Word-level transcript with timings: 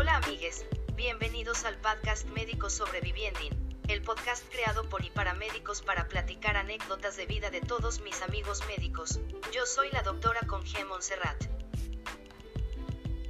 Hola 0.00 0.16
amigues, 0.16 0.64
bienvenidos 0.96 1.66
al 1.66 1.76
podcast 1.76 2.26
Médicos 2.30 2.72
Sobreviviendo, 2.72 3.38
el 3.86 4.00
podcast 4.00 4.42
creado 4.50 4.88
por 4.88 5.04
y 5.04 5.10
para 5.10 5.34
médicos 5.34 5.82
para 5.82 6.08
platicar 6.08 6.56
anécdotas 6.56 7.18
de 7.18 7.26
vida 7.26 7.50
de 7.50 7.60
todos 7.60 8.00
mis 8.00 8.22
amigos 8.22 8.62
médicos. 8.66 9.20
Yo 9.54 9.66
soy 9.66 9.88
la 9.92 10.00
doctora 10.00 10.40
Conge 10.46 10.86
Montserrat. 10.86 11.44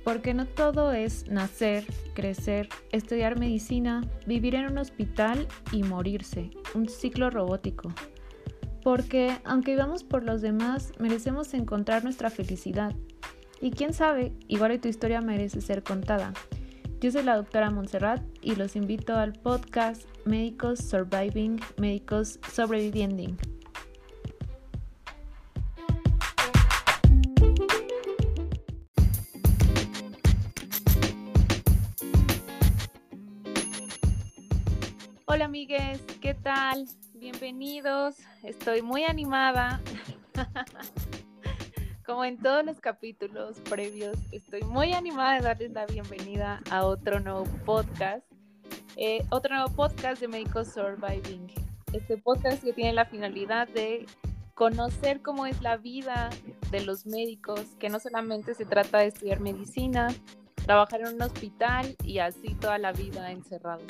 Porque 0.04 0.33
no 0.33 0.46
todo 0.46 0.93
es 0.93 1.27
nacer, 1.27 1.84
crecer, 2.14 2.68
estudiar 2.93 3.37
medicina, 3.37 4.09
vivir 4.25 4.55
en 4.55 4.66
un 4.66 4.79
hospital 4.79 5.48
y 5.73 5.82
morirse, 5.82 6.50
un 6.75 6.89
ciclo 6.89 7.30
robótico. 7.30 7.93
Porque 8.84 9.41
aunque 9.43 9.73
vivamos 9.73 10.05
por 10.05 10.23
los 10.23 10.41
demás, 10.41 10.93
merecemos 11.00 11.52
encontrar 11.52 12.05
nuestra 12.05 12.30
felicidad. 12.30 12.95
Y 13.61 13.73
quién 13.73 13.93
sabe, 13.93 14.32
igual 14.46 14.80
tu 14.80 14.87
historia 14.87 15.21
merece 15.21 15.61
ser 15.61 15.82
contada. 15.82 16.32
Yo 17.00 17.11
soy 17.11 17.22
la 17.22 17.36
doctora 17.36 17.71
Montserrat 17.71 18.22
y 18.43 18.57
los 18.57 18.77
invito 18.77 19.17
al 19.17 19.32
podcast 19.32 20.03
Médicos 20.27 20.81
Surviving, 20.81 21.58
Médicos 21.79 22.39
Sobreviviendo. 22.53 23.39
Hola 35.25 35.47
amigues, 35.47 36.03
¿qué 36.20 36.34
tal? 36.34 36.86
Bienvenidos, 37.14 38.17
estoy 38.42 38.83
muy 38.83 39.05
animada. 39.05 39.80
Como 42.11 42.25
en 42.25 42.39
todos 42.39 42.64
los 42.64 42.81
capítulos 42.81 43.61
previos, 43.61 44.17
estoy 44.33 44.62
muy 44.62 44.95
animada 44.95 45.37
de 45.37 45.42
darles 45.42 45.70
la 45.70 45.87
bienvenida 45.87 46.61
a 46.69 46.84
otro 46.84 47.20
nuevo 47.20 47.45
podcast. 47.64 48.27
Eh, 48.97 49.25
otro 49.30 49.55
nuevo 49.55 49.72
podcast 49.77 50.20
de 50.20 50.27
Médicos 50.27 50.72
Surviving. 50.72 51.47
Este 51.92 52.19
podcast 52.19 52.64
que 52.64 52.72
tiene 52.72 52.94
la 52.94 53.05
finalidad 53.05 53.69
de 53.69 54.06
conocer 54.55 55.22
cómo 55.22 55.47
es 55.47 55.62
la 55.62 55.77
vida 55.77 56.30
de 56.72 56.80
los 56.80 57.06
médicos, 57.06 57.77
que 57.78 57.89
no 57.89 58.00
solamente 58.00 58.55
se 58.55 58.64
trata 58.64 58.98
de 58.98 59.06
estudiar 59.06 59.39
medicina, 59.39 60.08
trabajar 60.67 61.02
en 61.02 61.14
un 61.14 61.22
hospital 61.22 61.95
y 62.02 62.19
así 62.19 62.56
toda 62.56 62.78
la 62.78 62.91
vida 62.91 63.30
encerrado. 63.30 63.84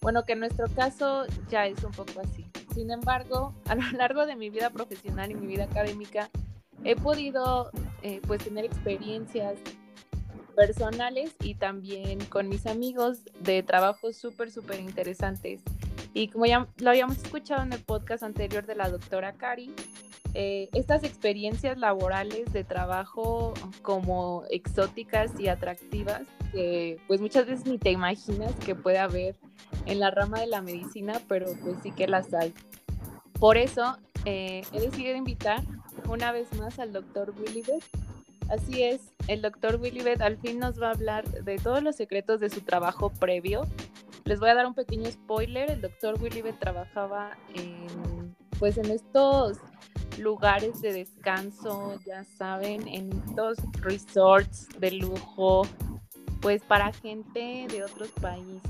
Bueno, 0.00 0.24
que 0.24 0.32
en 0.32 0.40
nuestro 0.40 0.66
caso 0.74 1.26
ya 1.50 1.66
es 1.66 1.84
un 1.84 1.92
poco 1.92 2.20
así. 2.24 2.46
Sin 2.72 2.90
embargo, 2.90 3.54
a 3.66 3.74
lo 3.74 3.82
largo 3.98 4.24
de 4.24 4.34
mi 4.34 4.48
vida 4.48 4.70
profesional 4.70 5.30
y 5.30 5.34
mi 5.34 5.46
vida 5.46 5.64
académica, 5.64 6.30
he 6.84 6.96
podido 6.96 7.70
eh, 8.02 8.20
pues 8.26 8.44
tener 8.44 8.64
experiencias 8.64 9.58
personales 10.54 11.34
y 11.40 11.54
también 11.54 12.24
con 12.26 12.48
mis 12.48 12.66
amigos 12.66 13.18
de 13.40 13.62
trabajos 13.62 14.16
súper, 14.16 14.50
súper 14.50 14.80
interesantes. 14.80 15.60
Y 16.14 16.28
como 16.28 16.46
ya 16.46 16.66
lo 16.78 16.90
habíamos 16.90 17.18
escuchado 17.18 17.62
en 17.62 17.72
el 17.72 17.80
podcast 17.80 18.22
anterior 18.22 18.64
de 18.64 18.74
la 18.74 18.88
doctora 18.88 19.34
Cari, 19.34 19.70
eh, 20.32 20.68
estas 20.72 21.04
experiencias 21.04 21.78
laborales 21.78 22.52
de 22.52 22.64
trabajo 22.64 23.54
como 23.82 24.44
exóticas 24.50 25.38
y 25.38 25.48
atractivas 25.48 26.22
que 26.52 26.98
pues 27.06 27.20
muchas 27.20 27.46
veces 27.46 27.66
ni 27.66 27.78
te 27.78 27.90
imaginas 27.90 28.54
que 28.56 28.74
puede 28.74 28.98
haber 28.98 29.36
en 29.84 30.00
la 30.00 30.10
rama 30.10 30.40
de 30.40 30.46
la 30.46 30.62
medicina, 30.62 31.20
pero 31.28 31.46
pues 31.62 31.76
sí 31.82 31.90
que 31.90 32.06
las 32.06 32.32
hay. 32.34 32.52
Por 33.38 33.56
eso 33.56 33.96
eh, 34.24 34.62
he 34.72 34.80
decidido 34.80 35.16
invitar 35.16 35.62
una 36.08 36.32
vez 36.32 36.52
más 36.58 36.78
al 36.78 36.92
doctor 36.92 37.32
Willibet. 37.38 37.82
Así 38.48 38.84
es, 38.84 39.12
el 39.26 39.42
doctor 39.42 39.76
Willibet 39.80 40.20
al 40.20 40.36
fin 40.36 40.60
nos 40.60 40.80
va 40.80 40.88
a 40.88 40.92
hablar 40.92 41.24
de 41.28 41.56
todos 41.56 41.82
los 41.82 41.96
secretos 41.96 42.38
de 42.38 42.48
su 42.48 42.60
trabajo 42.60 43.10
previo. 43.10 43.66
Les 44.24 44.38
voy 44.38 44.50
a 44.50 44.54
dar 44.54 44.66
un 44.66 44.74
pequeño 44.74 45.10
spoiler, 45.10 45.70
el 45.70 45.80
doctor 45.80 46.20
Willibet 46.20 46.58
trabajaba 46.58 47.36
en, 47.54 48.34
pues 48.58 48.78
en 48.78 48.90
estos 48.90 49.58
lugares 50.18 50.80
de 50.80 50.92
descanso, 50.92 51.98
ya 52.04 52.24
saben, 52.24 52.86
en 52.88 53.12
estos 53.26 53.58
resorts 53.80 54.68
de 54.78 54.92
lujo, 54.92 55.62
pues 56.40 56.62
para 56.62 56.92
gente 56.92 57.66
de 57.68 57.84
otros 57.84 58.10
países. 58.20 58.62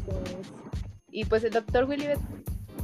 Y 1.11 1.25
pues 1.27 1.45
el 1.45 1.53
doctor 1.53 1.85
Willibet 1.85 2.19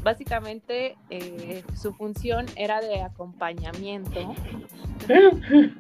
básicamente 0.02 0.96
eh, 1.10 1.62
su 1.80 1.92
función 1.94 2.46
era 2.56 2.80
de 2.80 3.02
acompañamiento. 3.02 4.34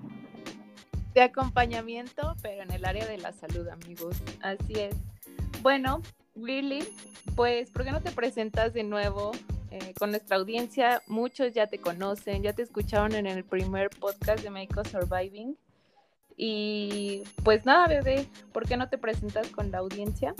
De 1.14 1.20
acompañamiento, 1.20 2.34
pero 2.40 2.62
en 2.62 2.70
el 2.70 2.86
área 2.86 3.06
de 3.06 3.18
la 3.18 3.32
salud, 3.32 3.68
amigos. 3.68 4.16
Así 4.40 4.72
es. 4.72 4.96
Bueno, 5.60 6.00
Willy, 6.34 6.82
pues, 7.36 7.70
¿por 7.70 7.84
qué 7.84 7.90
no 7.90 8.00
te 8.00 8.10
presentas 8.12 8.72
de 8.72 8.82
nuevo 8.82 9.32
eh, 9.70 9.92
con 9.98 10.10
nuestra 10.10 10.38
audiencia? 10.38 11.02
Muchos 11.08 11.52
ya 11.52 11.66
te 11.66 11.76
conocen, 11.76 12.42
ya 12.42 12.54
te 12.54 12.62
escucharon 12.62 13.14
en 13.14 13.26
el 13.26 13.44
primer 13.44 13.90
podcast 13.90 14.42
de 14.42 14.48
México 14.48 14.82
Surviving. 14.84 15.54
Y 16.34 17.24
pues 17.44 17.66
nada, 17.66 17.88
bebé, 17.88 18.26
¿por 18.52 18.66
qué 18.66 18.78
no 18.78 18.88
te 18.88 18.96
presentas 18.96 19.48
con 19.48 19.70
la 19.70 19.78
audiencia? 19.78 20.34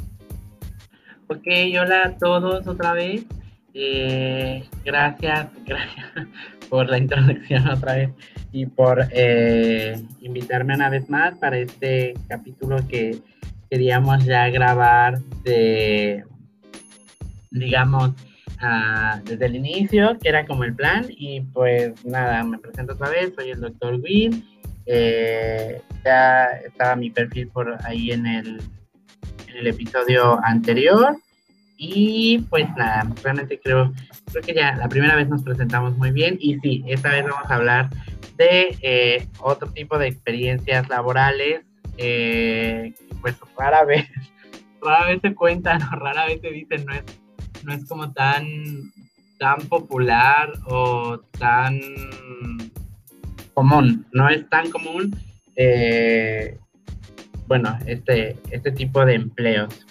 Ok, 1.29 1.47
hola 1.79 2.05
a 2.07 2.17
todos 2.17 2.67
otra 2.67 2.95
vez. 2.95 3.27
Eh, 3.75 4.65
gracias, 4.85 5.49
gracias 5.65 6.07
por 6.69 6.91
la 6.91 6.99
introducción 6.99 7.69
otra 7.69 7.95
vez 7.95 8.11
y 8.53 8.67
por 8.67 9.07
eh, 9.13 9.99
invitarme 10.21 10.75
una 10.75 10.91
vez 10.91 11.09
más 11.09 11.39
para 11.39 11.59
este 11.59 12.15
capítulo 12.29 12.87
que 12.87 13.19
queríamos 13.71 14.25
ya 14.27 14.51
grabar 14.51 15.19
de, 15.45 16.25
digamos, 17.51 18.11
uh, 18.11 19.23
desde 19.25 19.47
el 19.47 19.57
inicio, 19.57 20.19
que 20.21 20.29
era 20.29 20.45
como 20.45 20.65
el 20.65 20.75
plan. 20.75 21.07
Y 21.09 21.41
pues 21.41 22.05
nada, 22.05 22.45
me 22.45 22.59
presento 22.59 22.93
otra 22.93 23.09
vez, 23.09 23.33
soy 23.35 23.51
el 23.51 23.61
doctor 23.61 23.95
Will. 23.95 24.45
Eh, 24.85 25.81
ya 26.05 26.47
estaba 26.67 26.97
mi 26.97 27.11
perfil 27.11 27.49
por 27.49 27.79
ahí 27.87 28.11
en 28.11 28.27
el, 28.27 28.61
en 29.49 29.57
el 29.57 29.67
episodio 29.69 30.39
anterior. 30.45 31.17
Y 31.77 32.39
pues 32.51 32.69
nada, 32.77 33.09
realmente 33.23 33.59
creo, 33.63 33.93
creo 34.31 34.43
que 34.43 34.55
ya 34.55 34.77
la 34.77 34.89
primera 34.89 35.17
vez 35.17 35.29
nos 35.29 35.43
presentamos 35.43 35.97
muy 35.97 36.11
bien 36.13 36.37
y 36.41 36.59
sí, 36.61 36.85
esta 36.87 37.11
vez 37.11 37.25
vamos 37.25 37.51
a 37.51 37.55
hablar 37.55 37.91
de 38.37 38.77
eh, 38.83 39.27
otro 39.41 39.69
tipo 39.71 39.99
de 39.99 40.09
experiencias 40.09 40.89
laborales, 40.89 41.63
eh, 41.99 42.95
pues 43.21 43.37
rara 43.59 43.85
vez, 43.85 44.09
rara 44.83 45.07
vez 45.07 45.21
se 45.23 45.35
cuentan 45.35 45.83
o 45.83 45.97
rara 45.97 46.27
vez 46.27 46.41
se 46.41 46.51
dicen, 46.51 46.85
no 46.87 46.95
es, 46.95 47.05
no 47.65 47.73
es 47.73 47.85
como 47.87 48.13
tan, 48.13 48.47
tan 49.39 49.61
popular 49.69 50.53
o 50.67 51.19
tan 51.39 51.81
común, 53.55 54.07
no 54.13 54.29
es 54.29 54.49
tan 54.49 54.71
común, 54.71 55.17
eh, 55.57 56.59
bueno, 57.47 57.79
este, 57.87 58.37
este 58.51 58.73
tipo 58.73 59.05
de 59.05 59.15
empleos. 59.15 59.87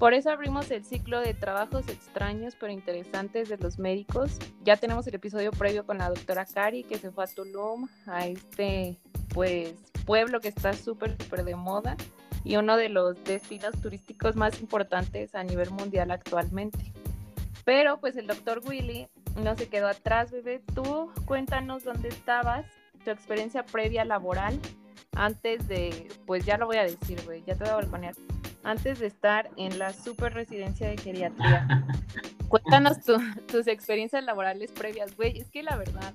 Por 0.00 0.14
eso 0.14 0.30
abrimos 0.30 0.70
el 0.70 0.82
ciclo 0.82 1.20
de 1.20 1.34
trabajos 1.34 1.86
extraños 1.88 2.56
pero 2.58 2.72
interesantes 2.72 3.50
de 3.50 3.58
los 3.58 3.78
médicos. 3.78 4.38
Ya 4.64 4.78
tenemos 4.78 5.06
el 5.06 5.16
episodio 5.16 5.50
previo 5.50 5.84
con 5.84 5.98
la 5.98 6.08
doctora 6.08 6.46
Cari 6.46 6.84
que 6.84 6.96
se 6.96 7.10
fue 7.10 7.24
a 7.24 7.26
Tulum, 7.26 7.86
a 8.06 8.26
este 8.26 8.98
pues 9.34 9.74
pueblo 10.06 10.40
que 10.40 10.48
está 10.48 10.72
súper 10.72 11.22
súper 11.22 11.44
de 11.44 11.54
moda 11.54 11.98
y 12.44 12.56
uno 12.56 12.78
de 12.78 12.88
los 12.88 13.22
destinos 13.24 13.78
turísticos 13.82 14.36
más 14.36 14.62
importantes 14.62 15.34
a 15.34 15.44
nivel 15.44 15.70
mundial 15.70 16.10
actualmente. 16.12 16.94
Pero 17.66 18.00
pues 18.00 18.16
el 18.16 18.26
doctor 18.26 18.62
Willy 18.66 19.06
no 19.44 19.54
se 19.54 19.68
quedó 19.68 19.86
atrás, 19.86 20.30
bebé. 20.30 20.62
Tú 20.74 21.12
cuéntanos 21.26 21.84
dónde 21.84 22.08
estabas, 22.08 22.64
tu 23.04 23.10
experiencia 23.10 23.66
previa 23.66 24.06
laboral 24.06 24.58
antes 25.12 25.66
de, 25.68 26.08
pues 26.26 26.44
ya 26.44 26.56
lo 26.56 26.66
voy 26.66 26.76
a 26.76 26.84
decir, 26.84 27.20
güey, 27.24 27.42
ya 27.46 27.54
te 27.54 27.64
voy 27.64 27.72
a 27.72 27.76
balconear 27.76 28.14
antes 28.62 28.98
de 28.98 29.06
estar 29.06 29.50
en 29.56 29.78
la 29.78 29.92
super 29.92 30.34
residencia 30.34 30.88
de 30.88 30.96
geriatría. 30.96 31.86
Cuéntanos 32.48 32.98
tus 33.46 33.66
experiencias 33.68 34.24
laborales 34.24 34.72
previas, 34.72 35.16
güey. 35.16 35.38
Es 35.38 35.50
que 35.50 35.62
la 35.62 35.76
verdad, 35.76 36.14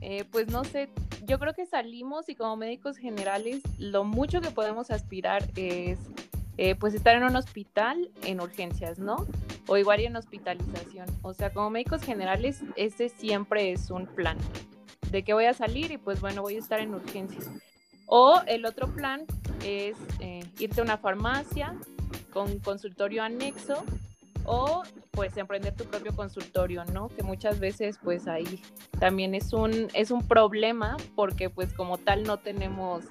eh, 0.00 0.24
pues 0.30 0.48
no 0.48 0.64
sé, 0.64 0.88
yo 1.22 1.38
creo 1.38 1.54
que 1.54 1.64
salimos 1.64 2.28
y 2.28 2.34
como 2.34 2.56
médicos 2.56 2.96
generales 2.96 3.62
lo 3.78 4.04
mucho 4.04 4.40
que 4.40 4.50
podemos 4.50 4.90
aspirar 4.90 5.44
es 5.56 5.98
eh, 6.58 6.74
pues 6.74 6.94
estar 6.94 7.14
en 7.14 7.22
un 7.22 7.36
hospital 7.36 8.10
en 8.24 8.40
urgencias, 8.40 8.98
¿no? 8.98 9.26
O 9.68 9.76
igual 9.76 10.00
en 10.00 10.16
hospitalización. 10.16 11.06
O 11.22 11.34
sea, 11.34 11.52
como 11.52 11.70
médicos 11.70 12.02
generales, 12.02 12.62
ese 12.76 13.08
siempre 13.08 13.72
es 13.72 13.90
un 13.90 14.06
plan 14.06 14.38
de 15.10 15.22
que 15.22 15.34
voy 15.34 15.44
a 15.44 15.54
salir 15.54 15.92
y 15.92 15.98
pues 15.98 16.20
bueno, 16.20 16.42
voy 16.42 16.56
a 16.56 16.58
estar 16.58 16.80
en 16.80 16.94
urgencias. 16.94 17.48
O 18.06 18.40
el 18.46 18.64
otro 18.64 18.88
plan 18.88 19.24
es 19.64 19.96
eh, 20.20 20.44
irte 20.58 20.80
a 20.80 20.84
una 20.84 20.98
farmacia 20.98 21.74
con 22.30 22.58
consultorio 22.60 23.22
anexo 23.22 23.84
o 24.44 24.84
pues 25.10 25.36
emprender 25.36 25.74
tu 25.74 25.84
propio 25.84 26.14
consultorio, 26.14 26.84
¿no? 26.84 27.08
Que 27.08 27.22
muchas 27.22 27.58
veces 27.58 27.98
pues 28.02 28.28
ahí 28.28 28.62
también 29.00 29.34
es 29.34 29.52
un, 29.52 29.88
es 29.92 30.10
un 30.10 30.26
problema 30.26 30.96
porque 31.16 31.50
pues 31.50 31.72
como 31.72 31.98
tal 31.98 32.22
no 32.22 32.36
tenemos 32.38 33.04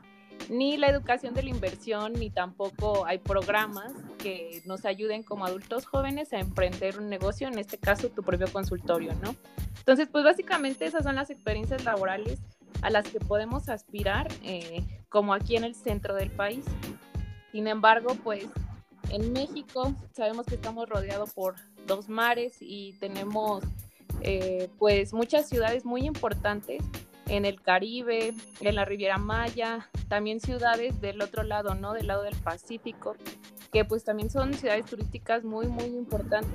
ni 0.49 0.77
la 0.77 0.87
educación 0.87 1.33
de 1.33 1.43
la 1.43 1.49
inversión, 1.49 2.13
ni 2.13 2.29
tampoco 2.29 3.05
hay 3.05 3.17
programas 3.17 3.91
que 4.19 4.61
nos 4.65 4.85
ayuden 4.85 5.23
como 5.23 5.45
adultos 5.45 5.85
jóvenes 5.85 6.33
a 6.33 6.39
emprender 6.39 6.99
un 6.99 7.09
negocio, 7.09 7.47
en 7.47 7.57
este 7.57 7.77
caso 7.77 8.09
tu 8.09 8.23
propio 8.23 8.47
consultorio, 8.51 9.13
¿no? 9.23 9.35
Entonces, 9.79 10.07
pues 10.11 10.23
básicamente 10.23 10.85
esas 10.85 11.03
son 11.03 11.15
las 11.15 11.29
experiencias 11.29 11.83
laborales 11.83 12.39
a 12.81 12.89
las 12.89 13.07
que 13.07 13.19
podemos 13.19 13.69
aspirar, 13.69 14.27
eh, 14.43 14.83
como 15.09 15.33
aquí 15.33 15.55
en 15.55 15.63
el 15.63 15.75
centro 15.75 16.15
del 16.15 16.31
país. 16.31 16.65
Sin 17.51 17.67
embargo, 17.67 18.15
pues 18.23 18.45
en 19.09 19.33
México 19.33 19.93
sabemos 20.11 20.45
que 20.45 20.55
estamos 20.55 20.89
rodeados 20.89 21.33
por 21.33 21.55
dos 21.87 22.09
mares 22.09 22.57
y 22.59 22.93
tenemos 22.99 23.63
eh, 24.21 24.69
pues 24.79 25.13
muchas 25.13 25.47
ciudades 25.47 25.85
muy 25.85 26.05
importantes 26.05 26.83
en 27.27 27.45
el 27.45 27.61
Caribe, 27.61 28.33
en 28.59 28.75
la 28.75 28.85
Riviera 28.85 29.17
Maya, 29.17 29.89
también 30.07 30.39
ciudades 30.39 30.99
del 31.01 31.21
otro 31.21 31.43
lado, 31.43 31.75
¿no? 31.75 31.93
Del 31.93 32.07
lado 32.07 32.23
del 32.23 32.35
Pacífico, 32.35 33.15
que 33.75 33.83
pues 33.83 34.05
también 34.05 34.29
son 34.29 34.53
ciudades 34.53 34.85
turísticas 34.85 35.43
muy, 35.43 35.67
muy 35.67 35.83
importantes. 35.83 36.49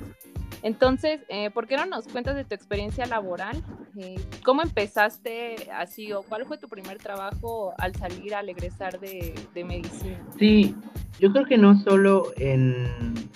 Entonces, 0.63 1.21
eh, 1.29 1.51
¿por 1.51 1.67
qué 1.67 1.77
no 1.77 1.85
nos 1.85 2.07
cuentas 2.07 2.35
de 2.35 2.45
tu 2.45 2.55
experiencia 2.55 3.05
laboral? 3.05 3.61
Eh, 3.95 4.15
¿Cómo 4.43 4.63
empezaste 4.63 5.69
así 5.71 6.11
o 6.13 6.23
cuál 6.23 6.47
fue 6.47 6.57
tu 6.57 6.67
primer 6.67 6.97
trabajo 6.97 7.75
al 7.77 7.93
salir, 7.93 8.33
al 8.33 8.49
egresar 8.49 8.99
de, 8.99 9.35
de 9.53 9.63
medicina? 9.63 10.17
Sí, 10.39 10.73
yo 11.19 11.31
creo 11.31 11.45
que 11.45 11.59
no 11.59 11.79
solo 11.81 12.33
en, 12.37 12.87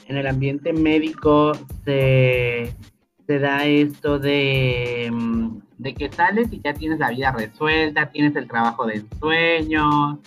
en 0.08 0.18
el 0.18 0.26
ambiente 0.26 0.74
médico 0.74 1.52
se, 1.84 2.74
se 3.28 3.38
da 3.38 3.66
esto 3.66 4.18
de, 4.18 5.12
mm, 5.14 5.58
de 5.78 5.94
que 5.94 6.12
sales 6.12 6.52
y 6.52 6.60
ya 6.60 6.74
tienes 6.74 6.98
la 6.98 7.12
vida 7.12 7.32
resuelta, 7.32 8.10
tienes 8.10 8.36
el 8.36 8.48
trabajo 8.48 8.88
de 8.88 9.06
sueño, 9.20 10.20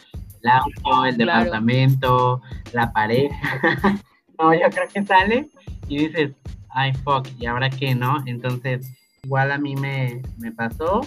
el 0.43 0.51
auto, 0.51 1.05
el 1.05 1.17
departamento, 1.17 2.43
la 2.73 2.93
pareja. 2.93 3.61
no, 4.39 4.55
yo 4.55 4.69
creo 4.71 4.89
que 4.93 5.03
sales 5.05 5.47
y 5.89 5.99
dices, 6.07 6.33
ay, 6.71 6.93
fuck, 7.05 7.27
¿y 7.39 7.47
ahora 7.47 7.71
qué, 7.71 7.95
no? 7.95 8.23
Entonces, 8.27 8.93
igual 9.23 9.53
a 9.53 9.59
mí 9.59 9.75
me, 9.77 10.23
me 10.39 10.53
pasó. 10.53 11.01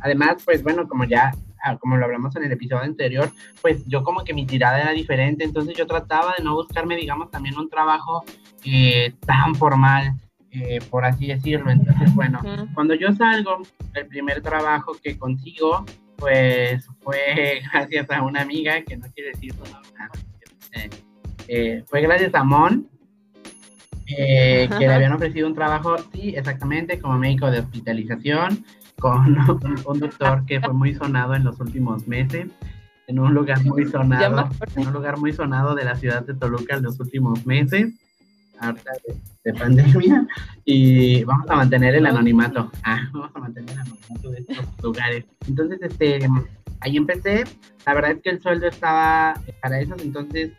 Además, 0.00 0.42
pues 0.44 0.62
bueno, 0.62 0.86
como 0.86 1.04
ya, 1.04 1.32
ah, 1.64 1.76
como 1.76 1.96
lo 1.96 2.04
hablamos 2.04 2.34
en 2.36 2.44
el 2.44 2.52
episodio 2.52 2.84
anterior, 2.84 3.30
pues 3.62 3.84
yo 3.86 4.02
como 4.04 4.24
que 4.24 4.34
mi 4.34 4.46
tirada 4.46 4.80
era 4.80 4.92
diferente, 4.92 5.44
entonces 5.44 5.76
yo 5.76 5.86
trataba 5.86 6.34
de 6.38 6.44
no 6.44 6.54
buscarme, 6.54 6.96
digamos, 6.96 7.30
también 7.30 7.58
un 7.58 7.68
trabajo 7.68 8.24
eh, 8.64 9.14
tan 9.26 9.54
formal, 9.54 10.14
eh, 10.50 10.78
por 10.90 11.04
así 11.04 11.26
decirlo. 11.26 11.70
Entonces, 11.70 12.14
bueno, 12.14 12.40
cuando 12.74 12.94
yo 12.94 13.12
salgo, 13.12 13.58
el 13.94 14.06
primer 14.06 14.40
trabajo 14.40 14.92
que 15.02 15.18
consigo, 15.18 15.84
pues 16.18 16.86
fue 17.00 17.62
gracias 17.72 18.10
a 18.10 18.22
una 18.22 18.42
amiga, 18.42 18.82
que 18.82 18.96
no 18.96 19.06
quiere 19.14 19.30
decir 19.30 19.52
su 19.52 19.72
nombre, 19.72 19.90
eh, 20.72 20.90
eh, 21.48 21.84
fue 21.86 22.02
gracias 22.02 22.34
a 22.34 22.44
Mon, 22.44 22.88
que 24.06 24.68
le 24.78 24.92
habían 24.92 25.12
ofrecido 25.12 25.46
un 25.46 25.54
trabajo, 25.54 25.96
sí, 26.12 26.34
exactamente, 26.36 26.98
como 27.00 27.18
médico 27.18 27.50
de 27.50 27.60
hospitalización, 27.60 28.64
con 28.98 29.36
un, 29.86 30.00
doctor 30.00 30.44
que 30.46 30.60
fue 30.60 30.74
muy 30.74 30.94
sonado 30.94 31.34
en 31.34 31.44
los 31.44 31.60
últimos 31.60 32.06
meses, 32.06 32.48
en 33.06 33.18
un 33.18 33.32
lugar 33.32 33.64
muy 33.64 33.86
sonado, 33.86 34.48
en 34.76 34.86
un 34.86 34.92
lugar 34.92 35.18
muy 35.18 35.32
sonado 35.32 35.74
de 35.74 35.84
la 35.84 35.96
ciudad 35.96 36.26
de 36.26 36.34
Toluca 36.34 36.76
en 36.76 36.82
los 36.82 37.00
últimos 37.00 37.46
meses 37.46 37.94
harta 38.60 38.92
de, 39.44 39.54
pandemia 39.54 40.26
y 40.64 41.24
vamos 41.24 41.48
a 41.48 41.56
mantener 41.56 41.94
el 41.94 42.06
anonimato. 42.06 42.70
Ah, 42.84 43.00
vamos 43.12 43.30
a 43.34 43.38
mantener 43.38 43.70
el 43.70 43.78
anonimato 43.78 44.30
de 44.30 44.38
estos 44.40 44.66
lugares. 44.82 45.24
Entonces, 45.46 45.78
este, 45.82 46.28
ahí 46.80 46.96
empecé. 46.96 47.44
La 47.86 47.94
verdad 47.94 48.12
es 48.12 48.22
que 48.22 48.30
el 48.30 48.42
sueldo 48.42 48.66
estaba 48.66 49.40
para 49.62 49.80
esos 49.80 50.02
entonces, 50.02 50.52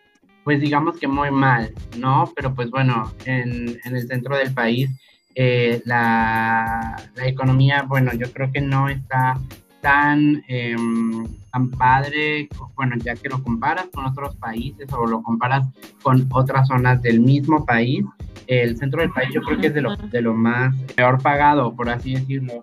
pues 0.43 0.59
digamos 0.59 0.97
que 0.97 1.07
muy 1.07 1.29
mal, 1.31 1.71
¿no? 1.97 2.31
Pero 2.35 2.55
pues 2.55 2.71
bueno, 2.71 3.13
en, 3.25 3.79
en 3.83 3.95
el 3.95 4.07
centro 4.07 4.35
del 4.35 4.53
país, 4.53 4.89
eh, 5.35 5.81
la, 5.85 6.95
la 7.15 7.27
economía, 7.27 7.83
bueno, 7.83 8.11
yo 8.13 8.31
creo 8.33 8.51
que 8.51 8.61
no 8.61 8.89
está 8.89 9.39
tan, 9.81 10.43
em, 10.47 11.25
tan 11.51 11.69
padre, 11.71 12.49
bueno, 12.75 12.95
ya 12.97 13.15
que 13.15 13.29
lo 13.29 13.41
comparas 13.43 13.87
con 13.93 14.05
otros 14.05 14.35
países 14.35 14.91
o 14.91 15.05
lo 15.05 15.21
comparas 15.23 15.67
con 16.01 16.27
otras 16.31 16.67
zonas 16.67 17.01
del 17.01 17.21
mismo 17.21 17.65
país, 17.65 18.05
el 18.47 18.77
centro 18.77 19.01
del 19.01 19.11
país 19.11 19.29
yo 19.33 19.41
creo 19.41 19.59
que 19.59 19.67
es 19.67 19.73
de 19.73 19.81
lo, 19.81 19.95
de 19.95 20.21
lo 20.21 20.33
más 20.33 20.75
peor 20.95 21.21
pagado, 21.21 21.75
por 21.75 21.89
así 21.89 22.15
decirlo. 22.15 22.61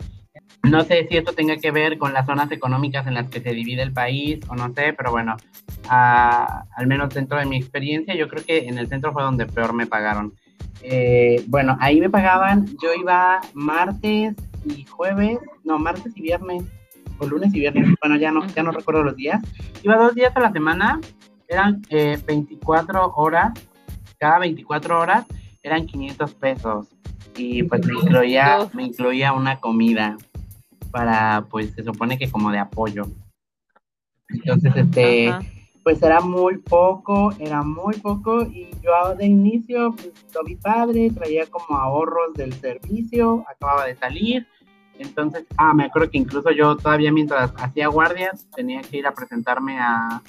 No 0.62 0.82
sé 0.82 1.06
si 1.08 1.16
esto 1.16 1.32
tenga 1.32 1.56
que 1.58 1.70
ver 1.70 1.96
con 1.96 2.12
las 2.12 2.26
zonas 2.26 2.50
económicas 2.50 3.06
en 3.06 3.14
las 3.14 3.28
que 3.28 3.40
se 3.40 3.52
divide 3.52 3.82
el 3.82 3.92
país 3.92 4.40
o 4.48 4.56
no 4.56 4.72
sé, 4.74 4.92
pero 4.94 5.12
bueno, 5.12 5.36
al 5.88 6.86
menos 6.86 7.14
dentro 7.14 7.38
de 7.38 7.46
mi 7.46 7.56
experiencia, 7.56 8.16
yo 8.16 8.28
creo 8.28 8.44
que 8.44 8.66
en 8.66 8.78
el 8.78 8.88
centro 8.88 9.12
fue 9.12 9.22
donde 9.22 9.46
peor 9.46 9.72
me 9.72 9.86
pagaron. 9.86 10.34
Eh, 10.82 11.44
bueno, 11.46 11.76
ahí 11.80 12.00
me 12.00 12.10
pagaban, 12.10 12.66
yo 12.82 12.92
iba 13.00 13.40
martes 13.54 14.34
y 14.64 14.84
jueves, 14.84 15.38
no, 15.64 15.78
martes 15.78 16.12
y 16.16 16.22
viernes 16.22 16.64
o 17.18 17.26
lunes 17.26 17.54
y 17.54 17.60
viernes, 17.60 17.94
bueno, 18.00 18.16
ya 18.16 18.30
no, 18.30 18.46
ya 18.46 18.62
no 18.62 18.72
recuerdo 18.72 19.02
los 19.02 19.16
días. 19.16 19.42
Iba 19.82 19.96
dos 19.96 20.14
días 20.14 20.32
a 20.36 20.40
la 20.40 20.52
semana, 20.52 21.00
eran 21.48 21.82
24 21.90 22.98
eh, 22.98 23.10
horas, 23.14 23.52
cada 24.18 24.38
24 24.40 25.00
horas 25.00 25.26
eran 25.62 25.86
500 25.86 26.34
pesos. 26.34 26.88
Y 27.36 27.62
pues 27.64 27.86
me 27.86 27.94
incluía, 27.94 28.68
me 28.72 28.84
incluía 28.84 29.32
una 29.32 29.60
comida 29.60 30.16
para, 30.90 31.46
pues 31.50 31.72
se 31.72 31.84
supone 31.84 32.18
que 32.18 32.30
como 32.30 32.50
de 32.50 32.58
apoyo. 32.58 33.04
Entonces, 34.28 34.72
este, 34.74 35.32
pues 35.82 36.02
era 36.02 36.20
muy 36.20 36.58
poco, 36.58 37.32
era 37.38 37.62
muy 37.62 37.94
poco. 37.98 38.42
Y 38.42 38.70
yo 38.82 39.14
de 39.14 39.26
inicio, 39.26 39.92
pues 39.92 40.12
lo 40.34 40.42
vi 40.44 40.56
padre, 40.56 41.10
traía 41.10 41.46
como 41.46 41.78
ahorros 41.78 42.34
del 42.34 42.52
servicio, 42.54 43.44
acababa 43.48 43.86
de 43.86 43.96
salir, 43.96 44.46
entonces, 44.98 45.44
ah, 45.56 45.74
me 45.74 45.84
acuerdo 45.84 46.10
que 46.10 46.18
incluso 46.18 46.50
yo 46.50 46.76
todavía 46.76 47.12
mientras 47.12 47.52
hacía 47.58 47.88
guardias 47.88 48.46
tenía 48.54 48.80
que 48.82 48.98
ir 48.98 49.06
a 49.06 49.12
presentarme 49.12 49.78
a, 49.78 50.22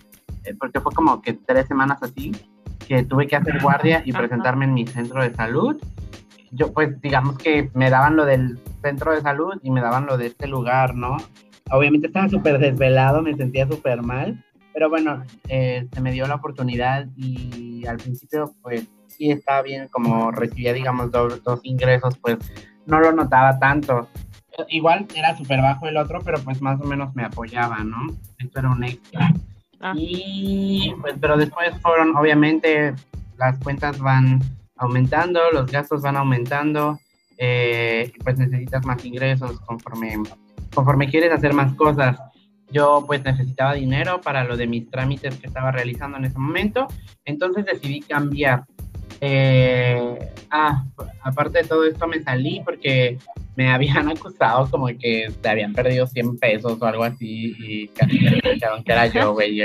eh, 0.44 0.54
porque 0.60 0.80
fue 0.80 0.94
como 0.94 1.22
que 1.22 1.34
tres 1.34 1.68
semanas 1.68 2.02
así, 2.02 2.32
que 2.88 3.04
tuve 3.04 3.28
que 3.28 3.36
hacer 3.36 3.62
guardia 3.62 4.02
y 4.06 4.14
presentarme 4.14 4.66
en 4.66 4.74
mi 4.74 4.88
centro 4.88 5.22
de 5.22 5.34
salud. 5.34 5.78
Yo 6.52 6.72
pues 6.72 7.00
digamos 7.02 7.38
que 7.38 7.70
me 7.74 7.90
daban 7.90 8.16
lo 8.16 8.26
del 8.26 8.60
centro 8.82 9.12
de 9.12 9.22
salud 9.22 9.56
y 9.62 9.72
me 9.72 9.82
daban 9.82 10.06
lo 10.06 10.18
de 10.18 10.28
este 10.28 10.48
lugar, 10.48 10.96
¿no? 10.96 11.18
Obviamente 11.70 12.08
estaba 12.08 12.30
súper 12.30 12.60
desvelado, 12.60 13.22
me 13.22 13.36
sentía 13.36 13.68
súper 13.68 14.02
mal, 14.02 14.44
pero 14.74 14.90
bueno, 14.90 15.24
eh, 15.50 15.86
se 15.92 16.02
me 16.02 16.14
dio 16.14 16.28
la 16.28 16.36
oportunidad 16.36 17.08
y 17.18 17.86
al 17.86 17.98
principio 17.98 18.54
pues 18.62 18.88
sí 19.08 19.32
estaba 19.32 19.62
bien, 19.62 19.90
como 19.90 20.32
recibía 20.32 20.72
digamos 20.72 21.12
dos, 21.12 21.44
dos 21.44 21.60
ingresos, 21.64 22.18
pues 22.20 22.38
no 22.86 23.02
lo 23.02 23.12
notaba 23.12 23.60
tanto 23.60 24.08
igual 24.70 25.08
era 25.16 25.36
súper 25.38 25.62
bajo 25.62 25.88
el 25.88 25.98
otro, 25.98 26.22
pero 26.24 26.40
pues 26.44 26.62
más 26.62 26.80
o 26.82 26.86
menos 26.86 27.16
me 27.16 27.24
apoyaba, 27.24 27.84
¿no? 27.84 28.08
Esto 28.38 28.60
era 28.60 28.70
un 28.70 28.84
extra. 28.84 29.34
Ah. 29.80 29.94
Y 29.96 30.94
pues, 31.02 31.16
pero 31.20 31.38
después 31.38 31.80
fueron, 31.82 32.16
obviamente, 32.16 32.94
las 33.38 33.58
cuentas 33.60 34.00
van 34.00 34.42
aumentando, 34.78 35.40
los 35.52 35.72
gastos 35.72 36.02
van 36.02 36.18
aumentando, 36.18 37.00
eh, 37.38 38.12
pues 38.24 38.38
necesitas 38.38 38.86
más 38.86 39.04
ingresos 39.06 39.60
conforme, 39.62 40.16
conforme 40.74 41.10
quieres 41.10 41.32
hacer 41.32 41.54
más 41.54 41.74
cosas. 41.76 42.20
Yo 42.70 43.04
pues 43.08 43.24
necesitaba 43.24 43.76
dinero 43.76 44.20
para 44.20 44.44
lo 44.44 44.58
de 44.58 44.68
mis 44.68 44.90
trámites 44.90 45.38
que 45.38 45.48
estaba 45.48 45.72
realizando 45.72 46.18
en 46.18 46.26
ese 46.26 46.38
momento, 46.38 46.88
entonces 47.24 47.66
decidí 47.66 48.02
cambiar. 48.02 48.66
Eh, 49.22 50.34
ah, 50.52 50.84
aparte 51.24 51.60
de 51.60 51.68
todo 51.68 51.86
esto 51.86 52.08
me 52.08 52.22
salí 52.22 52.62
porque 52.64 53.18
me 53.58 53.72
habían 53.72 54.08
acusado 54.10 54.70
como 54.70 54.88
que 54.88 55.34
te 55.42 55.50
habían 55.50 55.74
perdido 55.74 56.08
100 56.08 56.38
pesos 56.38 56.78
o 56.80 56.86
algo 56.86 57.04
así 57.04 57.56
y 57.58 57.88
casi 57.90 58.20
me 58.20 58.40
pensaron 58.40 58.84
que 58.84 58.92
era 58.94 59.08
yo, 59.08 59.34
güey. 59.34 59.58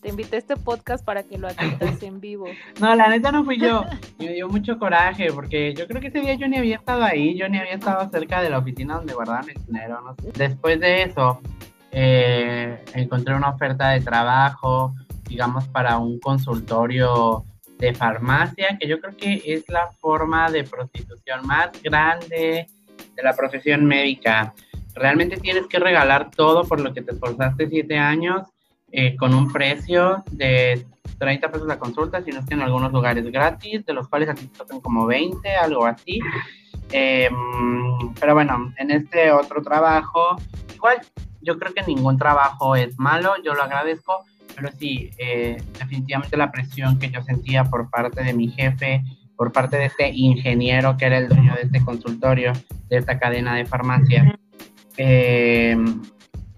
Te 0.00 0.08
invité 0.08 0.36
a 0.36 0.38
este 0.38 0.56
podcast 0.56 1.04
para 1.04 1.22
que 1.22 1.38
lo 1.38 1.48
atiendas 1.48 2.00
en 2.02 2.20
vivo. 2.20 2.46
No, 2.80 2.94
la 2.94 3.08
neta 3.08 3.30
no 3.30 3.44
fui 3.44 3.58
yo. 3.58 3.84
Me 4.18 4.32
dio 4.32 4.48
mucho 4.48 4.78
coraje 4.78 5.32
porque 5.32 5.72
yo 5.74 5.86
creo 5.86 6.00
que 6.00 6.08
ese 6.08 6.20
día 6.20 6.34
yo 6.34 6.48
ni 6.48 6.58
había 6.58 6.76
estado 6.76 7.04
ahí, 7.04 7.36
yo 7.36 7.48
ni 7.48 7.58
había 7.58 7.74
estado 7.74 8.08
cerca 8.10 8.42
de 8.42 8.50
la 8.50 8.58
oficina 8.58 8.96
donde 8.96 9.14
guardaban 9.14 9.48
el 9.48 9.64
dinero, 9.64 10.00
no 10.02 10.14
sé. 10.16 10.32
Después 10.36 10.80
de 10.80 11.04
eso, 11.04 11.40
eh, 11.92 12.84
encontré 12.94 13.34
una 13.34 13.50
oferta 13.50 13.90
de 13.90 14.00
trabajo, 14.00 14.94
digamos, 15.28 15.66
para 15.68 15.96
un 15.98 16.18
consultorio 16.18 17.44
de 17.78 17.94
farmacia, 17.94 18.76
que 18.78 18.88
yo 18.88 19.00
creo 19.00 19.16
que 19.16 19.42
es 19.46 19.68
la 19.68 19.90
forma 20.00 20.50
de 20.50 20.64
prostitución 20.64 21.46
más 21.46 21.70
grande 21.82 22.66
de 23.14 23.22
la 23.22 23.34
profesión 23.34 23.84
médica. 23.84 24.54
Realmente 24.94 25.36
tienes 25.38 25.66
que 25.66 25.78
regalar 25.78 26.30
todo 26.30 26.64
por 26.64 26.80
lo 26.80 26.92
que 26.92 27.02
te 27.02 27.12
esforzaste 27.12 27.68
siete 27.68 27.98
años 27.98 28.48
eh, 28.90 29.16
con 29.16 29.34
un 29.34 29.50
precio 29.50 30.22
de 30.30 30.84
30 31.18 31.50
pesos 31.50 31.66
la 31.66 31.78
consulta, 31.78 32.22
si 32.22 32.30
no 32.30 32.40
es 32.40 32.46
que 32.46 32.54
en 32.54 32.62
algunos 32.62 32.92
lugares 32.92 33.24
gratis, 33.30 33.86
de 33.86 33.94
los 33.94 34.08
cuales 34.08 34.28
aquí 34.28 34.46
tocan 34.48 34.80
como 34.80 35.06
20, 35.06 35.48
algo 35.54 35.86
así. 35.86 36.20
Em, 36.90 38.12
pero 38.20 38.34
bueno, 38.34 38.72
en 38.76 38.90
este 38.90 39.32
otro 39.32 39.62
trabajo, 39.62 40.36
igual 40.74 40.98
yo 41.40 41.58
creo 41.58 41.72
que 41.72 41.82
ningún 41.84 42.18
trabajo 42.18 42.76
es 42.76 42.98
malo, 42.98 43.34
yo 43.44 43.54
lo 43.54 43.62
agradezco, 43.62 44.24
pero 44.54 44.70
sí, 44.78 45.10
eh, 45.18 45.62
definitivamente 45.78 46.36
la 46.36 46.50
presión 46.50 46.98
que 46.98 47.10
yo 47.10 47.22
sentía 47.22 47.64
por 47.64 47.88
parte 47.88 48.22
de 48.22 48.34
mi 48.34 48.48
jefe, 48.48 49.02
por 49.42 49.50
parte 49.50 49.76
de 49.76 49.86
este 49.86 50.08
ingeniero 50.14 50.96
que 50.96 51.06
era 51.06 51.18
el 51.18 51.28
dueño 51.28 51.52
de 51.56 51.62
este 51.62 51.84
consultorio, 51.84 52.52
de 52.88 52.96
esta 52.96 53.18
cadena 53.18 53.56
de 53.56 53.64
farmacia, 53.64 54.38
eh, 54.96 55.76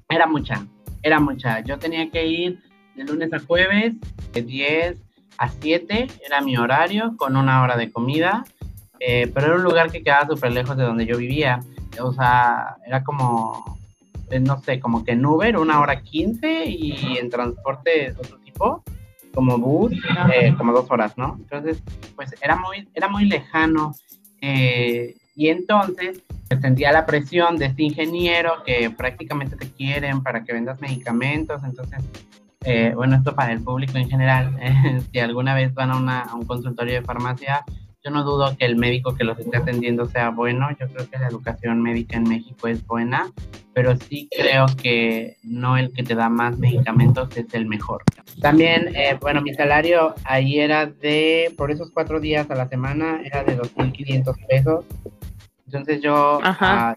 era 0.07 0.27
mucha, 0.27 0.67
era 1.03 1.19
mucha. 1.19 1.61
Yo 1.61 1.79
tenía 1.79 2.11
que 2.11 2.27
ir 2.27 2.61
de 2.95 3.05
lunes 3.05 3.33
a 3.33 3.39
jueves, 3.39 3.95
de 4.35 4.43
10 4.43 4.99
a 5.39 5.49
7, 5.49 6.09
era 6.27 6.43
mi 6.43 6.59
horario, 6.59 7.17
con 7.17 7.39
una 7.39 7.63
hora 7.63 7.79
de 7.79 7.91
comida, 7.91 8.45
eh, 9.01 9.31
pero 9.33 9.47
era 9.47 9.57
un 9.57 9.63
lugar 9.63 9.91
que 9.91 10.03
quedaba 10.03 10.27
súper 10.27 10.53
lejos 10.53 10.77
de 10.77 10.85
donde 10.85 11.07
yo 11.07 11.17
vivía. 11.17 11.61
O 12.03 12.13
sea, 12.13 12.77
era 12.87 13.03
como, 13.03 13.79
eh, 14.31 14.41
no 14.41 14.61
sé, 14.61 14.79
como 14.79 15.07
que 15.07 15.13
en 15.13 15.25
Uber 15.25 15.57
una 15.57 15.81
hora 15.81 16.03
15 16.03 16.67
y 16.67 17.17
en 17.17 17.31
transporte 17.31 17.91
de 17.91 18.11
otro 18.11 18.37
tipo, 18.41 18.85
como 19.35 19.59
bus, 19.59 19.93
eh, 20.33 20.55
como 20.57 20.73
dos 20.73 20.91
horas, 20.91 21.17
¿no? 21.17 21.37
Entonces, 21.41 21.83
pues 22.17 22.35
era 22.41 22.57
muy, 22.57 22.89
era 22.95 23.09
muy 23.09 23.27
lejano. 23.27 23.95
y 24.41 25.49
entonces 25.49 26.23
sentía 26.61 26.93
la 26.93 27.07
presión 27.07 27.57
de 27.57 27.67
este 27.67 27.83
ingeniero 27.83 28.63
que 28.65 28.91
prácticamente 28.91 29.57
te 29.57 29.69
quieren 29.71 30.23
para 30.23 30.45
que 30.45 30.53
vendas 30.53 30.81
medicamentos. 30.81 31.63
Entonces, 31.65 32.05
bueno, 32.95 33.17
esto 33.17 33.35
para 33.35 33.53
el 33.53 33.63
público 33.63 33.99
en 33.99 34.09
general, 34.09 34.57
si 35.13 35.19
alguna 35.19 35.55
vez 35.55 35.75
van 35.75 35.91
a, 35.91 36.21
a 36.23 36.35
un 36.35 36.45
consultorio 36.45 36.95
de 36.95 37.03
farmacia, 37.03 37.65
yo 38.05 38.11
no 38.11 38.23
dudo 38.23 38.55
que 38.59 38.67
el 38.67 38.77
médico 38.77 39.15
que 39.15 39.25
los 39.25 39.39
esté 39.39 39.57
atendiendo 39.57 40.05
sea 40.05 40.29
bueno, 40.29 40.69
yo 40.79 40.87
creo 40.89 41.09
que 41.09 41.19
la 41.19 41.29
educación 41.29 41.81
médica 41.81 42.19
en 42.19 42.25
México 42.25 42.69
es 42.69 42.87
buena, 42.87 43.33
pero 43.73 43.97
sí 43.97 44.29
creo 44.31 44.67
que 44.81 45.39
no 45.43 45.79
el 45.79 45.91
que 45.91 46.03
te 46.03 46.15
da 46.15 46.29
más 46.29 46.59
medicamentos 46.59 47.35
es 47.35 47.53
el 47.55 47.65
mejor. 47.65 48.03
También, 48.43 48.95
eh, 48.95 49.17
bueno, 49.19 49.41
mi 49.41 49.55
salario 49.55 50.15
ahí 50.25 50.59
era 50.59 50.85
de, 50.85 51.55
por 51.57 51.71
esos 51.71 51.91
cuatro 51.93 52.21
días 52.21 52.51
a 52.51 52.55
la 52.55 52.69
semana, 52.69 53.23
era 53.25 53.43
de 53.43 53.59
2.500 53.59 54.47
pesos. 54.49 54.85
Entonces 55.65 56.03
yo 56.03 56.41
a, 56.45 56.95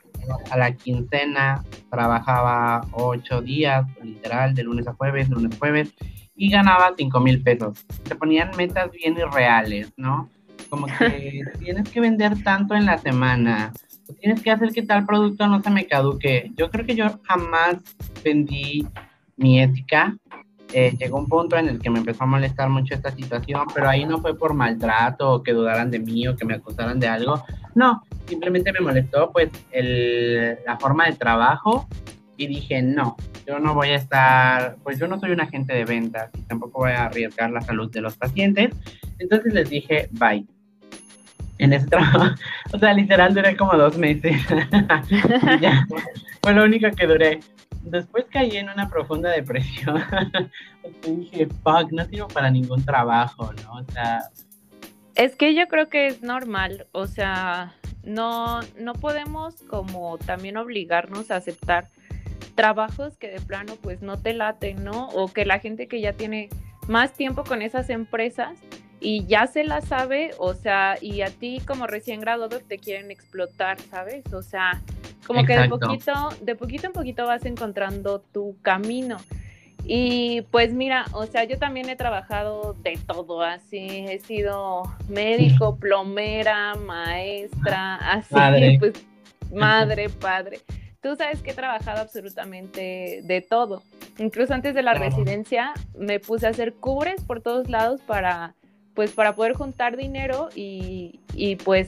a, 0.52 0.58
la 0.58 0.74
quincena 0.74 1.64
trabajaba 1.90 2.86
ocho 2.92 3.42
días, 3.42 3.86
literal, 4.04 4.54
de 4.54 4.64
lunes 4.64 4.86
a 4.88 4.94
jueves, 4.94 5.30
lunes 5.30 5.56
a 5.56 5.58
jueves, 5.58 5.94
y 6.36 6.50
ganaba 6.52 6.94
cinco 6.98 7.22
mil 7.22 7.42
pesos. 7.42 7.86
Se 8.04 8.16
ponían 8.16 8.52
metas 8.58 8.92
bien 8.92 9.18
irreales, 9.18 9.94
¿no? 9.96 10.30
Como 10.68 10.88
que 10.88 11.42
tienes 11.60 11.90
que 11.90 12.00
vender 12.00 12.44
tanto 12.44 12.76
en 12.76 12.86
la 12.86 12.98
semana, 12.98 13.74
tienes 14.20 14.42
que 14.42 14.52
hacer 14.52 14.72
que 14.72 14.84
tal 14.84 15.06
producto 15.06 15.48
no 15.48 15.62
se 15.62 15.70
me 15.70 15.88
caduque. 15.88 16.52
Yo 16.56 16.70
creo 16.70 16.86
que 16.86 16.96
yo 16.96 17.20
jamás 17.24 17.78
vendí 18.24 18.88
mi 19.36 19.62
ética. 19.62 20.16
Eh, 20.74 20.94
llegó 21.00 21.18
un 21.18 21.28
punto 21.28 21.56
en 21.56 21.70
el 21.70 21.80
que 21.80 21.90
me 21.90 22.00
empezó 22.00 22.26
a 22.26 22.28
molestar 22.28 22.70
mucho 22.70 22.94
esta 22.94 23.12
situación, 23.12 23.68
pero 23.74 23.88
ahí 23.88 24.06
no 24.06 24.20
fue 24.20 24.38
por 24.38 24.54
maltrato 24.54 25.36
o 25.36 25.44
que 25.44 25.54
dudaran 25.54 25.90
de 25.90 26.00
mí 26.00 26.28
o 26.28 26.36
que 26.36 26.44
me 26.44 26.56
acusaran 26.56 27.00
de 27.00 27.08
algo. 27.08 27.42
No, 27.74 28.04
simplemente 28.26 28.74
me 28.74 28.82
molestó 28.82 29.32
pues 29.32 29.50
el, 29.72 30.58
la 30.66 30.78
forma 30.78 31.06
de 31.06 31.14
trabajo 31.14 31.88
y 32.36 32.48
dije, 32.48 32.82
no, 32.82 33.16
yo 33.48 33.60
no 33.60 33.74
voy 33.74 33.90
a 33.90 33.96
estar, 33.96 34.76
pues 34.84 35.00
yo 35.00 35.08
no 35.08 35.20
soy 35.20 35.32
un 35.32 35.40
agente 35.40 35.74
de 35.74 35.86
ventas 35.86 36.30
y 36.38 36.42
tampoco 36.42 36.80
voy 36.80 36.92
a 36.92 37.06
arriesgar 37.06 37.50
la 37.50 37.62
salud 37.62 37.90
de 37.90 38.02
los 38.02 38.18
pacientes. 38.18 38.76
Entonces 39.20 39.54
les 39.54 39.70
dije, 39.70 40.10
bye 40.12 40.46
en 41.60 41.74
ese 41.74 41.88
trabajo. 41.88 42.36
O 42.74 42.80
sea, 42.80 42.94
literal 42.94 43.34
duré 43.34 43.56
como 43.56 43.74
dos 43.74 43.98
meses. 43.98 44.36
ya, 45.62 45.88
fue 46.42 46.54
lo 46.54 46.64
único 46.66 46.90
que 46.92 47.08
duré. 47.08 47.40
Después 47.82 48.26
caí 48.30 48.58
en 48.58 48.70
una 48.70 48.90
profunda 48.90 49.30
depresión. 49.30 50.04
dije, 51.06 51.48
fuck, 51.64 51.92
no 51.92 52.06
sirvo 52.06 52.28
para 52.28 52.52
ningún 52.52 52.84
trabajo, 52.84 53.54
¿no? 53.64 53.80
O 53.80 53.92
sea. 53.92 54.24
Es 55.16 55.36
que 55.36 55.56
yo 55.56 55.68
creo 55.68 55.88
que 55.88 56.08
es 56.08 56.22
normal, 56.22 56.86
o 56.92 57.08
sea, 57.08 57.74
no, 58.04 58.60
no 58.78 58.94
podemos 58.94 59.64
como 59.64 60.18
también 60.18 60.58
obligarnos 60.58 61.32
a 61.32 61.38
aceptar 61.38 61.88
trabajos 62.54 63.18
que 63.18 63.30
de 63.30 63.40
plano 63.40 63.76
pues 63.82 64.02
no 64.02 64.18
te 64.18 64.34
laten, 64.34 64.84
¿no? 64.84 65.08
O 65.10 65.32
que 65.32 65.46
la 65.46 65.60
gente 65.60 65.88
que 65.88 66.02
ya 66.02 66.14
tiene 66.14 66.50
más 66.88 67.14
tiempo 67.14 67.44
con 67.44 67.62
esas 67.62 67.90
empresas 67.90 68.60
y 69.00 69.26
ya 69.26 69.48
se 69.48 69.64
la 69.64 69.82
sabe, 69.82 70.32
o 70.40 70.54
sea, 70.54 70.98
y 71.02 71.22
a 71.22 71.30
ti 71.30 71.62
como 71.66 71.88
recién 71.88 72.20
graduado 72.20 72.60
te 72.60 72.80
quieren 72.80 73.12
explotar, 73.12 73.80
¿sabes? 73.80 74.34
O 74.34 74.42
sea, 74.42 74.82
como 75.26 75.46
que 75.46 75.58
de 75.58 75.70
poquito, 75.70 76.14
de 76.42 76.56
poquito 76.56 76.88
en 76.88 76.94
poquito 76.94 77.26
vas 77.26 77.46
encontrando 77.46 78.20
tu 78.20 78.56
camino. 78.62 79.18
Y 79.90 80.42
pues 80.52 80.74
mira, 80.74 81.06
o 81.14 81.26
sea, 81.28 81.46
yo 81.46 81.58
también 81.58 81.88
he 81.90 81.96
trabajado 81.96 82.76
de 82.84 83.00
todo, 83.08 83.42
así, 83.42 83.88
he 83.88 84.20
sido 84.20 84.84
médico, 85.08 85.76
plomera, 85.80 86.76
maestra, 86.76 87.96
así, 87.96 88.34
pues 88.80 89.06
madre, 89.54 90.10
padre. 90.22 90.60
Tú 91.02 91.16
sabes 91.16 91.42
que 91.42 91.52
he 91.52 91.54
trabajado 91.54 92.02
absolutamente 92.02 93.22
de 93.24 93.42
todo. 93.42 93.84
Incluso 94.18 94.54
antes 94.54 94.74
de 94.74 94.82
la 94.82 94.94
residencia 94.94 95.74
me 95.98 96.20
puse 96.20 96.48
a 96.48 96.50
hacer 96.50 96.74
cubres 96.74 97.24
por 97.24 97.42
todos 97.42 97.70
lados 97.70 98.02
para 98.02 98.56
pues 98.98 99.12
para 99.12 99.36
poder 99.36 99.54
juntar 99.54 99.96
dinero 99.96 100.50
y, 100.56 101.20
pues 101.64 101.88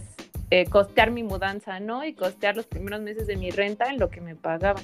eh, 0.51 0.65
costear 0.65 1.09
mi 1.09 1.23
mudanza, 1.23 1.79
¿no? 1.79 2.05
Y 2.05 2.13
costear 2.13 2.55
los 2.55 2.67
primeros 2.67 3.01
meses 3.01 3.25
de 3.25 3.35
mi 3.35 3.49
renta 3.49 3.89
en 3.89 3.97
lo 3.97 4.11
que 4.11 4.21
me 4.21 4.35
pagaban. 4.35 4.83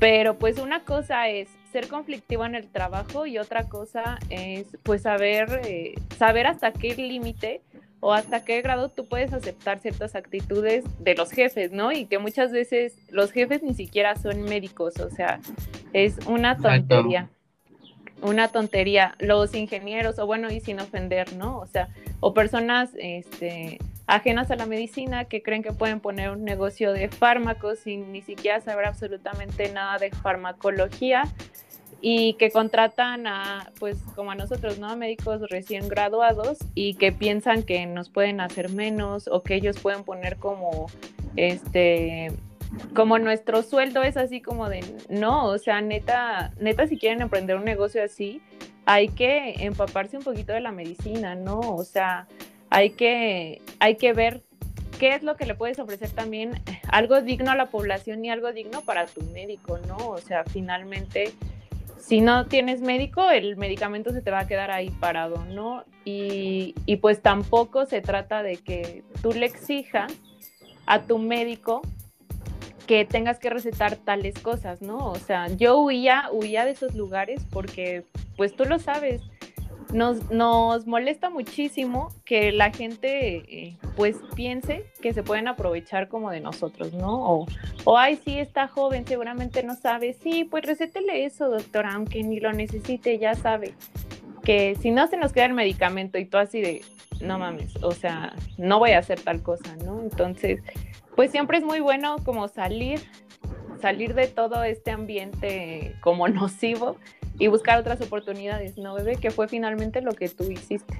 Pero 0.00 0.36
pues 0.36 0.58
una 0.58 0.80
cosa 0.80 1.28
es 1.28 1.48
ser 1.70 1.86
conflictivo 1.86 2.44
en 2.44 2.56
el 2.56 2.66
trabajo 2.66 3.26
y 3.26 3.38
otra 3.38 3.68
cosa 3.68 4.18
es 4.28 4.76
pues 4.82 5.02
saber, 5.02 5.60
eh, 5.64 5.94
saber 6.18 6.48
hasta 6.48 6.72
qué 6.72 6.96
límite 6.96 7.60
o 8.00 8.12
hasta 8.12 8.44
qué 8.44 8.60
grado 8.60 8.88
tú 8.88 9.06
puedes 9.06 9.32
aceptar 9.32 9.78
ciertas 9.78 10.16
actitudes 10.16 10.84
de 10.98 11.14
los 11.14 11.30
jefes, 11.30 11.70
¿no? 11.70 11.92
Y 11.92 12.06
que 12.06 12.18
muchas 12.18 12.50
veces 12.50 12.96
los 13.08 13.30
jefes 13.30 13.62
ni 13.62 13.74
siquiera 13.74 14.16
son 14.16 14.42
médicos, 14.42 14.98
o 14.98 15.10
sea, 15.10 15.38
es 15.92 16.18
una 16.26 16.58
tontería 16.58 17.30
una 18.22 18.48
tontería. 18.48 19.14
Los 19.18 19.54
ingenieros, 19.54 20.18
o 20.18 20.26
bueno, 20.26 20.50
y 20.50 20.60
sin 20.60 20.80
ofender, 20.80 21.34
¿no? 21.34 21.58
O 21.58 21.66
sea, 21.66 21.88
o 22.20 22.32
personas 22.32 22.90
este, 22.96 23.78
ajenas 24.06 24.50
a 24.50 24.56
la 24.56 24.66
medicina 24.66 25.24
que 25.24 25.42
creen 25.42 25.62
que 25.62 25.72
pueden 25.72 26.00
poner 26.00 26.30
un 26.30 26.44
negocio 26.44 26.92
de 26.92 27.08
fármacos 27.08 27.80
sin 27.80 28.12
ni 28.12 28.22
siquiera 28.22 28.60
saber 28.60 28.86
absolutamente 28.86 29.70
nada 29.72 29.98
de 29.98 30.10
farmacología 30.10 31.24
y 32.00 32.34
que 32.34 32.50
contratan 32.50 33.26
a, 33.28 33.70
pues 33.78 33.96
como 34.16 34.32
a 34.32 34.34
nosotros, 34.34 34.78
¿no? 34.78 34.88
A 34.88 34.96
médicos 34.96 35.48
recién 35.48 35.88
graduados 35.88 36.58
y 36.74 36.94
que 36.94 37.12
piensan 37.12 37.62
que 37.62 37.86
nos 37.86 38.08
pueden 38.08 38.40
hacer 38.40 38.70
menos 38.70 39.28
o 39.28 39.42
que 39.42 39.54
ellos 39.54 39.78
pueden 39.78 40.02
poner 40.02 40.36
como, 40.36 40.86
este, 41.36 42.32
como 42.94 43.18
nuestro 43.18 43.62
sueldo 43.62 44.02
es 44.02 44.16
así 44.16 44.40
como 44.40 44.68
de, 44.68 44.84
no, 45.08 45.46
o 45.46 45.58
sea, 45.58 45.80
neta, 45.80 46.52
neta, 46.58 46.86
si 46.86 46.98
quieren 46.98 47.22
emprender 47.22 47.56
un 47.56 47.64
negocio 47.64 48.02
así, 48.02 48.40
hay 48.84 49.08
que 49.08 49.54
empaparse 49.64 50.16
un 50.16 50.24
poquito 50.24 50.52
de 50.52 50.60
la 50.60 50.72
medicina, 50.72 51.34
¿no? 51.34 51.60
O 51.60 51.84
sea, 51.84 52.26
hay 52.70 52.90
que, 52.90 53.62
hay 53.78 53.96
que 53.96 54.12
ver 54.12 54.42
qué 54.98 55.14
es 55.14 55.22
lo 55.22 55.36
que 55.36 55.46
le 55.46 55.54
puedes 55.54 55.78
ofrecer 55.78 56.10
también, 56.10 56.60
algo 56.88 57.20
digno 57.20 57.50
a 57.50 57.56
la 57.56 57.66
población 57.66 58.24
y 58.24 58.30
algo 58.30 58.52
digno 58.52 58.82
para 58.82 59.06
tu 59.06 59.22
médico, 59.22 59.78
¿no? 59.88 59.96
O 59.96 60.18
sea, 60.18 60.44
finalmente, 60.44 61.32
si 61.98 62.20
no 62.20 62.46
tienes 62.46 62.80
médico, 62.80 63.30
el 63.30 63.56
medicamento 63.56 64.10
se 64.12 64.22
te 64.22 64.30
va 64.30 64.40
a 64.40 64.46
quedar 64.46 64.70
ahí 64.70 64.90
parado, 64.90 65.44
¿no? 65.46 65.84
Y, 66.04 66.74
y 66.86 66.96
pues 66.96 67.22
tampoco 67.22 67.86
se 67.86 68.00
trata 68.00 68.42
de 68.42 68.56
que 68.56 69.02
tú 69.22 69.32
le 69.32 69.46
exijas 69.46 70.12
a 70.86 71.02
tu 71.02 71.18
médico 71.18 71.82
que 72.86 73.04
tengas 73.04 73.38
que 73.38 73.50
recetar 73.50 73.96
tales 73.96 74.38
cosas, 74.38 74.82
¿no? 74.82 74.98
O 74.98 75.16
sea, 75.16 75.48
yo 75.48 75.78
huía, 75.78 76.28
huía 76.32 76.64
de 76.64 76.72
esos 76.72 76.94
lugares 76.94 77.46
porque, 77.50 78.04
pues 78.36 78.54
tú 78.54 78.64
lo 78.64 78.78
sabes, 78.78 79.22
nos, 79.92 80.30
nos 80.30 80.86
molesta 80.86 81.30
muchísimo 81.30 82.08
que 82.24 82.50
la 82.50 82.70
gente, 82.72 83.36
eh, 83.36 83.76
pues, 83.96 84.16
piense 84.34 84.86
que 85.00 85.12
se 85.12 85.22
pueden 85.22 85.48
aprovechar 85.48 86.08
como 86.08 86.30
de 86.30 86.40
nosotros, 86.40 86.92
¿no? 86.94 87.22
O, 87.22 87.46
o, 87.84 87.98
ay, 87.98 88.18
sí, 88.24 88.38
está 88.38 88.68
joven, 88.68 89.06
seguramente 89.06 89.62
no 89.62 89.74
sabe. 89.74 90.14
Sí, 90.14 90.44
pues 90.44 90.64
recétele 90.64 91.24
eso, 91.24 91.48
doctora, 91.48 91.92
aunque 91.92 92.22
ni 92.22 92.40
lo 92.40 92.52
necesite, 92.52 93.18
ya 93.18 93.34
sabe. 93.34 93.74
Que 94.42 94.76
si 94.80 94.90
no 94.90 95.06
se 95.06 95.16
nos 95.16 95.32
queda 95.32 95.44
el 95.44 95.54
medicamento 95.54 96.18
y 96.18 96.24
tú 96.24 96.38
así 96.38 96.60
de, 96.60 96.82
no 97.20 97.38
mames, 97.38 97.76
o 97.82 97.92
sea, 97.92 98.34
no 98.58 98.78
voy 98.78 98.92
a 98.92 98.98
hacer 98.98 99.20
tal 99.20 99.42
cosa, 99.42 99.76
¿no? 99.84 100.00
Entonces, 100.00 100.60
pues 101.16 101.30
siempre 101.30 101.58
es 101.58 101.64
muy 101.64 101.80
bueno 101.80 102.16
como 102.24 102.48
salir, 102.48 103.00
salir 103.80 104.14
de 104.14 104.28
todo 104.28 104.62
este 104.64 104.90
ambiente 104.90 105.96
como 106.00 106.28
nocivo 106.28 106.96
y 107.38 107.48
buscar 107.48 107.78
otras 107.78 108.00
oportunidades, 108.00 108.78
¿no, 108.78 108.94
bebé? 108.94 109.16
Que 109.16 109.30
fue 109.30 109.48
finalmente 109.48 110.00
lo 110.02 110.12
que 110.12 110.28
tú 110.28 110.50
hiciste. 110.50 110.94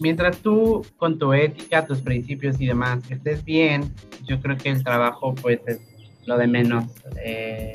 Mientras 0.00 0.38
tú 0.38 0.84
con 0.96 1.18
tu 1.18 1.32
ética, 1.32 1.84
tus 1.86 2.00
principios 2.00 2.60
y 2.60 2.66
demás 2.66 3.08
estés 3.10 3.44
bien, 3.44 3.92
yo 4.24 4.40
creo 4.40 4.56
que 4.56 4.70
el 4.70 4.82
trabajo 4.82 5.34
pues 5.34 5.60
es 5.66 5.80
lo 6.26 6.38
de 6.38 6.46
menos. 6.46 6.84
Eh, 7.22 7.72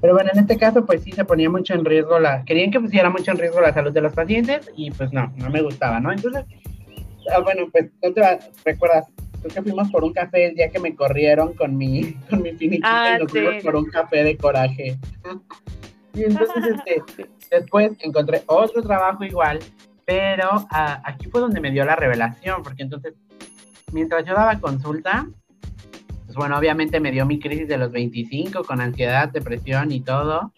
Pero 0.00 0.14
bueno, 0.14 0.30
en 0.32 0.40
este 0.40 0.56
caso, 0.56 0.86
pues 0.86 1.02
sí 1.02 1.12
se 1.12 1.24
ponía 1.24 1.50
mucho 1.50 1.74
en 1.74 1.84
riesgo 1.84 2.18
la, 2.18 2.44
querían 2.44 2.70
que 2.70 2.80
pusiera 2.80 3.10
mucho 3.10 3.32
en 3.32 3.38
riesgo 3.38 3.60
la 3.60 3.72
salud 3.72 3.92
de 3.92 4.00
los 4.00 4.12
pacientes 4.12 4.70
y 4.76 4.90
pues 4.92 5.12
no, 5.12 5.32
no 5.36 5.50
me 5.50 5.62
gustaba, 5.62 6.00
¿no? 6.00 6.12
Entonces, 6.12 6.44
ah, 7.34 7.40
bueno, 7.40 7.66
pues 7.70 7.90
no 8.02 8.12
te 8.12 8.22
recuerdas, 8.64 9.06
creo 9.40 9.54
que 9.54 9.62
fuimos 9.62 9.90
por 9.90 10.04
un 10.04 10.12
café 10.12 10.46
el 10.46 10.54
día 10.54 10.70
que 10.70 10.78
me 10.78 10.94
corrieron 10.94 11.54
con 11.54 11.76
mi, 11.76 12.12
con 12.30 12.42
mi 12.42 12.52
finiquita 12.52 12.88
Ah, 12.90 13.16
y 13.16 13.22
nos 13.22 13.32
sí. 13.32 13.38
fuimos 13.38 13.62
por 13.62 13.76
un 13.76 13.84
café 13.86 14.24
de 14.24 14.36
coraje. 14.36 14.98
y 16.14 16.24
entonces, 16.24 16.76
este, 16.86 17.26
después 17.50 17.92
encontré 18.00 18.42
otro 18.46 18.82
trabajo 18.82 19.24
igual, 19.24 19.58
pero 20.04 20.66
ah, 20.70 21.00
aquí 21.04 21.28
fue 21.28 21.40
donde 21.40 21.60
me 21.60 21.70
dio 21.70 21.84
la 21.84 21.96
revelación, 21.96 22.62
porque 22.62 22.82
entonces, 22.82 23.14
mientras 23.92 24.24
yo 24.24 24.34
daba 24.34 24.58
consulta, 24.60 25.28
pues 26.26 26.36
bueno, 26.36 26.58
obviamente 26.58 27.00
me 27.00 27.10
dio 27.10 27.26
mi 27.26 27.40
crisis 27.40 27.66
de 27.66 27.76
los 27.76 27.90
25 27.90 28.62
con 28.64 28.80
ansiedad, 28.80 29.28
depresión 29.30 29.90
y 29.90 30.00
todo. 30.00 30.52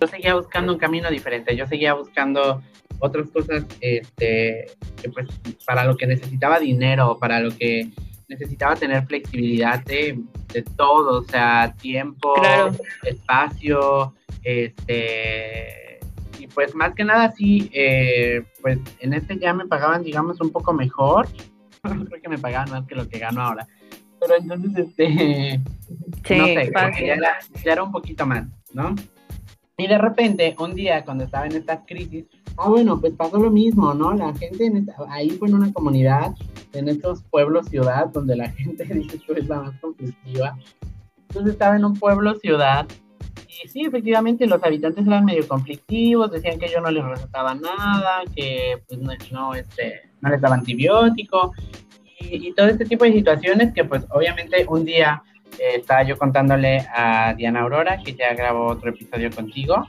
Yo 0.00 0.06
seguía 0.08 0.34
buscando 0.34 0.72
un 0.72 0.78
camino 0.80 1.10
diferente, 1.10 1.54
yo 1.54 1.66
seguía 1.66 1.94
buscando 1.94 2.60
otras 2.98 3.28
cosas, 3.30 3.64
este, 3.80 4.66
que 5.00 5.08
pues 5.10 5.28
para 5.66 5.84
lo 5.84 5.96
que 5.96 6.06
necesitaba 6.06 6.58
dinero, 6.58 7.18
para 7.20 7.40
lo 7.40 7.50
que 7.50 7.90
necesitaba 8.32 8.74
tener 8.76 9.06
flexibilidad 9.06 9.82
de, 9.84 10.18
de 10.52 10.62
todo, 10.62 11.20
o 11.20 11.24
sea, 11.24 11.74
tiempo, 11.80 12.32
Claro. 12.34 12.72
espacio, 13.04 14.14
este, 14.42 15.98
y 16.38 16.46
pues 16.48 16.74
más 16.74 16.94
que 16.94 17.04
nada 17.04 17.30
sí, 17.32 17.70
eh, 17.72 18.42
pues 18.62 18.78
en 19.00 19.12
este 19.12 19.38
ya 19.38 19.52
me 19.52 19.66
pagaban, 19.66 20.02
digamos, 20.02 20.40
un 20.40 20.50
poco 20.50 20.72
mejor, 20.72 21.28
creo 21.82 22.22
que 22.22 22.28
me 22.28 22.38
pagaban 22.38 22.70
más 22.70 22.86
que 22.86 22.94
lo 22.94 23.08
que 23.08 23.18
gano 23.18 23.42
ahora, 23.42 23.66
pero 24.20 24.36
entonces, 24.36 24.86
este, 24.88 25.60
Sí, 26.24 26.36
no 26.38 26.46
sé, 26.46 26.72
ya 26.72 27.14
era, 27.14 27.38
ya 27.64 27.72
era 27.72 27.82
un 27.82 27.92
poquito 27.92 28.24
más, 28.24 28.46
¿no? 28.72 28.94
Y 29.76 29.86
de 29.88 29.98
repente, 29.98 30.54
un 30.58 30.74
día 30.74 31.04
cuando 31.04 31.24
estaba 31.24 31.46
en 31.46 31.56
estas 31.56 31.80
crisis, 31.86 32.24
ah, 32.56 32.68
bueno, 32.68 33.00
pues 33.00 33.12
pasó 33.14 33.38
lo 33.38 33.50
mismo, 33.50 33.94
¿no? 33.94 34.12
La 34.14 34.34
gente 34.34 34.66
en 34.66 34.78
esta- 34.78 34.94
ahí 35.08 35.30
fue 35.30 35.48
en 35.48 35.54
una 35.54 35.72
comunidad, 35.72 36.34
en 36.72 36.88
estos 36.88 37.22
pueblos 37.24 37.68
ciudad, 37.68 38.06
donde 38.08 38.36
la 38.36 38.48
gente 38.52 38.84
dice 38.84 39.18
que 39.18 39.32
es 39.40 39.48
la 39.48 39.60
más 39.62 39.80
conflictiva. 39.80 40.56
Entonces 41.28 41.52
estaba 41.52 41.76
en 41.76 41.84
un 41.84 41.94
pueblo 41.94 42.34
ciudad 42.34 42.86
y 43.48 43.68
sí, 43.68 43.82
efectivamente 43.84 44.46
los 44.46 44.62
habitantes 44.64 45.06
eran 45.06 45.24
medio 45.24 45.46
conflictivos, 45.46 46.30
decían 46.30 46.58
que 46.58 46.68
yo 46.68 46.80
no 46.80 46.90
les 46.90 47.04
recetaba 47.04 47.54
nada, 47.54 48.22
que 48.34 48.82
pues 48.88 49.00
no, 49.30 49.54
este, 49.54 50.10
no 50.20 50.30
les 50.30 50.40
daba 50.40 50.54
antibiótico 50.56 51.52
y, 52.18 52.48
y 52.48 52.54
todo 52.54 52.66
este 52.66 52.84
tipo 52.84 53.04
de 53.04 53.12
situaciones 53.12 53.72
que 53.72 53.84
pues 53.84 54.04
obviamente 54.10 54.66
un 54.68 54.84
día 54.84 55.22
eh, 55.58 55.76
estaba 55.76 56.02
yo 56.02 56.16
contándole 56.18 56.86
a 56.94 57.34
Diana 57.34 57.60
Aurora, 57.60 57.98
que 58.02 58.14
ya 58.14 58.32
grabó 58.34 58.66
otro 58.66 58.90
episodio 58.90 59.30
contigo, 59.30 59.86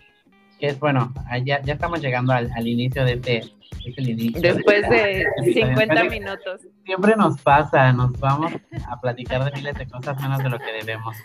que 0.64 0.70
es 0.70 0.80
bueno, 0.80 1.14
ah, 1.30 1.40
ya, 1.40 1.62
ya 1.62 1.74
estamos 1.74 2.00
llegando 2.00 2.32
al, 2.32 2.50
al 2.56 2.66
inicio 2.66 3.04
de 3.04 3.16
este, 3.16 3.40
es 3.40 3.98
el 3.98 4.12
inicio 4.12 4.40
Después 4.42 4.90
de 4.90 5.22
episodio. 5.40 5.54
50 5.76 5.94
Siempre- 5.94 6.10
minutos. 6.10 6.62
Siempre 6.86 7.16
nos 7.18 7.42
pasa, 7.42 7.92
nos 7.92 8.18
vamos 8.18 8.54
a 8.88 9.02
platicar 9.02 9.44
de 9.44 9.52
miles 9.52 9.76
de 9.76 9.86
cosas 9.88 10.22
menos 10.22 10.42
de 10.42 10.50
lo 10.50 10.58
que 10.60 10.72
debemos. 10.72 11.18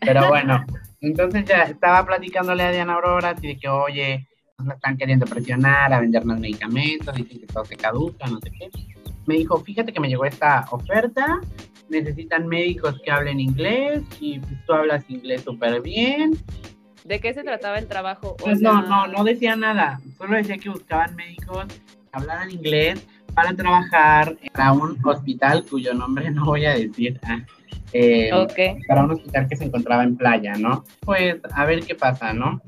Pero 0.00 0.28
bueno, 0.28 0.62
entonces 1.00 1.46
ya 1.46 1.62
estaba 1.62 2.04
platicándole 2.04 2.64
a 2.64 2.70
Diana 2.70 2.96
Aurora, 2.96 3.30
así 3.30 3.46
de 3.46 3.56
que, 3.56 3.66
oye, 3.66 4.28
nos 4.58 4.74
están 4.74 4.98
queriendo 4.98 5.24
presionar 5.24 5.94
a 5.94 6.00
vendernos 6.00 6.38
medicamentos, 6.38 7.14
dicen 7.14 7.40
que 7.40 7.46
todo 7.46 7.64
se 7.64 7.76
caduca, 7.76 8.26
no 8.26 8.38
sé 8.40 8.50
qué. 8.50 8.68
Me 9.24 9.36
dijo, 9.36 9.58
fíjate 9.58 9.90
que 9.90 10.00
me 10.00 10.08
llegó 10.10 10.26
esta 10.26 10.66
oferta, 10.70 11.40
necesitan 11.88 12.46
médicos 12.46 13.00
que 13.02 13.10
hablen 13.10 13.40
inglés 13.40 14.02
y 14.20 14.38
pues, 14.38 14.52
tú 14.66 14.74
hablas 14.74 15.02
inglés 15.08 15.44
súper 15.44 15.80
bien. 15.80 16.32
¿De 17.06 17.20
qué 17.20 17.32
se 17.34 17.44
trataba 17.44 17.78
el 17.78 17.86
trabajo? 17.86 18.36
Pues 18.36 18.60
no, 18.60 18.80
sea, 18.80 18.88
no, 18.88 19.06
no 19.06 19.24
decía 19.24 19.54
nada, 19.54 20.00
solo 20.18 20.36
decía 20.36 20.58
que 20.58 20.68
buscaban 20.68 21.14
médicos 21.14 21.66
que 21.66 21.80
hablaran 22.12 22.50
inglés 22.50 23.06
para 23.34 23.54
trabajar 23.54 24.36
para 24.52 24.72
un 24.72 24.98
hospital 25.04 25.64
cuyo 25.70 25.94
nombre 25.94 26.30
no 26.32 26.44
voy 26.46 26.64
a 26.66 26.72
decir. 26.74 27.20
ah, 27.24 27.40
eh, 27.92 28.32
Ok. 28.32 28.86
para 28.88 29.04
un 29.04 29.12
hospital 29.12 29.48
que 29.48 29.56
se 29.56 29.64
encontraba 29.64 30.02
en 30.02 30.16
playa, 30.16 30.54
¿no? 30.54 30.84
Pues 31.00 31.36
a 31.54 31.64
ver 31.64 31.84
qué 31.84 31.94
pasa, 31.94 32.32
¿no? 32.32 32.60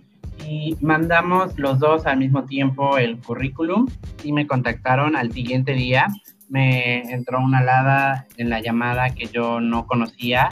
Y 0.47 0.77
mandamos 0.81 1.59
los 1.59 1.81
dos 1.81 2.07
al 2.07 2.19
mismo 2.19 2.45
tiempo 2.45 2.97
el 2.97 3.19
currículum 3.19 3.89
y 4.23 4.33
me 4.33 4.47
contactaron 4.47 5.17
al 5.17 5.33
siguiente 5.33 5.73
día. 5.73 6.07
Me 6.49 7.01
entró 7.13 7.41
una 7.41 7.59
alada 7.59 8.27
en 8.37 8.49
la 8.49 8.61
llamada 8.61 9.11
que 9.11 9.27
yo 9.27 9.61
no 9.61 9.87
conocía 9.87 10.49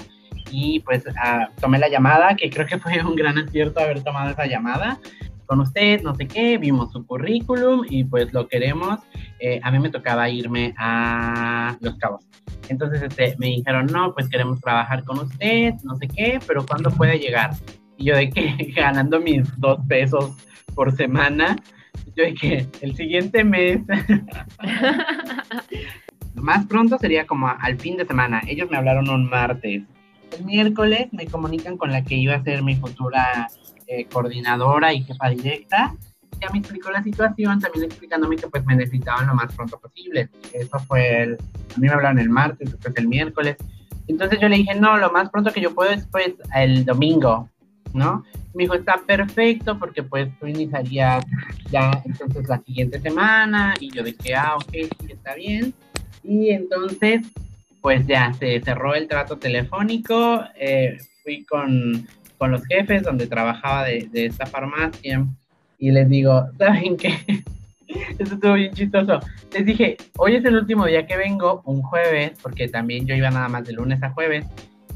y 0.51 0.81
pues 0.81 1.05
ah, 1.17 1.49
tomé 1.61 1.79
la 1.79 1.89
llamada, 1.89 2.37
que 2.37 2.51
creo 2.51 2.67
que 2.67 2.79
fue 2.79 3.03
un 3.03 3.17
gran 3.17 3.39
acierto 3.39 3.81
haber 3.81 4.03
tomado 4.03 4.31
esa 4.31 4.47
llamada 4.47 4.99
con 5.47 5.61
usted, 5.61 6.03
no 6.03 6.15
sé 6.15 6.27
qué, 6.27 6.59
vimos 6.59 6.93
su 6.93 7.07
currículum 7.07 7.85
y 7.89 8.05
pues 8.05 8.33
lo 8.33 8.49
queremos. 8.49 8.99
Eh, 9.39 9.61
a 9.63 9.71
mí 9.71 9.79
me 9.79 9.91
tocaba 9.91 10.29
irme 10.29 10.75
a 10.77 11.77
Los 11.81 11.97
Cabos. 11.97 12.27
Entonces 12.69 13.03
este, 13.03 13.37
me 13.39 13.47
dijeron, 13.47 13.87
no, 13.87 14.13
pues 14.13 14.29
queremos 14.29 14.61
trabajar 14.61 15.05
con 15.05 15.21
usted, 15.21 15.75
no 15.85 15.97
sé 15.97 16.09
qué, 16.09 16.41
pero 16.47 16.67
¿cuándo 16.67 16.91
puede 16.91 17.19
llegar? 17.19 17.53
Y 17.97 18.07
yo 18.07 18.17
de 18.17 18.29
que 18.29 18.73
ganando 18.77 19.21
mis 19.21 19.49
dos 19.59 19.79
pesos 19.89 20.37
por 20.75 20.95
semana, 20.95 21.57
yo 22.17 22.25
de 22.25 22.35
que 22.35 22.67
el 22.81 22.97
siguiente 22.97 23.45
mes, 23.45 23.81
más 26.35 26.67
pronto 26.67 26.99
sería 26.99 27.27
como 27.27 27.49
al 27.49 27.79
fin 27.79 27.97
de 27.97 28.07
semana. 28.07 28.43
Ellos 28.47 28.71
me 28.71 28.77
hablaron 28.77 29.09
un 29.09 29.29
martes. 29.29 29.83
El 30.33 30.45
miércoles 30.45 31.09
me 31.13 31.27
comunican 31.27 31.77
con 31.77 31.93
la 31.93 32.03
que 32.03 32.17
iba 32.17 32.35
a 32.35 32.43
ser 32.43 32.63
mi 32.63 32.77
futura 32.77 33.49
eh, 33.87 34.07
coordinadora 34.07 34.93
y 34.93 35.03
jefa 35.05 35.29
directa. 35.29 35.95
Ya 36.41 36.51
me 36.51 36.59
explicó 36.59 36.91
la 36.91 37.03
situación, 37.03 37.61
también 37.61 37.85
explicándome 37.85 38.37
que 38.37 38.49
pues 38.49 38.65
me 38.67 38.77
necesitaban 38.77 39.27
lo 39.27 39.35
más 39.35 39.55
pronto 39.55 39.79
posible. 39.79 40.29
Eso 40.53 40.79
fue 40.81 41.23
el, 41.23 41.35
a 41.35 41.79
mí 41.79 41.87
me 41.87 41.95
hablaron 41.95 42.19
el 42.19 42.29
martes, 42.29 42.71
después 42.71 42.95
el 42.97 43.09
miércoles. 43.09 43.57
Entonces 44.09 44.39
yo 44.41 44.49
le 44.49 44.57
dije, 44.57 44.75
no, 44.75 44.99
lo 44.99 45.11
más 45.11 45.31
pronto 45.31 45.53
que 45.53 45.61
yo 45.61 45.75
puedo 45.75 45.91
es 45.91 46.07
pues 46.07 46.35
el 46.55 46.85
domingo, 46.85 47.49
¿no? 47.93 48.25
Me 48.55 48.65
dijo, 48.65 48.75
está 48.75 49.01
perfecto 49.07 49.79
porque 49.79 50.03
pues 50.03 50.29
tú 50.39 50.47
iniciarías 50.47 51.25
ya 51.71 51.91
entonces 52.05 52.49
la 52.49 52.59
siguiente 52.59 53.01
semana 53.01 53.75
y 53.81 53.91
yo 53.91 54.03
dije, 54.03 54.35
ah, 54.35 54.57
ok, 54.57 54.73
sí, 54.73 55.07
está 55.13 55.35
bien. 55.35 55.75
Y 56.23 56.51
entonces, 56.51 57.23
pues 57.81 58.07
ya 58.07 58.33
se 58.33 58.61
cerró 58.61 58.95
el 58.95 59.09
trato 59.09 59.39
telefónico, 59.39 60.43
eh, 60.59 60.99
fui 61.23 61.45
con, 61.45 62.07
con 62.39 62.51
los 62.51 62.65
jefes 62.67 63.03
donde 63.03 63.27
trabajaba 63.27 63.85
de, 63.85 64.09
de 64.11 64.27
esta 64.27 64.47
farmacia 64.47 65.25
y 65.79 65.91
les 65.91 66.09
digo, 66.09 66.47
¿saben 66.59 66.97
qué? 66.97 67.15
Eso 68.19 68.35
estuvo 68.35 68.55
bien 68.55 68.73
chistoso. 68.75 69.21
Les 69.53 69.65
dije, 69.65 69.97
hoy 70.17 70.37
es 70.37 70.45
el 70.45 70.57
último 70.57 70.87
día 70.87 71.07
que 71.07 71.17
vengo, 71.17 71.63
un 71.65 71.83
jueves, 71.83 72.33
porque 72.43 72.69
también 72.69 73.07
yo 73.07 73.15
iba 73.15 73.31
nada 73.31 73.49
más 73.49 73.65
de 73.65 73.73
lunes 73.73 74.03
a 74.03 74.11
jueves. 74.11 74.45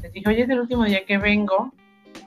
Les 0.01 0.11
dije, 0.11 0.29
hoy 0.29 0.41
es 0.41 0.49
el 0.49 0.59
último 0.59 0.83
día 0.85 1.05
que 1.05 1.17
vengo, 1.17 1.73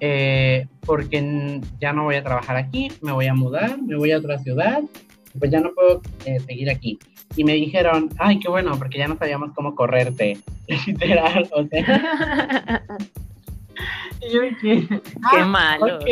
eh, 0.01 0.67
porque 0.87 1.61
ya 1.81 1.93
no 1.93 2.05
voy 2.05 2.17
a 2.17 2.23
trabajar 2.23 2.57
aquí, 2.57 2.91
me 3.03 3.13
voy 3.13 3.27
a 3.27 3.35
mudar, 3.35 3.81
me 3.83 3.97
voy 3.97 4.13
a 4.13 4.19
otra 4.19 4.39
ciudad, 4.39 4.83
pues 5.39 5.51
ya 5.51 5.61
no 5.61 5.73
puedo 5.75 6.01
eh, 6.25 6.41
seguir 6.41 6.71
aquí. 6.71 6.99
Y 7.37 7.45
me 7.45 7.55
dijeron, 7.55 8.11
ay, 8.19 8.39
qué 8.39 8.49
bueno, 8.49 8.77
porque 8.79 8.99
ya 8.99 9.09
no 9.09 9.17
sabíamos 9.17 9.53
cómo 9.55 9.75
correrte, 9.75 10.39
literal, 10.87 11.49
o 11.53 11.65
sea, 11.67 12.83
y 14.21 14.33
yo 14.33 14.41
dije, 14.43 14.87
Qué 14.89 15.01
"Ah, 15.23 15.45
malo. 15.45 15.97
Ok, 15.97 16.09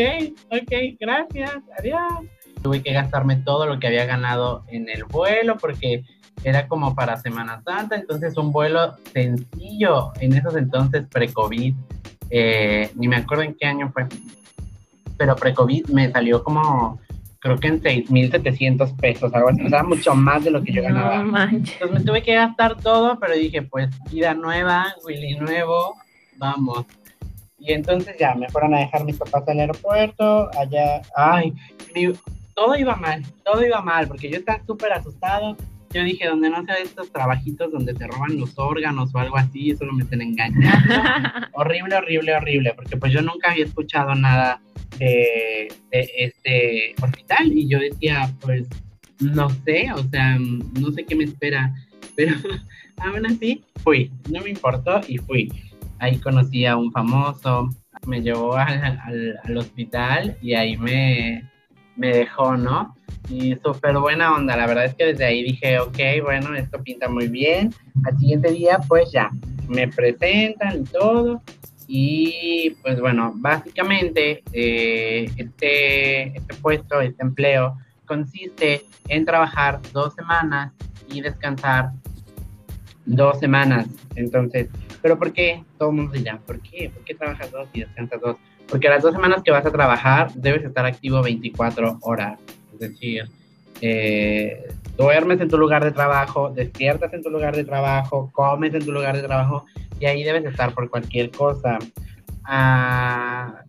ok, 0.50 0.72
gracias, 1.00 1.52
adiós. 1.78 2.24
Tuve 2.62 2.82
que 2.82 2.92
gastarme 2.92 3.36
todo 3.36 3.66
lo 3.66 3.78
que 3.78 3.86
había 3.88 4.04
ganado 4.04 4.64
en 4.68 4.88
el 4.88 5.04
vuelo 5.04 5.56
porque 5.58 6.04
era 6.44 6.66
como 6.68 6.94
para 6.94 7.16
Semana 7.16 7.62
Santa, 7.64 7.96
entonces 7.96 8.36
un 8.36 8.52
vuelo 8.52 8.96
sencillo 9.12 10.12
en 10.20 10.34
esos 10.34 10.56
entonces 10.56 11.06
pre-COVID, 11.08 11.74
eh, 12.30 12.90
ni 12.96 13.08
me 13.08 13.16
acuerdo 13.16 13.44
en 13.44 13.54
qué 13.54 13.66
año 13.66 13.90
fue, 13.92 14.06
pero 15.16 15.36
pre-COVID 15.36 15.86
me 15.88 16.10
salió 16.10 16.42
como, 16.42 17.00
creo 17.42 17.58
que 17.58 17.66
en 17.66 17.82
6.700 17.82 18.96
pesos, 18.96 19.34
algo 19.34 19.48
así, 19.50 19.62
o 19.62 19.68
sea, 19.68 19.82
mucho 19.82 20.14
más 20.14 20.44
de 20.44 20.52
lo 20.52 20.62
que 20.62 20.72
yo 20.72 20.82
ganaba. 20.82 21.18
No 21.18 21.32
manches. 21.32 21.74
Entonces 21.74 21.98
me 21.98 22.04
tuve 22.04 22.22
que 22.22 22.34
gastar 22.34 22.76
todo, 22.76 23.18
pero 23.18 23.34
dije, 23.34 23.62
pues, 23.62 23.90
vida 24.12 24.32
nueva, 24.32 24.94
Willy 25.04 25.34
nuevo, 25.34 25.96
vamos. 26.36 26.86
Y 27.58 27.72
entonces 27.72 28.16
ya 28.18 28.34
me 28.36 28.48
fueron 28.48 28.74
a 28.74 28.78
dejar 28.78 29.04
mis 29.04 29.16
papás 29.16 29.42
al 29.48 29.58
aeropuerto, 29.58 30.50
allá, 30.56 31.02
ay, 31.16 31.52
mi- 31.94 32.12
todo 32.54 32.76
iba 32.76 32.94
mal, 32.96 33.22
todo 33.44 33.64
iba 33.66 33.80
mal, 33.82 34.06
porque 34.06 34.30
yo 34.30 34.36
estaba 34.38 34.62
súper 34.64 34.92
asustado. 34.92 35.56
Yo 35.90 36.02
dije, 36.04 36.26
donde 36.28 36.48
no 36.48 36.64
sea 36.64 36.76
estos 36.76 37.10
trabajitos 37.12 37.70
donde 37.72 37.92
te 37.92 38.06
roban 38.06 38.38
los 38.38 38.56
órganos 38.58 39.14
o 39.14 39.18
algo 39.18 39.36
así, 39.36 39.74
solo 39.76 39.92
me 39.92 40.04
estén 40.04 40.22
engañando. 40.22 40.60
horrible, 41.54 41.96
horrible, 41.96 42.34
horrible, 42.36 42.72
porque 42.74 42.96
pues 42.96 43.12
yo 43.12 43.20
nunca 43.20 43.50
había 43.50 43.64
escuchado 43.64 44.14
nada 44.14 44.60
este 45.00 46.94
hospital 47.02 47.52
y 47.52 47.68
yo 47.68 47.78
decía, 47.78 48.32
pues, 48.40 48.68
no 49.20 49.48
sé, 49.64 49.90
o 49.92 50.02
sea, 50.10 50.38
no 50.38 50.90
sé 50.92 51.04
qué 51.04 51.14
me 51.14 51.24
espera, 51.24 51.74
pero 52.16 52.34
aún 52.98 53.26
así 53.26 53.64
fui, 53.82 54.10
no 54.30 54.40
me 54.42 54.50
importó 54.50 55.00
y 55.06 55.18
fui. 55.18 55.52
Ahí 55.98 56.18
conocí 56.18 56.66
a 56.66 56.76
un 56.76 56.90
famoso, 56.90 57.68
me 58.06 58.20
llevó 58.20 58.56
al, 58.56 58.98
al, 59.44 59.56
hospital 59.56 60.36
y 60.42 60.54
ahí 60.54 60.76
me, 60.76 61.48
me 61.96 62.08
dejó, 62.08 62.56
¿no? 62.56 62.96
Y 63.28 63.54
súper 63.64 63.96
buena 63.98 64.34
onda, 64.34 64.56
la 64.56 64.66
verdad 64.66 64.86
es 64.86 64.94
que 64.94 65.06
desde 65.06 65.24
ahí 65.24 65.44
dije, 65.44 65.78
ok, 65.78 65.98
bueno, 66.22 66.54
esto 66.56 66.82
pinta 66.82 67.08
muy 67.08 67.28
bien. 67.28 67.72
Al 68.04 68.18
siguiente 68.18 68.50
día, 68.50 68.80
pues 68.88 69.12
ya, 69.12 69.30
me 69.68 69.86
presentan 69.86 70.80
y 70.80 70.84
todo. 70.84 71.40
Y 71.88 72.70
pues 72.82 73.00
bueno, 73.00 73.32
básicamente 73.36 74.42
eh, 74.52 75.30
este, 75.36 76.36
este 76.36 76.54
puesto, 76.60 77.00
este 77.00 77.22
empleo, 77.22 77.78
consiste 78.06 78.84
en 79.08 79.24
trabajar 79.24 79.80
dos 79.92 80.14
semanas 80.14 80.72
y 81.08 81.20
descansar 81.20 81.90
dos 83.06 83.38
semanas. 83.38 83.86
Entonces, 84.14 84.68
¿pero 85.00 85.18
por 85.18 85.32
qué? 85.32 85.64
Todo 85.78 85.90
el 85.90 85.96
mundo 85.96 86.12
dirá, 86.12 86.38
¿por 86.38 86.60
qué? 86.60 86.90
¿Por 86.90 87.04
qué 87.04 87.14
trabajas 87.14 87.50
dos 87.50 87.68
y 87.72 87.80
descansas 87.80 88.20
dos? 88.20 88.36
Porque 88.68 88.88
las 88.88 89.02
dos 89.02 89.12
semanas 89.12 89.42
que 89.42 89.50
vas 89.50 89.66
a 89.66 89.70
trabajar 89.70 90.32
debes 90.34 90.64
estar 90.64 90.86
activo 90.86 91.22
24 91.22 91.98
horas. 92.02 92.38
Es 92.72 92.78
decir, 92.78 93.28
eh, 93.80 94.68
duermes 94.96 95.40
en 95.40 95.48
tu 95.48 95.58
lugar 95.58 95.84
de 95.84 95.92
trabajo, 95.92 96.50
despiertas 96.50 97.12
en 97.12 97.22
tu 97.22 97.30
lugar 97.30 97.56
de 97.56 97.64
trabajo, 97.64 98.30
comes 98.32 98.74
en 98.74 98.84
tu 98.84 98.92
lugar 98.92 99.16
de 99.16 99.22
trabajo 99.22 99.64
y 99.98 100.06
ahí 100.06 100.22
debes 100.22 100.44
estar 100.44 100.74
por 100.74 100.90
cualquier 100.90 101.30
cosa. 101.30 101.78
Ah, 102.44 103.62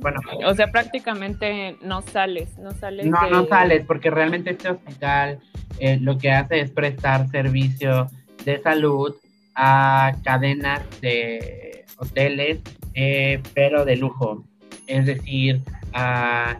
bueno. 0.00 0.20
O 0.46 0.54
sea, 0.54 0.70
prácticamente 0.70 1.76
no 1.82 2.02
sales, 2.02 2.58
no 2.58 2.72
sales. 2.72 3.06
No, 3.06 3.28
no 3.30 3.46
sales, 3.46 3.84
porque 3.86 4.10
realmente 4.10 4.50
este 4.50 4.70
hospital 4.70 5.40
eh, 5.78 5.98
lo 6.00 6.18
que 6.18 6.30
hace 6.30 6.60
es 6.60 6.70
prestar 6.70 7.28
servicio 7.30 8.08
de 8.44 8.60
salud 8.60 9.14
a 9.54 10.12
cadenas 10.24 10.82
de 11.00 11.84
hoteles, 11.98 12.60
eh, 12.94 13.40
pero 13.54 13.84
de 13.84 13.96
lujo. 13.96 14.44
Es 14.86 15.06
decir, 15.06 15.62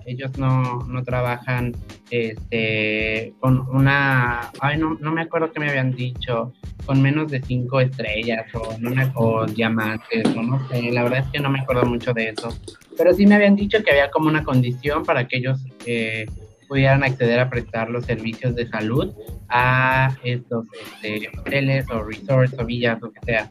ellos 0.06 0.36
no, 0.38 0.80
no, 0.86 1.02
trabajan 1.04 1.74
este, 2.10 3.32
con 3.40 3.60
una, 3.68 4.50
ay, 4.60 4.78
no, 4.78 4.96
no, 5.00 5.12
me 5.12 5.22
acuerdo 5.22 5.52
qué 5.52 5.60
me 5.60 5.68
habían 5.68 5.92
dicho, 5.92 6.52
con 6.86 7.00
menos 7.00 7.30
de 7.30 7.40
cinco 7.42 7.80
estrellas 7.80 8.46
o, 8.54 8.76
no 8.78 9.46
diamantes, 9.46 10.24
o 10.36 10.42
no 10.42 10.68
sé, 10.68 10.90
la 10.90 11.04
verdad 11.04 11.20
es 11.20 11.30
que 11.32 11.40
no 11.40 11.50
me 11.50 11.60
acuerdo 11.60 11.84
mucho 11.84 12.12
de 12.12 12.30
eso. 12.30 12.56
Pero 12.96 13.14
sí 13.14 13.26
me 13.26 13.36
habían 13.36 13.56
dicho 13.56 13.82
que 13.82 13.90
había 13.90 14.10
como 14.10 14.28
una 14.28 14.44
condición 14.44 15.04
para 15.04 15.26
que 15.26 15.38
ellos 15.38 15.64
eh, 15.86 16.26
pudieran 16.68 17.02
acceder 17.02 17.40
a 17.40 17.50
prestar 17.50 17.90
los 17.90 18.04
servicios 18.04 18.54
de 18.54 18.68
salud 18.68 19.12
a 19.48 20.16
estos 20.22 20.66
este, 21.02 21.28
hoteles 21.38 21.84
o 21.90 22.02
resorts 22.02 22.56
o 22.58 22.64
villas, 22.64 23.00
lo 23.00 23.10
que 23.10 23.20
sea. 23.24 23.50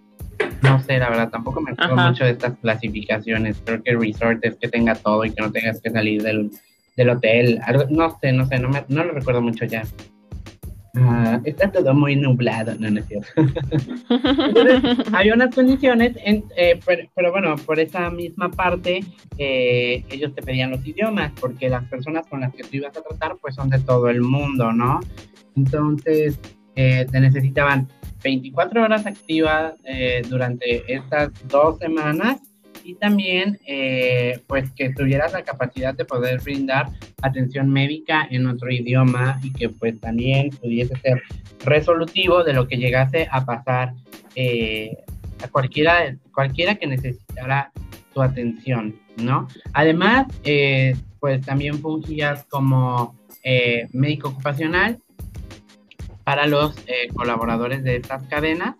No 0.64 0.80
sé, 0.82 0.98
la 0.98 1.10
verdad, 1.10 1.30
tampoco 1.30 1.62
me 1.62 1.72
acuerdo 1.72 1.96
mucho 1.96 2.24
de 2.24 2.32
estas 2.32 2.58
clasificaciones. 2.60 3.62
Creo 3.66 3.82
que 3.82 3.96
resort 3.96 4.44
es 4.44 4.56
que 4.56 4.68
tenga 4.68 4.96
todo 4.96 5.26
y 5.26 5.32
que 5.32 5.42
no 5.42 5.52
tengas 5.52 5.82
que 5.82 5.90
salir 5.90 6.22
del, 6.22 6.52
del 6.96 7.10
hotel. 7.10 7.60
No 7.90 8.18
sé, 8.20 8.32
no 8.32 8.46
sé, 8.46 8.60
no, 8.60 8.70
me, 8.70 8.84
no 8.88 9.04
lo 9.04 9.14
recuerdo 9.14 9.42
mucho 9.42 9.66
ya. 9.66 9.84
Ah, 10.96 11.40
está 11.44 11.72
todo 11.72 11.94
muy 11.94 12.16
nublado, 12.16 12.74
no, 12.80 12.90
no 12.90 13.00
es 13.00 13.06
cierto. 13.08 13.30
hay 15.14 15.30
unas 15.32 15.54
condiciones, 15.54 16.18
en, 16.24 16.44
eh, 16.58 16.80
pero, 17.14 17.32
bueno, 17.32 17.56
por 17.58 17.80
esa 17.80 18.10
misma 18.10 18.50
parte, 18.50 19.02
eh, 19.38 20.04
ellos 20.10 20.34
te 20.34 20.42
pedían 20.42 20.72
los 20.72 20.86
idiomas, 20.86 21.32
porque 21.40 21.70
las 21.70 21.86
personas 21.86 22.26
con 22.28 22.42
las 22.42 22.54
que 22.54 22.64
tú 22.64 22.70
ibas 22.78 22.98
a 22.98 23.02
tratar, 23.02 23.38
pues 23.40 23.56
son 23.56 23.70
de 23.70 23.80
todo 23.80 24.10
el 24.10 24.22
mundo, 24.22 24.72
¿no? 24.72 25.00
Entonces, 25.56 26.40
eh, 26.82 27.06
te 27.12 27.20
necesitaban 27.20 27.90
24 28.24 28.84
horas 28.84 29.06
activas 29.06 29.74
eh, 29.84 30.22
durante 30.30 30.82
estas 30.88 31.30
dos 31.50 31.78
semanas 31.78 32.40
y 32.86 32.96
también 32.96 33.60
eh, 33.68 34.40
pues 34.48 34.72
que 34.72 34.94
tuvieras 34.94 35.34
la 35.34 35.44
capacidad 35.44 35.94
de 35.94 36.06
poder 36.06 36.40
brindar 36.40 36.88
atención 37.22 37.70
médica 37.70 38.26
en 38.32 38.48
otro 38.48 38.72
idioma 38.72 39.42
y 39.44 39.52
que 39.52 39.68
pues 39.68 40.00
también 40.00 40.52
pudiese 40.52 40.96
ser 41.02 41.22
resolutivo 41.66 42.46
de 42.46 42.54
lo 42.54 42.66
que 42.66 42.78
llegase 42.78 43.28
a 43.30 43.44
pasar 43.44 43.94
eh, 44.36 45.00
a 45.44 45.50
cualquiera, 45.50 46.16
cualquiera 46.34 46.76
que 46.76 46.88
necesitara 46.88 47.74
tu 48.14 48.22
atención, 48.22 48.96
¿no? 49.18 49.50
Además, 49.74 50.28
pues 51.20 51.42
también 51.46 51.80
fungías 51.80 52.46
como 52.46 53.20
médico 53.92 54.30
ocupacional 54.30 54.98
para 56.30 56.46
los 56.46 56.78
eh, 56.86 57.08
colaboradores 57.16 57.84
de 57.84 57.96
estas 57.96 58.22
cadenas. 58.28 58.76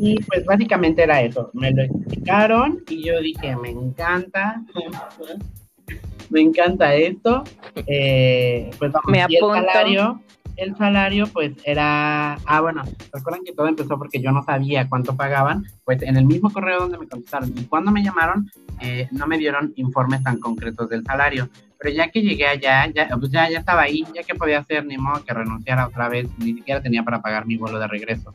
Y 0.00 0.22
pues 0.22 0.44
básicamente 0.44 1.02
era 1.02 1.20
eso, 1.20 1.50
me 1.52 1.72
lo 1.72 1.82
explicaron 1.82 2.84
y 2.88 3.02
yo 3.02 3.20
dije, 3.20 3.56
me 3.56 3.70
encanta, 3.70 4.62
me 6.30 6.42
encanta 6.42 6.94
esto. 6.94 7.42
Eh, 7.88 8.70
pues 8.78 8.92
vamos, 8.92 9.10
me 9.10 9.18
y 9.28 9.34
el 9.34 9.40
salario, 9.40 10.20
el 10.54 10.76
salario 10.76 11.26
pues 11.26 11.54
era, 11.64 12.34
ah 12.46 12.60
bueno, 12.60 12.84
recuerdan 13.12 13.42
que 13.44 13.52
todo 13.52 13.66
empezó 13.66 13.98
porque 13.98 14.22
yo 14.22 14.30
no 14.30 14.44
sabía 14.44 14.88
cuánto 14.88 15.16
pagaban, 15.16 15.64
pues 15.84 16.02
en 16.02 16.16
el 16.16 16.24
mismo 16.24 16.52
correo 16.52 16.78
donde 16.78 16.98
me 16.98 17.08
contestaron 17.08 17.52
y 17.56 17.64
cuando 17.64 17.90
me 17.90 18.04
llamaron 18.04 18.48
eh, 18.80 19.08
no 19.10 19.26
me 19.26 19.38
dieron 19.38 19.72
informes 19.74 20.22
tan 20.22 20.38
concretos 20.38 20.88
del 20.88 21.02
salario, 21.02 21.48
pero 21.78 21.94
ya 21.94 22.08
que 22.08 22.22
llegué 22.22 22.46
allá, 22.46 22.86
ya, 22.86 23.08
pues 23.18 23.30
ya, 23.30 23.48
ya 23.50 23.58
estaba 23.58 23.82
ahí, 23.82 24.04
ya 24.14 24.22
que 24.22 24.34
podía 24.34 24.58
hacer, 24.58 24.84
ni 24.86 24.96
modo 24.96 25.24
que 25.24 25.34
renunciara 25.34 25.86
otra 25.86 26.08
vez, 26.08 26.28
ni 26.38 26.54
siquiera 26.54 26.82
tenía 26.82 27.02
para 27.02 27.20
pagar 27.20 27.46
mi 27.46 27.56
vuelo 27.56 27.78
de 27.78 27.86
regreso. 27.86 28.34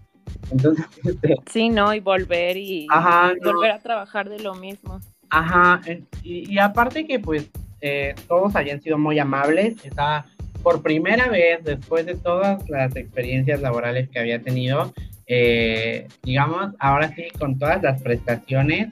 Entonces, 0.51 0.85
este, 1.03 1.35
sí, 1.49 1.69
no, 1.69 1.93
y 1.93 1.99
volver 1.99 2.57
y 2.57 2.87
volver 3.43 3.71
a 3.71 3.79
trabajar 3.79 4.29
de 4.29 4.39
lo 4.39 4.55
mismo. 4.55 4.99
Ajá, 5.29 5.81
y, 6.23 6.57
aparte 6.59 7.07
que 7.07 7.19
pues 7.19 7.49
eh, 7.79 8.13
todos 8.27 8.55
hayan 8.55 8.81
sido 8.81 8.97
muy 8.97 9.17
amables, 9.17 9.83
estaba 9.85 10.25
por 10.61 10.83
primera 10.83 11.29
vez 11.29 11.63
después 11.63 12.05
de 12.05 12.15
todas 12.15 12.69
las 12.69 12.95
experiencias 12.95 13.61
laborales 13.61 14.09
que 14.09 14.19
había 14.19 14.41
tenido, 14.41 14.93
eh, 15.25 16.07
digamos, 16.21 16.73
ahora 16.79 17.15
sí, 17.15 17.27
con 17.39 17.57
todas 17.57 17.81
las 17.81 18.01
prestaciones 18.01 18.89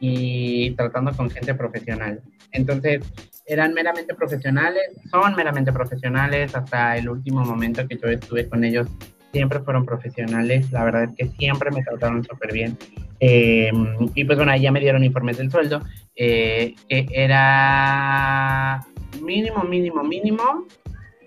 y 0.00 0.70
tratando 0.72 1.12
con 1.12 1.30
gente 1.30 1.54
profesional. 1.54 2.22
Entonces, 2.52 3.02
eran 3.46 3.74
meramente 3.74 4.14
profesionales, 4.14 4.82
son 5.10 5.34
meramente 5.34 5.72
profesionales, 5.72 6.54
hasta 6.54 6.96
el 6.96 7.08
último 7.08 7.44
momento 7.44 7.86
que 7.86 7.96
yo 7.96 8.08
estuve 8.08 8.48
con 8.48 8.64
ellos, 8.64 8.88
siempre 9.32 9.60
fueron 9.60 9.84
profesionales, 9.84 10.70
la 10.70 10.84
verdad 10.84 11.04
es 11.04 11.10
que 11.16 11.36
siempre 11.36 11.70
me 11.70 11.82
trataron 11.82 12.22
súper 12.22 12.52
bien. 12.52 12.76
Em, 13.18 14.10
y 14.14 14.24
pues 14.24 14.36
bueno, 14.36 14.52
ahí 14.52 14.62
ya 14.62 14.72
me 14.72 14.80
dieron 14.80 15.02
informes 15.04 15.38
del 15.38 15.50
sueldo, 15.50 15.80
eh, 16.14 16.74
que 16.88 17.06
era 17.10 18.84
mínimo, 19.22 19.62
mínimo, 19.64 20.02
mínimo 20.02 20.66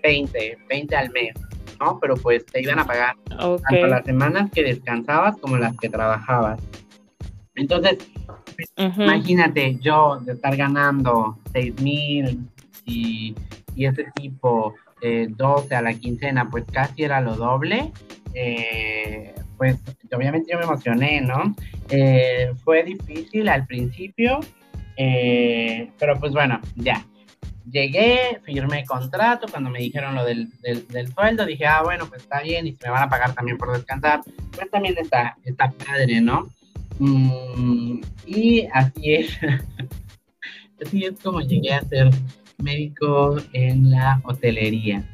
20, 0.02 0.58
20 0.68 0.96
al 0.96 1.10
mes, 1.10 1.34
¿no? 1.80 1.98
Pero 2.00 2.14
pues 2.16 2.46
te 2.46 2.62
iban 2.62 2.78
a 2.78 2.86
pagar 2.86 3.16
tanto 3.28 3.86
las 3.86 4.04
semanas 4.04 4.50
que 4.52 4.62
descansabas 4.62 5.36
como 5.38 5.56
las 5.56 5.76
que 5.76 5.88
trabajabas. 5.88 6.60
Entonces, 7.56 7.98
imagínate 8.76 9.78
yo 9.80 10.20
de 10.20 10.32
estar 10.32 10.56
ganando 10.56 11.38
6 11.52 11.80
mil 11.80 12.48
y, 12.84 13.34
y 13.74 13.86
ese 13.86 14.06
tipo 14.14 14.74
eh, 15.02 15.26
12 15.30 15.74
a 15.74 15.82
la 15.82 15.94
quincena, 15.94 16.48
pues 16.50 16.64
casi 16.70 17.04
era 17.04 17.20
lo 17.20 17.34
doble. 17.36 17.92
Eh, 18.34 19.34
pues 19.56 19.78
obviamente 20.14 20.52
yo 20.52 20.58
me 20.58 20.64
emocioné, 20.64 21.20
¿no? 21.20 21.54
Eh, 21.88 22.52
fue 22.64 22.82
difícil 22.82 23.48
al 23.48 23.66
principio, 23.66 24.40
eh, 24.96 25.90
pero 25.98 26.18
pues 26.18 26.32
bueno, 26.32 26.60
ya 26.74 27.04
llegué, 27.70 28.40
firmé 28.44 28.84
contrato, 28.84 29.46
cuando 29.50 29.70
me 29.70 29.80
dijeron 29.80 30.14
lo 30.14 30.24
del, 30.24 30.50
del, 30.60 31.12
sueldo, 31.12 31.44
dije, 31.44 31.66
ah, 31.66 31.82
bueno, 31.82 32.06
pues 32.06 32.22
está 32.22 32.40
bien, 32.42 32.66
y 32.66 32.72
se 32.72 32.86
me 32.86 32.92
van 32.92 33.04
a 33.04 33.08
pagar 33.08 33.34
también 33.34 33.58
por 33.58 33.72
descansar, 33.72 34.20
pues 34.54 34.70
también 34.70 34.94
está, 34.98 35.36
está 35.44 35.70
padre, 35.70 36.20
¿no? 36.20 36.48
Mm, 36.98 38.00
y 38.26 38.66
así 38.72 39.14
es, 39.14 39.38
así 40.84 41.04
es 41.04 41.20
como 41.22 41.40
llegué 41.40 41.72
a 41.72 41.82
ser 41.82 42.10
médico 42.58 43.36
en 43.52 43.90
la 43.90 44.20
hotelería. 44.24 45.04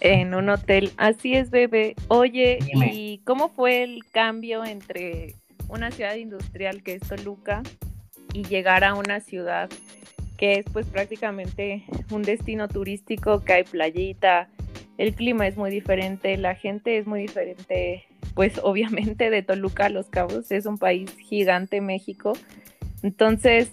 En 0.00 0.34
un 0.34 0.48
hotel, 0.48 0.92
así 0.96 1.34
es, 1.34 1.50
bebé. 1.50 1.94
Oye, 2.08 2.58
¿y 2.92 3.18
cómo 3.24 3.48
fue 3.48 3.82
el 3.82 4.04
cambio 4.12 4.64
entre 4.64 5.34
una 5.68 5.90
ciudad 5.90 6.14
industrial 6.16 6.82
que 6.82 6.94
es 6.94 7.02
Toluca 7.02 7.62
y 8.34 8.44
llegar 8.44 8.84
a 8.84 8.94
una 8.94 9.20
ciudad 9.20 9.70
que 10.36 10.58
es 10.58 10.66
pues 10.72 10.86
prácticamente 10.86 11.84
un 12.10 12.22
destino 12.22 12.68
turístico 12.68 13.44
que 13.44 13.52
hay 13.52 13.64
playita, 13.64 14.48
el 14.98 15.14
clima 15.14 15.46
es 15.46 15.56
muy 15.56 15.70
diferente, 15.70 16.36
la 16.36 16.54
gente 16.54 16.98
es 16.98 17.06
muy 17.06 17.22
diferente, 17.22 18.04
pues 18.34 18.60
obviamente 18.62 19.30
de 19.30 19.42
Toluca 19.42 19.86
a 19.86 19.88
Los 19.90 20.08
Cabos 20.08 20.50
es 20.50 20.66
un 20.66 20.78
país 20.78 21.14
gigante 21.18 21.80
México, 21.80 22.32
entonces 23.02 23.72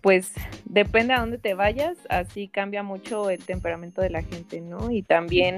pues 0.00 0.32
pues 0.32 0.32
depende 0.64 1.14
a 1.14 1.20
dónde 1.20 1.38
te 1.38 1.54
vayas, 1.54 1.98
así 2.08 2.48
cambia 2.48 2.82
mucho 2.82 3.30
el 3.30 3.44
temperamento 3.44 4.00
de 4.02 4.10
la 4.10 4.22
gente, 4.22 4.60
¿no? 4.60 4.90
Y 4.90 5.02
también 5.02 5.56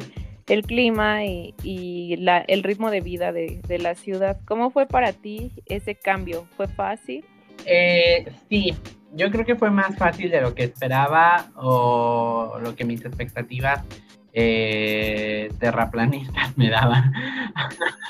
el 0.49 0.63
clima 0.63 1.25
y, 1.25 1.55
el 1.65 2.63
ritmo 2.63 2.91
de 2.91 3.01
vida 3.01 3.33
de, 3.33 3.61
de 3.67 3.79
la 3.79 3.95
ciudad. 3.95 4.39
¿Cómo 4.45 4.71
fue 4.71 4.87
para 4.87 5.13
ti 5.13 5.53
ese 5.67 5.95
cambio? 5.95 6.47
¿Fue 6.57 6.69
fácil? 6.69 7.25
Eh, 7.67 8.31
sí, 8.49 8.75
yo 9.15 9.31
creo 9.31 9.45
que 9.45 9.57
fue 9.57 9.71
más 9.71 9.97
fácil 9.97 10.31
de 10.31 10.41
lo 10.41 10.55
que 10.55 10.65
esperaba 10.65 11.51
o 11.57 12.59
lo 12.61 12.75
que 12.75 12.85
mis 12.85 13.05
expectativas 13.05 13.85
eh, 14.33 15.51
terraplanistas 15.59 16.57
me 16.57 16.71
daban. 16.71 17.13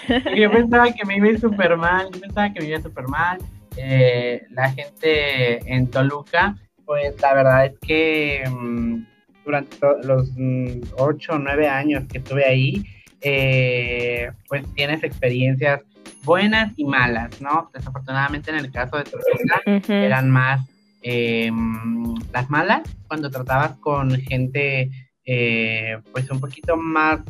yo 0.36 0.50
pensaba 0.50 0.92
que 0.92 1.04
me 1.04 1.16
iba 1.16 1.38
súper 1.38 1.76
mal, 1.76 2.08
yo 2.12 2.20
pensaba 2.20 2.52
que 2.52 2.60
me 2.60 2.66
iba 2.66 2.80
súper 2.80 3.08
mal. 3.08 3.38
Eh, 3.76 4.42
la 4.50 4.70
gente 4.70 5.58
en 5.72 5.88
Toluca, 5.90 6.56
pues 6.84 7.20
la 7.20 7.34
verdad 7.34 7.66
es 7.66 7.78
que 7.80 8.44
mm, 8.48 9.04
durante 9.44 9.76
los 10.04 10.30
mm, 10.36 10.80
ocho 10.98 11.32
o 11.32 11.38
nueve 11.38 11.68
años 11.68 12.04
que 12.10 12.18
estuve 12.18 12.44
ahí, 12.44 12.84
eh, 13.20 14.30
pues 14.48 14.64
tienes 14.74 15.02
experiencias 15.02 15.80
buenas 16.24 16.72
y 16.76 16.84
malas, 16.84 17.40
¿no? 17.40 17.70
Desafortunadamente 17.72 18.50
en 18.50 18.58
el 18.58 18.70
caso 18.70 18.98
de 18.98 19.04
Toluca 19.04 19.60
eran 19.88 20.30
más 20.30 20.60
em, 21.02 22.14
las 22.32 22.48
malas 22.50 22.82
cuando 23.08 23.30
tratabas 23.30 23.76
con 23.78 24.10
gente 24.20 24.90
eh, 25.24 25.98
pues 26.12 26.30
un 26.30 26.40
poquito 26.40 26.76
más, 26.76 27.20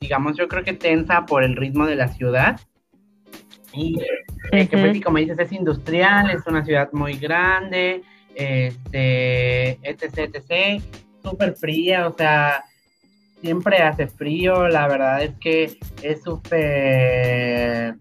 digamos, 0.00 0.36
yo 0.36 0.48
creo 0.48 0.64
que 0.64 0.74
tensa 0.74 1.26
por 1.26 1.42
el 1.42 1.56
ritmo 1.56 1.86
de 1.86 1.96
la 1.96 2.08
ciudad. 2.08 2.60
Y 3.72 3.98
eh, 4.52 4.68
que 4.68 4.78
pues, 4.78 5.00
como 5.02 5.18
dices, 5.18 5.38
es 5.38 5.52
industrial, 5.52 6.30
es 6.30 6.46
una 6.46 6.64
ciudad 6.64 6.90
muy 6.92 7.14
grande, 7.14 8.02
este, 8.34 9.70
etc, 9.82 10.30
etc, 10.32 10.82
súper 11.22 11.56
fría, 11.56 12.06
o 12.06 12.16
sea, 12.16 12.64
siempre 13.40 13.78
hace 13.78 14.06
frío, 14.06 14.68
la 14.68 14.86
verdad 14.86 15.22
es 15.22 15.34
que 15.40 15.78
es 16.02 16.22
súper, 16.22 17.96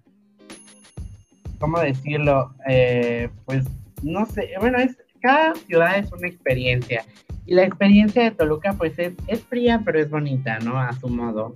¿cómo 1.59 1.79
decirlo? 1.79 2.53
Eh, 2.67 3.29
pues 3.45 3.65
no 4.03 4.25
sé, 4.25 4.51
bueno, 4.59 4.77
es, 4.79 4.97
cada 5.21 5.55
ciudad 5.55 5.97
es 5.97 6.11
una 6.11 6.27
experiencia 6.27 7.03
y 7.45 7.55
la 7.55 7.63
experiencia 7.63 8.23
de 8.23 8.31
Toluca 8.31 8.73
pues 8.73 8.97
es, 8.99 9.13
es 9.27 9.43
fría, 9.43 9.81
pero 9.83 9.99
es 9.99 10.09
bonita, 10.09 10.59
¿no? 10.59 10.79
A 10.79 10.93
su 10.93 11.07
modo. 11.09 11.53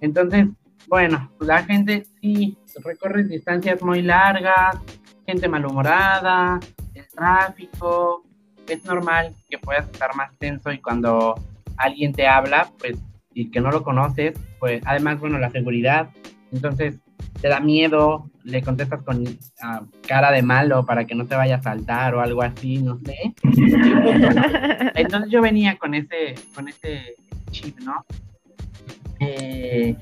Entonces, 0.00 0.46
bueno, 0.88 1.30
la 1.40 1.62
gente 1.64 2.04
sí 2.20 2.56
recorre 2.82 3.24
distancias 3.24 3.82
muy 3.82 4.02
largas, 4.02 4.76
gente 5.26 5.48
malhumorada, 5.48 6.58
el 6.94 7.06
tráfico, 7.08 8.24
es 8.66 8.84
normal 8.84 9.34
que 9.48 9.58
puedas 9.58 9.86
estar 9.90 10.14
más 10.14 10.36
tenso 10.38 10.72
y 10.72 10.78
cuando 10.78 11.34
alguien 11.76 12.12
te 12.12 12.26
habla, 12.26 12.70
pues, 12.78 12.98
y 13.32 13.50
que 13.50 13.60
no 13.60 13.70
lo 13.70 13.82
conoces, 13.82 14.38
pues, 14.58 14.82
además, 14.84 15.20
bueno, 15.20 15.38
la 15.38 15.50
seguridad, 15.50 16.10
entonces 16.52 16.98
te 17.40 17.48
da 17.48 17.60
miedo, 17.60 18.30
le 18.44 18.62
contestas 18.62 19.02
con 19.02 19.24
ah, 19.62 19.82
cara 20.06 20.30
de 20.32 20.42
malo 20.42 20.84
para 20.84 21.04
que 21.04 21.14
no 21.14 21.26
te 21.26 21.36
vaya 21.36 21.56
a 21.56 21.62
saltar 21.62 22.14
o 22.14 22.20
algo 22.20 22.42
así, 22.42 22.78
no 22.78 22.98
sé. 22.98 23.34
Entonces 24.94 25.30
yo 25.30 25.40
venía 25.42 25.76
con 25.76 25.94
ese, 25.94 26.34
con 26.54 26.68
ese 26.68 27.14
chip, 27.50 27.78
¿no? 27.80 28.04
Eh, 29.20 29.94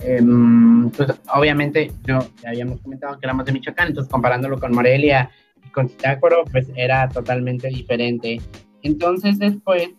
em, 0.00 0.90
pues 0.90 1.12
obviamente 1.34 1.92
yo 2.04 2.20
ya 2.42 2.50
habíamos 2.50 2.80
comentado 2.80 3.18
que 3.18 3.26
éramos 3.26 3.44
de 3.44 3.52
Michoacán, 3.52 3.88
entonces 3.88 4.10
comparándolo 4.10 4.58
con 4.58 4.72
Morelia 4.72 5.30
y 5.64 5.70
con 5.70 5.88
Zitácuaro, 5.88 6.44
pues 6.44 6.68
era 6.76 7.08
totalmente 7.08 7.68
diferente. 7.68 8.40
Entonces 8.82 9.38
después, 9.38 9.90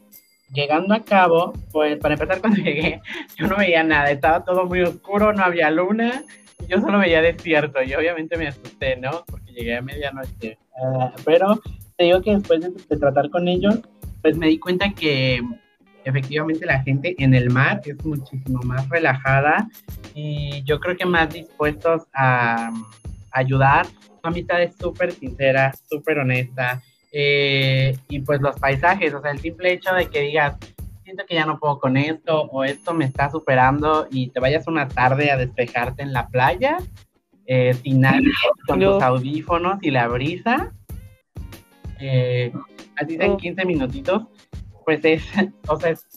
llegando 0.54 0.94
a 0.94 1.04
cabo, 1.04 1.54
pues 1.72 1.98
para 1.98 2.16
empezar 2.16 2.40
cuando 2.42 2.62
llegué, 2.62 3.02
yo 3.38 3.48
no 3.48 3.58
veía 3.58 3.84
nada, 3.84 4.10
estaba 4.10 4.44
todo 4.44 4.66
muy 4.66 4.82
oscuro, 4.82 5.34
no 5.34 5.44
había 5.44 5.70
luna, 5.70 6.24
yo 6.68 6.80
solo 6.80 7.00
veía 7.00 7.22
despierto 7.22 7.82
y 7.82 7.94
obviamente 7.94 8.38
me 8.38 8.48
asusté, 8.48 8.96
¿no? 8.98 9.24
Porque 9.26 9.52
llegué 9.52 9.78
a 9.78 9.82
medianoche. 9.82 10.58
Ah, 10.82 11.12
pero 11.26 11.62
te 11.98 12.06
digo 12.06 12.22
que 12.22 12.36
después 12.36 12.62
de, 12.62 12.98
tratar 12.98 13.30
con 13.30 13.48
ellos, 13.48 13.80
pues 14.22 14.38
me 14.38 14.48
di 14.48 14.60
cuenta 14.60 14.92
que 14.94 15.42
efectivamente 16.04 16.66
la 16.66 16.82
gente 16.82 17.16
en 17.20 17.34
el 17.34 17.50
mar 17.50 17.82
es 17.86 18.04
muchísimo 18.04 18.60
más 18.64 18.90
relajada 18.90 19.68
y 20.16 20.64
yo 20.64 20.80
creo 20.80 20.98
que 20.98 21.06
más 21.06 21.32
dispuestos 21.32 22.04
a, 22.14 22.72
ayudar. 23.32 23.86
Su 23.86 24.28
amistad 24.28 24.62
es 24.62 24.76
súper 24.76 25.12
sincera, 25.12 25.72
súper 25.90 26.20
honesta. 26.20 26.82
Eh, 27.14 27.98
y 28.10 28.20
pues 28.20 28.42
los 28.42 28.58
paisajes, 28.60 29.14
o 29.14 29.22
sea, 29.22 29.32
el 29.32 29.40
simple 29.40 29.74
hecho 29.74 29.94
de 29.94 30.08
que 30.08 30.22
digas, 30.22 30.58
siento 31.04 31.26
que 31.28 31.36
ya 31.36 31.46
no 31.46 31.60
puedo 31.60 31.80
con 31.80 31.98
esto 31.98 32.44
o 32.44 32.64
esto 32.64 32.94
me 32.94 33.06
está 33.06 33.30
superando 33.30 34.08
y 34.12 34.30
te 34.30 34.40
vayas 34.40 34.68
una 34.68 34.88
tarde 34.88 35.32
a 35.32 35.38
despejarte 35.38 36.04
en 36.04 36.14
la 36.14 36.28
playa 36.28 36.78
eh, 37.46 37.74
sin 37.74 38.02
nadie, 38.02 38.32
con 38.68 38.80
tus 38.80 39.02
audífonos 39.02 39.80
y 39.82 39.92
la 39.92 40.08
brisa, 40.08 40.72
eh, 42.00 42.52
así 42.96 43.18
en 43.20 43.38
15 43.38 43.66
minutitos, 43.66 44.24
pues 44.86 45.04
es, 45.04 45.24
o 45.68 45.78
sea, 45.78 45.92
es, 45.92 46.08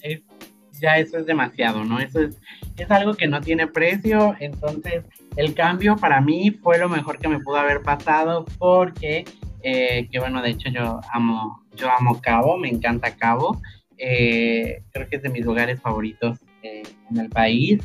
ya 0.80 0.98
eso 0.98 1.18
es 1.18 1.26
demasiado, 1.26 1.84
¿no? 1.84 1.98
Eso 1.98 2.20
es, 2.20 2.40
es 2.76 2.90
algo 2.90 3.14
que 3.14 3.26
no 3.26 3.40
tiene 3.40 3.66
precio, 3.66 4.36
entonces 4.38 5.04
el 5.36 5.54
cambio 5.54 5.96
para 5.96 6.20
mí 6.20 6.50
fue 6.50 6.78
lo 6.78 6.88
mejor 6.88 7.18
que 7.18 7.28
me 7.28 7.40
pudo 7.40 7.56
haber 7.56 7.82
pasado 7.82 8.44
porque, 8.58 9.24
eh, 9.62 10.08
que 10.12 10.20
bueno, 10.20 10.42
de 10.42 10.50
hecho 10.50 10.68
yo 10.68 11.00
amo, 11.12 11.64
yo 11.74 11.90
amo 11.90 12.20
Cabo, 12.20 12.58
me 12.58 12.68
encanta 12.68 13.16
Cabo, 13.16 13.60
eh, 13.98 14.82
creo 14.92 15.08
que 15.08 15.16
es 15.16 15.22
de 15.22 15.28
mis 15.28 15.44
lugares 15.44 15.80
favoritos 15.80 16.38
eh, 16.62 16.82
en 17.10 17.18
el 17.18 17.28
país. 17.28 17.80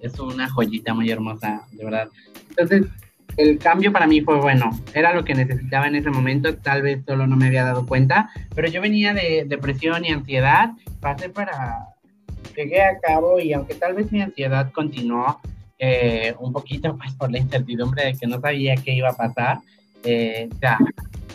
es 0.00 0.20
una 0.20 0.48
joyita 0.48 0.94
muy 0.94 1.10
hermosa, 1.10 1.66
de 1.72 1.84
verdad. 1.84 2.08
Entonces, 2.50 2.86
el 3.36 3.58
cambio 3.58 3.92
para 3.92 4.06
mí 4.06 4.20
fue 4.20 4.40
bueno, 4.40 4.70
era 4.94 5.14
lo 5.14 5.24
que 5.24 5.34
necesitaba 5.34 5.86
en 5.86 5.94
ese 5.94 6.10
momento, 6.10 6.56
tal 6.56 6.82
vez 6.82 7.04
solo 7.06 7.26
no 7.26 7.36
me 7.36 7.46
había 7.46 7.64
dado 7.64 7.86
cuenta, 7.86 8.30
pero 8.54 8.68
yo 8.68 8.80
venía 8.80 9.14
de 9.14 9.44
depresión 9.46 10.04
y 10.04 10.10
ansiedad, 10.10 10.70
pasé 11.00 11.28
para, 11.28 11.86
llegué 12.56 12.82
a 12.82 12.98
cabo 12.98 13.38
y 13.38 13.52
aunque 13.52 13.74
tal 13.74 13.94
vez 13.94 14.10
mi 14.10 14.20
ansiedad 14.20 14.72
continuó 14.72 15.40
eh, 15.78 16.34
un 16.40 16.52
poquito 16.52 16.96
pues 16.96 17.14
por 17.14 17.30
la 17.30 17.38
incertidumbre 17.38 18.06
de 18.06 18.14
que 18.14 18.26
no 18.26 18.40
sabía 18.40 18.74
qué 18.74 18.92
iba 18.92 19.10
a 19.10 19.16
pasar, 19.16 19.58
eh, 20.02 20.48
ya, 20.60 20.76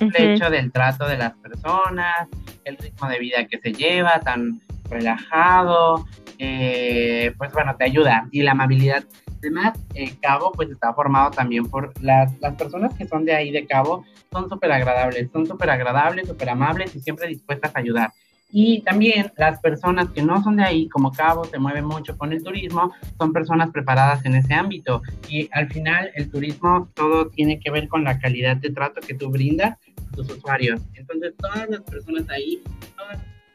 el 0.02 0.16
hecho 0.16 0.50
del 0.50 0.72
trato 0.72 1.08
de 1.08 1.18
las 1.18 1.34
personas, 1.36 2.28
el 2.66 2.78
ritmo 2.78 3.08
de 3.08 3.20
vida 3.20 3.48
que 3.48 3.60
se 3.60 3.74
lleva, 3.74 4.20
tan 4.20 4.62
relajado, 4.90 6.06
eh, 6.38 7.34
pues 7.38 7.52
bueno, 7.54 7.76
te 7.78 7.86
ayuda. 7.86 8.28
Y 8.32 8.42
la 8.42 8.52
amabilidad. 8.52 9.04
Además, 9.40 9.78
eh, 9.94 10.16
Cabo 10.22 10.52
pues 10.54 10.70
está 10.70 10.94
formado 10.94 11.32
también 11.32 11.66
por 11.66 11.94
las, 12.02 12.32
las 12.40 12.56
personas 12.56 12.94
que 12.94 13.08
son 13.08 13.26
de 13.26 13.36
ahí 13.36 13.52
de 13.52 13.66
Cabo, 13.66 14.06
son 14.32 14.50
súper 14.50 14.72
agradables, 14.72 15.30
son 15.32 15.46
súper 15.46 15.70
agradables, 15.70 16.28
súper 16.28 16.50
amables 16.50 16.96
y 16.96 17.02
siempre 17.02 17.28
dispuestas 17.28 17.76
a 17.76 17.80
ayudar. 17.80 18.12
Y 18.56 18.82
también 18.82 19.32
las 19.36 19.60
personas 19.62 20.10
que 20.12 20.22
no 20.22 20.44
son 20.44 20.58
de 20.58 20.64
ahí, 20.64 20.88
como 20.88 21.12
Cabo 21.12 21.44
se 21.44 21.58
mueve 21.58 21.82
mucho 21.82 22.16
con 22.16 22.32
el 22.32 22.44
turismo, 22.44 22.94
son 23.18 23.34
personas 23.34 23.72
preparadas 23.72 24.24
en 24.26 24.36
ese 24.36 24.54
ámbito. 24.54 25.02
Y 25.28 25.50
al 25.54 25.70
final 25.70 26.12
el 26.14 26.30
turismo 26.30 26.88
todo 26.94 27.30
tiene 27.30 27.60
que 27.60 27.72
ver 27.72 27.88
con 27.88 28.04
la 28.04 28.20
calidad 28.20 28.58
de 28.58 28.70
trato 28.70 29.02
que 29.02 29.16
tú 29.16 29.32
brindas 29.32 29.80
tus 30.16 30.30
usuarios. 30.30 30.82
Entonces 30.94 31.34
todas 31.38 31.70
las 31.70 31.82
personas 31.82 32.30
ahí, 32.30 32.62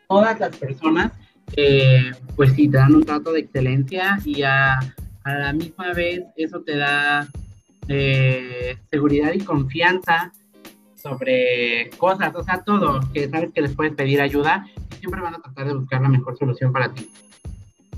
todas, 0.09 0.40
las 0.40 0.57
personas, 0.57 1.12
eh, 1.57 2.11
pues 2.37 2.53
sí, 2.53 2.68
te 2.68 2.77
dan 2.77 2.94
un 2.94 3.05
trato 3.05 3.33
de 3.33 3.40
excelencia 3.40 4.18
y 4.25 4.42
a, 4.42 4.79
a 5.25 5.35
la 5.35 5.53
misma 5.53 5.92
vez 5.92 6.23
eso 6.37 6.61
te 6.61 6.77
da 6.77 7.29
eh, 7.88 8.77
seguridad 8.90 9.33
y 9.33 9.40
confianza 9.40 10.33
sobre 10.94 11.90
cosas, 11.97 12.35
o 12.35 12.42
sea, 12.42 12.62
todo, 12.64 13.01
que 13.12 13.29
sabes 13.29 13.53
que 13.53 13.62
les 13.62 13.75
puedes 13.75 13.94
pedir 13.94 14.21
ayuda 14.21 14.66
siempre 14.99 15.21
van 15.21 15.35
a 15.35 15.38
tratar 15.38 15.66
de 15.66 15.75
buscar 15.75 16.03
la 16.03 16.09
mejor 16.09 16.37
solución 16.37 16.73
para 16.73 16.92
ti. 16.92 17.11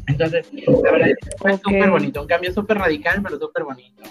Entonces, 0.07 0.51
la 0.53 0.93
verdad 0.93 1.11
es 1.11 1.17
que 1.21 1.37
fue 1.39 1.57
súper 1.57 1.91
bonito, 1.91 2.23
un 2.23 2.27
cambio 2.27 2.53
súper 2.53 2.79
radical, 2.79 3.23
pero 3.23 3.39
súper 3.39 3.65
bonito. 3.65 4.03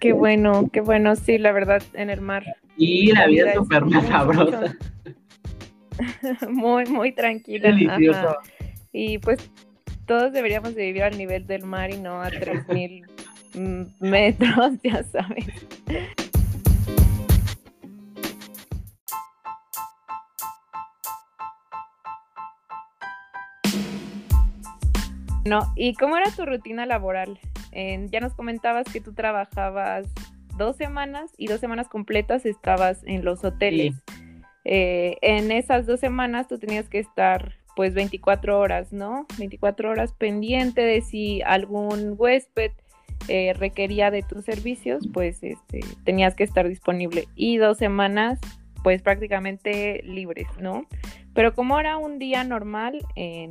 Qué 0.00 0.12
bueno, 0.12 0.68
qué 0.72 0.80
bueno, 0.80 1.16
sí, 1.16 1.38
la 1.38 1.52
verdad, 1.52 1.82
en 1.94 2.10
el 2.10 2.20
mar. 2.20 2.44
Y 2.76 3.12
la 3.12 3.26
vida 3.26 3.50
es 3.50 3.54
súper 3.54 3.84
más 3.84 4.06
sabrosa. 4.06 4.76
muy, 6.50 6.84
muy 6.86 7.12
tranquila. 7.12 7.68
Delicioso. 7.68 8.36
Y 8.92 9.18
pues 9.18 9.50
todos 10.06 10.32
deberíamos 10.32 10.74
de 10.74 10.82
vivir 10.82 11.02
al 11.02 11.16
nivel 11.16 11.46
del 11.46 11.64
mar 11.64 11.90
y 11.90 11.98
no 11.98 12.22
a 12.22 12.30
3000 12.30 13.06
metros, 14.00 14.72
ya 14.82 15.02
sabes. 15.04 15.46
No, 25.44 25.60
¿y 25.76 25.94
cómo 25.94 26.16
era 26.16 26.28
tu 26.32 26.44
rutina 26.44 26.86
laboral? 26.86 27.38
Ya 28.10 28.20
nos 28.20 28.34
comentabas 28.34 28.86
que 28.92 29.00
tú 29.00 29.12
trabajabas 29.12 30.06
dos 30.56 30.76
semanas 30.76 31.30
y 31.36 31.46
dos 31.46 31.60
semanas 31.60 31.88
completas 31.88 32.46
estabas 32.46 33.02
en 33.04 33.24
los 33.24 33.44
hoteles. 33.44 33.94
Eh, 34.64 35.16
en 35.22 35.52
esas 35.52 35.86
dos 35.86 36.00
semanas 36.00 36.48
tú 36.48 36.58
tenías 36.58 36.88
que 36.88 36.98
estar 36.98 37.54
pues 37.76 37.94
24 37.94 38.58
horas, 38.58 38.92
¿no? 38.92 39.26
24 39.38 39.90
horas 39.90 40.12
pendiente 40.12 40.80
de 40.80 41.02
si 41.02 41.42
algún 41.42 42.14
huésped 42.16 42.72
eh, 43.28 43.52
requería 43.54 44.10
de 44.10 44.22
tus 44.22 44.44
servicios, 44.44 45.06
pues 45.12 45.42
este, 45.42 45.80
tenías 46.04 46.34
que 46.34 46.44
estar 46.44 46.66
disponible. 46.68 47.28
Y 47.36 47.58
dos 47.58 47.76
semanas, 47.76 48.40
pues 48.82 49.02
prácticamente 49.02 50.02
libres, 50.04 50.48
¿no? 50.60 50.86
Pero 51.34 51.54
como 51.54 51.78
era 51.78 51.98
un 51.98 52.18
día 52.18 52.44
normal 52.44 52.98
en, 53.14 53.50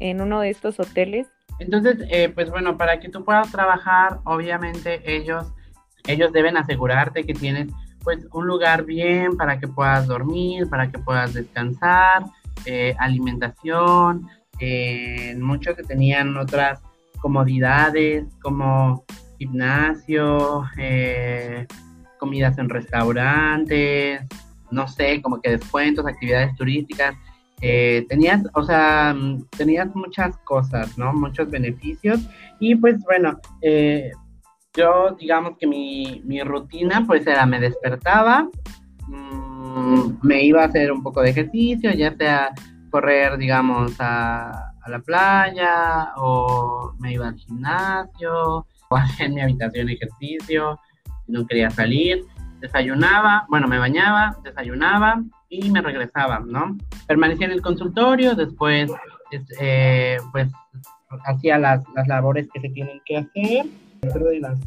en 0.00 0.20
uno 0.20 0.40
de 0.40 0.50
estos 0.50 0.78
hoteles. 0.78 1.26
Entonces, 1.58 1.98
eh, 2.10 2.28
pues 2.28 2.50
bueno, 2.50 2.76
para 2.76 3.00
que 3.00 3.08
tú 3.08 3.24
puedas 3.24 3.50
trabajar, 3.50 4.20
obviamente 4.24 5.02
ellos, 5.04 5.52
ellos 6.06 6.32
deben 6.32 6.56
asegurarte 6.56 7.24
que 7.24 7.34
tienes 7.34 7.68
pues 8.02 8.26
un 8.32 8.46
lugar 8.46 8.84
bien 8.84 9.36
para 9.36 9.58
que 9.58 9.66
puedas 9.66 10.06
dormir, 10.06 10.68
para 10.68 10.90
que 10.90 10.98
puedas 10.98 11.32
descansar, 11.32 12.24
eh, 12.66 12.94
alimentación, 12.98 14.28
eh, 14.60 15.34
muchos 15.38 15.74
que 15.74 15.82
tenían 15.82 16.36
otras 16.36 16.80
comodidades 17.20 18.26
como 18.42 19.04
gimnasio, 19.38 20.64
eh, 20.78 21.66
comidas 22.18 22.58
en 22.58 22.68
restaurantes, 22.68 24.20
no 24.70 24.86
sé, 24.86 25.20
como 25.22 25.40
que 25.40 25.50
descuentos, 25.50 26.06
actividades 26.06 26.54
turísticas. 26.56 27.16
Tenías, 27.60 28.42
o 28.54 28.62
sea, 28.62 29.14
tenías 29.56 29.94
muchas 29.94 30.36
cosas, 30.38 30.96
¿no? 30.98 31.12
Muchos 31.12 31.50
beneficios. 31.50 32.20
Y 32.60 32.74
pues 32.76 33.02
bueno, 33.04 33.40
yo 34.74 35.16
digamos 35.18 35.56
que 35.58 35.66
mi, 35.66 36.20
mi, 36.24 36.42
rutina 36.42 37.04
pues 37.06 37.26
era, 37.26 37.46
me 37.46 37.60
despertaba, 37.60 38.48
mmm, 39.06 40.18
me 40.22 40.42
iba 40.44 40.62
a 40.62 40.66
hacer 40.66 40.90
un 40.92 41.02
poco 41.02 41.22
de 41.22 41.30
ejercicio, 41.30 41.92
ya 41.92 42.14
sea 42.16 42.50
correr, 42.90 43.38
digamos, 43.38 44.00
a, 44.00 44.50
a, 44.50 44.90
la 44.90 44.98
playa 45.00 46.12
o 46.16 46.92
me 46.98 47.12
iba 47.12 47.28
al 47.28 47.36
gimnasio 47.36 48.66
o 48.88 48.96
hacer 48.96 49.26
en 49.26 49.34
mi 49.34 49.40
habitación 49.40 49.88
ejercicio, 49.88 50.78
no 51.28 51.46
quería 51.46 51.70
salir, 51.70 52.24
desayunaba, 52.60 53.46
bueno, 53.48 53.68
me 53.68 53.78
bañaba, 53.78 54.36
desayunaba 54.42 55.22
y 55.62 55.70
me 55.70 55.80
regresaba, 55.80 56.40
¿no? 56.40 56.76
Permanecía 57.06 57.46
en 57.46 57.52
el 57.52 57.62
consultorio, 57.62 58.34
después, 58.34 58.90
eh, 59.60 60.18
pues, 60.32 60.50
hacía 61.24 61.58
las, 61.58 61.82
las 61.94 62.08
labores 62.08 62.48
que 62.52 62.60
se 62.60 62.68
tienen 62.70 63.00
que 63.04 63.18
hacer 63.18 63.66
dentro 64.00 64.26
de 64.26 64.40
las, 64.40 64.58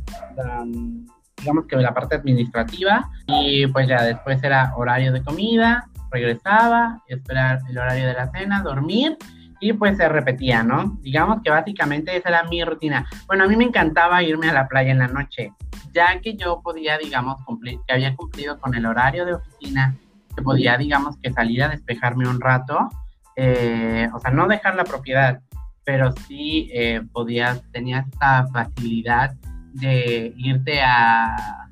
digamos 1.38 1.66
que 1.66 1.76
la 1.78 1.94
parte 1.94 2.16
administrativa 2.16 3.10
y 3.28 3.68
pues 3.68 3.88
ya 3.88 4.04
después 4.04 4.42
era 4.44 4.74
horario 4.76 5.12
de 5.12 5.24
comida, 5.24 5.88
regresaba, 6.12 7.04
esperar 7.08 7.60
el 7.70 7.78
horario 7.78 8.08
de 8.08 8.14
la 8.14 8.32
cena, 8.32 8.62
dormir 8.62 9.18
y 9.60 9.74
pues 9.74 9.98
se 9.98 10.08
repetía, 10.08 10.64
¿no? 10.64 10.98
Digamos 11.02 11.42
que 11.44 11.50
básicamente 11.50 12.16
esa 12.16 12.30
era 12.30 12.44
mi 12.44 12.64
rutina. 12.64 13.08
Bueno, 13.28 13.44
a 13.44 13.48
mí 13.48 13.56
me 13.56 13.66
encantaba 13.66 14.22
irme 14.24 14.50
a 14.50 14.54
la 14.54 14.68
playa 14.68 14.92
en 14.92 15.00
la 15.00 15.08
noche, 15.08 15.52
ya 15.94 16.20
que 16.22 16.36
yo 16.36 16.62
podía, 16.62 16.98
digamos, 16.98 17.44
cumplir, 17.44 17.80
que 17.88 17.94
había 17.94 18.16
cumplido 18.16 18.60
con 18.60 18.76
el 18.76 18.86
horario 18.86 19.26
de 19.26 19.34
oficina, 19.34 19.96
que 20.38 20.44
podía, 20.44 20.78
digamos, 20.78 21.18
que 21.18 21.34
salir 21.34 21.64
a 21.64 21.70
despejarme 21.70 22.30
un 22.30 22.40
rato, 22.40 22.90
eh, 23.36 24.08
o 24.14 24.20
sea, 24.20 24.30
no 24.30 24.48
dejar 24.48 24.76
la 24.76 24.84
propiedad, 24.84 25.42
pero 25.84 26.12
sí 26.12 26.70
eh, 26.72 27.02
podías, 27.12 27.64
tenías 27.72 28.08
esta 28.08 28.48
facilidad 28.54 29.36
de 29.74 30.34
irte 30.38 30.82
a, 30.84 31.68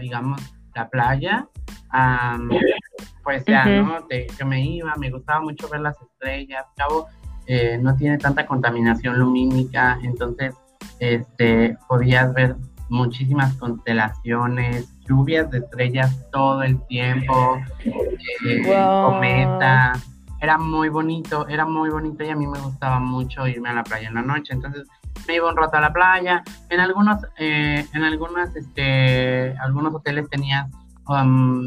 digamos, 0.00 0.40
la 0.74 0.88
playa. 0.88 1.48
pues 3.24 3.44
ya, 3.44 3.64
¿no? 3.64 4.06
yo 4.38 4.46
me 4.46 4.64
iba, 4.64 4.94
me 4.96 5.10
gustaba 5.10 5.40
mucho 5.40 5.68
ver 5.68 5.80
las 5.80 5.96
estrellas. 6.00 6.64
Cabo 6.76 7.08
eh, 7.46 7.78
no 7.80 7.96
tiene 7.96 8.18
tanta 8.18 8.46
contaminación 8.46 9.18
lumínica, 9.18 9.98
entonces 10.02 10.54
este, 11.00 11.76
podías 11.88 12.32
ver 12.34 12.56
muchísimas 12.88 13.54
constelaciones, 13.54 14.88
lluvias 15.08 15.50
de 15.50 15.58
estrellas 15.58 16.16
todo 16.30 16.62
el 16.62 16.80
tiempo, 16.86 17.58
eh, 17.84 18.62
cometas 18.64 20.16
era 20.40 20.58
muy 20.58 20.88
bonito, 20.88 21.48
era 21.48 21.64
muy 21.64 21.90
bonito 21.90 22.22
y 22.24 22.28
a 22.28 22.36
mí 22.36 22.46
me 22.46 22.58
gustaba 22.58 23.00
mucho 23.00 23.46
irme 23.46 23.70
a 23.70 23.74
la 23.74 23.84
playa 23.84 24.08
en 24.08 24.14
la 24.14 24.22
noche. 24.22 24.52
Entonces 24.52 24.86
me 25.26 25.34
iba 25.36 25.48
un 25.48 25.56
rato 25.56 25.76
a 25.76 25.80
la 25.80 25.92
playa. 25.92 26.42
En 26.68 26.80
algunos, 26.80 27.18
eh, 27.38 27.86
en 27.92 28.04
algunas, 28.04 28.54
este, 28.54 29.56
algunos 29.58 29.94
hoteles 29.94 30.28
tenías 30.28 30.70
um, 31.08 31.66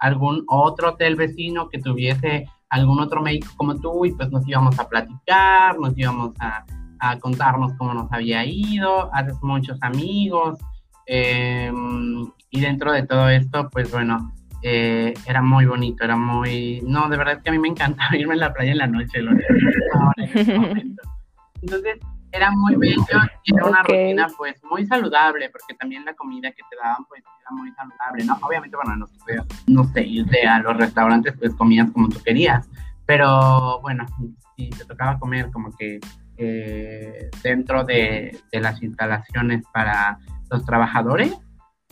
algún 0.00 0.44
otro 0.48 0.90
hotel 0.90 1.16
vecino 1.16 1.68
que 1.68 1.78
tuviese 1.78 2.46
algún 2.70 3.00
otro 3.00 3.22
médico 3.22 3.48
como 3.56 3.76
tú 3.76 4.04
y 4.04 4.12
pues 4.12 4.30
nos 4.30 4.46
íbamos 4.46 4.78
a 4.78 4.88
platicar, 4.88 5.78
nos 5.78 5.96
íbamos 5.96 6.34
a, 6.40 6.64
a 7.00 7.18
contarnos 7.18 7.74
cómo 7.74 7.94
nos 7.94 8.12
había 8.12 8.44
ido, 8.44 9.12
haces 9.14 9.36
muchos 9.42 9.78
amigos. 9.82 10.58
Em, 11.06 12.30
y 12.50 12.60
dentro 12.60 12.92
de 12.92 13.06
todo 13.06 13.28
esto, 13.28 13.68
pues 13.70 13.90
bueno, 13.90 14.32
eh, 14.62 15.14
era 15.26 15.42
muy 15.42 15.66
bonito, 15.66 16.04
era 16.04 16.16
muy... 16.16 16.80
No, 16.82 17.08
de 17.08 17.16
verdad 17.16 17.42
que 17.42 17.50
a 17.50 17.52
mí 17.52 17.58
me 17.58 17.68
encantaba 17.68 18.16
irme 18.16 18.34
a 18.34 18.38
la 18.38 18.52
playa 18.52 18.72
en 18.72 18.78
la 18.78 18.86
noche, 18.86 19.22
lo 19.22 19.32
Entonces, 21.62 21.98
era 22.32 22.50
muy 22.50 22.76
bello 22.76 23.02
y 23.44 23.54
era 23.54 23.64
una 23.64 23.82
rutina 23.82 24.26
pues 24.36 24.62
muy 24.64 24.86
saludable, 24.86 25.48
porque 25.50 25.74
también 25.74 26.04
la 26.04 26.14
comida 26.14 26.50
que 26.50 26.62
te 26.70 26.76
daban 26.76 27.04
pues 27.08 27.22
era 27.40 27.50
muy 27.50 27.72
saludable, 27.72 28.24
¿no? 28.24 28.38
Obviamente, 28.42 28.76
bueno, 28.76 28.96
no, 28.96 29.06
no 29.66 29.84
sé, 29.92 30.02
irte 30.02 30.46
a 30.46 30.58
los 30.60 30.76
restaurantes 30.76 31.34
pues 31.38 31.54
comías 31.54 31.90
como 31.90 32.08
tú 32.08 32.20
querías, 32.22 32.68
pero 33.06 33.80
bueno, 33.80 34.04
si 34.56 34.68
te 34.70 34.84
tocaba 34.84 35.18
comer 35.18 35.50
como 35.50 35.74
que 35.76 36.00
eh, 36.38 37.30
dentro 37.42 37.84
de, 37.84 38.38
de 38.52 38.60
las 38.60 38.82
instalaciones 38.82 39.64
para 39.72 40.18
los 40.50 40.64
trabajadores, 40.64 41.36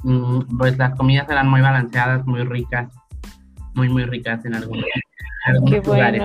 Mm, 0.02 0.58
pues 0.58 0.76
las 0.78 0.94
comidas 0.94 1.28
eran 1.28 1.48
muy 1.48 1.60
balanceadas, 1.60 2.24
muy 2.26 2.44
ricas, 2.44 2.88
muy, 3.74 3.88
muy 3.88 4.04
ricas 4.04 4.44
en 4.44 4.54
algunos, 4.54 4.84
lugares. 5.84 6.22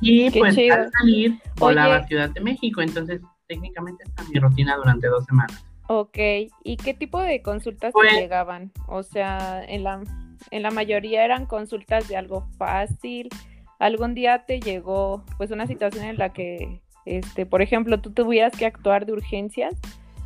Y 0.00 0.30
pues 0.30 0.56
al 0.70 0.90
salir 0.92 1.38
volaba 1.56 1.96
a 1.96 2.06
Ciudad 2.06 2.30
de 2.30 2.40
México, 2.40 2.80
entonces 2.80 3.20
técnicamente 3.48 4.04
esta 4.04 4.22
es 4.22 4.28
mi 4.28 4.38
rutina 4.38 4.76
durante 4.76 5.08
dos 5.08 5.24
semanas. 5.24 5.64
Ok, 5.88 6.18
¿y 6.62 6.76
qué 6.76 6.94
tipo 6.94 7.20
de 7.20 7.42
consultas 7.42 7.88
te 7.88 7.98
pues 7.98 8.12
llegaban? 8.12 8.70
O 8.86 9.02
sea, 9.02 9.64
en 9.66 9.82
la, 9.82 10.02
en 10.50 10.62
la 10.62 10.70
mayoría 10.70 11.24
eran 11.24 11.46
consultas 11.46 12.06
de 12.08 12.16
algo 12.16 12.46
fácil. 12.58 13.30
¿Algún 13.78 14.14
día 14.14 14.44
te 14.44 14.60
llegó 14.60 15.24
pues 15.38 15.50
una 15.50 15.66
situación 15.66 16.04
en 16.04 16.18
la 16.18 16.32
que, 16.32 16.82
este, 17.16 17.46
por 17.46 17.62
ejemplo, 17.62 18.00
tú 18.00 18.10
tuvieras 18.10 18.52
que 18.52 18.66
actuar 18.66 19.06
de 19.06 19.12
urgencias 19.12 19.74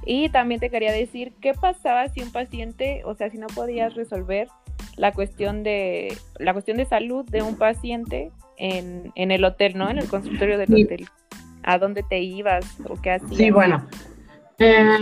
y 0.04 0.28
también 0.30 0.60
te 0.60 0.70
quería 0.70 0.92
decir, 0.92 1.32
¿qué 1.40 1.54
pasaba 1.54 2.08
si 2.08 2.20
un 2.22 2.32
paciente, 2.32 3.02
o 3.04 3.14
sea, 3.14 3.30
si 3.30 3.38
no 3.38 3.46
podías 3.48 3.94
resolver 3.94 4.48
la 4.96 5.12
cuestión 5.12 5.62
de 5.62 6.16
la 6.38 6.52
cuestión 6.52 6.76
de 6.76 6.84
salud 6.84 7.24
de 7.28 7.42
un 7.42 7.56
paciente 7.56 8.30
en, 8.58 9.12
en 9.14 9.30
el 9.30 9.44
hotel, 9.44 9.76
¿no? 9.76 9.88
En 9.90 9.98
el 9.98 10.08
consultorio 10.08 10.58
del 10.58 10.72
hotel. 10.72 11.06
¿A 11.62 11.78
dónde 11.78 12.02
te 12.02 12.20
ibas 12.20 12.64
o 12.88 13.00
qué 13.00 13.12
hacías? 13.12 13.36
Sí, 13.36 13.50
bueno. 13.50 13.86
Eh, 14.58 14.98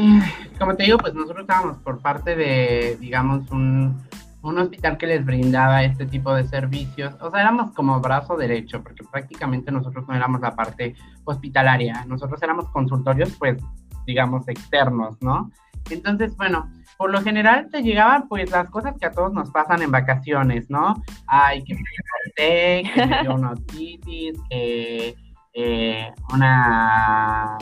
como 0.58 0.76
te 0.76 0.84
digo, 0.84 0.98
pues 0.98 1.14
nosotros 1.14 1.40
estábamos 1.40 1.78
por 1.78 2.00
parte 2.00 2.36
de, 2.36 2.96
digamos, 3.00 3.50
un, 3.50 4.00
un 4.42 4.58
hospital 4.58 4.96
que 4.96 5.06
les 5.06 5.24
brindaba 5.24 5.82
este 5.84 6.06
tipo 6.06 6.34
de 6.34 6.46
servicios. 6.46 7.14
O 7.20 7.30
sea, 7.30 7.40
éramos 7.40 7.72
como 7.72 8.00
brazo 8.00 8.36
derecho, 8.36 8.82
porque 8.82 9.04
prácticamente 9.10 9.70
nosotros 9.70 10.06
no 10.08 10.14
éramos 10.14 10.40
la 10.40 10.54
parte 10.54 10.94
hospitalaria. 11.24 12.04
Nosotros 12.06 12.42
éramos 12.42 12.68
consultorios, 12.70 13.34
pues, 13.38 13.62
digamos, 14.06 14.48
externos, 14.48 15.16
¿no? 15.20 15.50
Entonces, 15.90 16.36
bueno, 16.36 16.70
por 16.96 17.10
lo 17.10 17.22
general 17.22 17.68
te 17.70 17.82
llegaban 17.82 18.28
pues 18.28 18.50
las 18.50 18.68
cosas 18.68 18.94
que 18.98 19.06
a 19.06 19.12
todos 19.12 19.32
nos 19.32 19.50
pasan 19.50 19.82
en 19.82 19.90
vacaciones, 19.90 20.68
¿no? 20.68 21.02
Ay, 21.26 21.64
que 21.64 21.74
me 21.74 21.80
corté, 22.10 22.90
que 22.94 23.06
me 23.06 23.22
dio 23.22 23.34
una 23.34 23.50
otitis, 23.52 24.38
que 24.50 25.14
eh, 25.52 26.12
una 26.32 27.56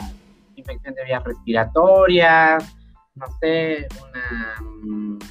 infección 0.55 0.93
de 0.93 1.05
vías 1.05 1.23
respiratorias, 1.23 2.75
no 3.15 3.25
sé, 3.39 3.87
una 4.09 5.29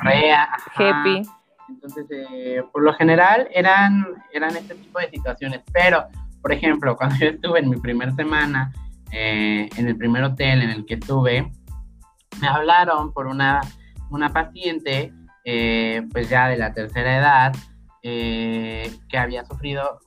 carrea. 0.00 0.48
Happy. 0.74 1.22
Entonces, 1.68 2.06
eh, 2.10 2.62
por 2.72 2.82
lo 2.82 2.94
general 2.94 3.48
eran, 3.52 4.06
eran 4.32 4.56
este 4.56 4.74
tipo 4.74 4.98
de 5.00 5.10
situaciones, 5.10 5.62
pero, 5.72 6.06
por 6.40 6.52
ejemplo, 6.52 6.96
cuando 6.98 7.16
yo 7.16 7.26
estuve 7.26 7.60
en 7.60 7.70
mi 7.70 7.76
primera 7.76 8.12
semana 8.12 8.72
eh, 9.12 9.68
en 9.76 9.88
el 9.88 9.96
primer 9.96 10.24
hotel 10.24 10.62
en 10.62 10.70
el 10.70 10.84
que 10.84 10.94
estuve, 10.94 11.50
me 12.40 12.48
hablaron 12.48 13.12
por 13.12 13.26
una, 13.26 13.60
una 14.10 14.32
paciente, 14.32 15.12
eh, 15.44 16.02
pues 16.12 16.28
ya 16.28 16.48
de 16.48 16.56
la 16.56 16.72
tercera 16.72 17.16
edad, 17.16 17.56
eh, 18.02 18.92
que 19.08 19.18
había 19.18 19.44
sufrido 19.44 20.00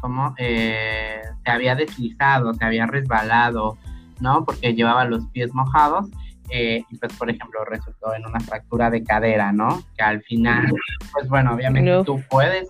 como, 0.00 0.34
se 0.36 1.22
había 1.44 1.74
deslizado, 1.74 2.54
se 2.54 2.64
había 2.64 2.86
resbalado, 2.86 3.78
¿no? 4.20 4.44
Porque 4.44 4.74
llevaba 4.74 5.04
los 5.04 5.26
pies 5.28 5.54
mojados. 5.54 6.08
Y 6.50 6.96
pues 6.98 7.12
por 7.14 7.30
ejemplo 7.30 7.64
resultó 7.64 8.14
en 8.14 8.26
una 8.26 8.40
fractura 8.40 8.90
de 8.90 9.02
cadera, 9.04 9.52
¿no? 9.52 9.82
Que 9.96 10.02
al 10.02 10.22
final, 10.22 10.72
pues 11.12 11.28
bueno, 11.28 11.54
obviamente 11.54 12.02
tú 12.04 12.22
puedes 12.28 12.68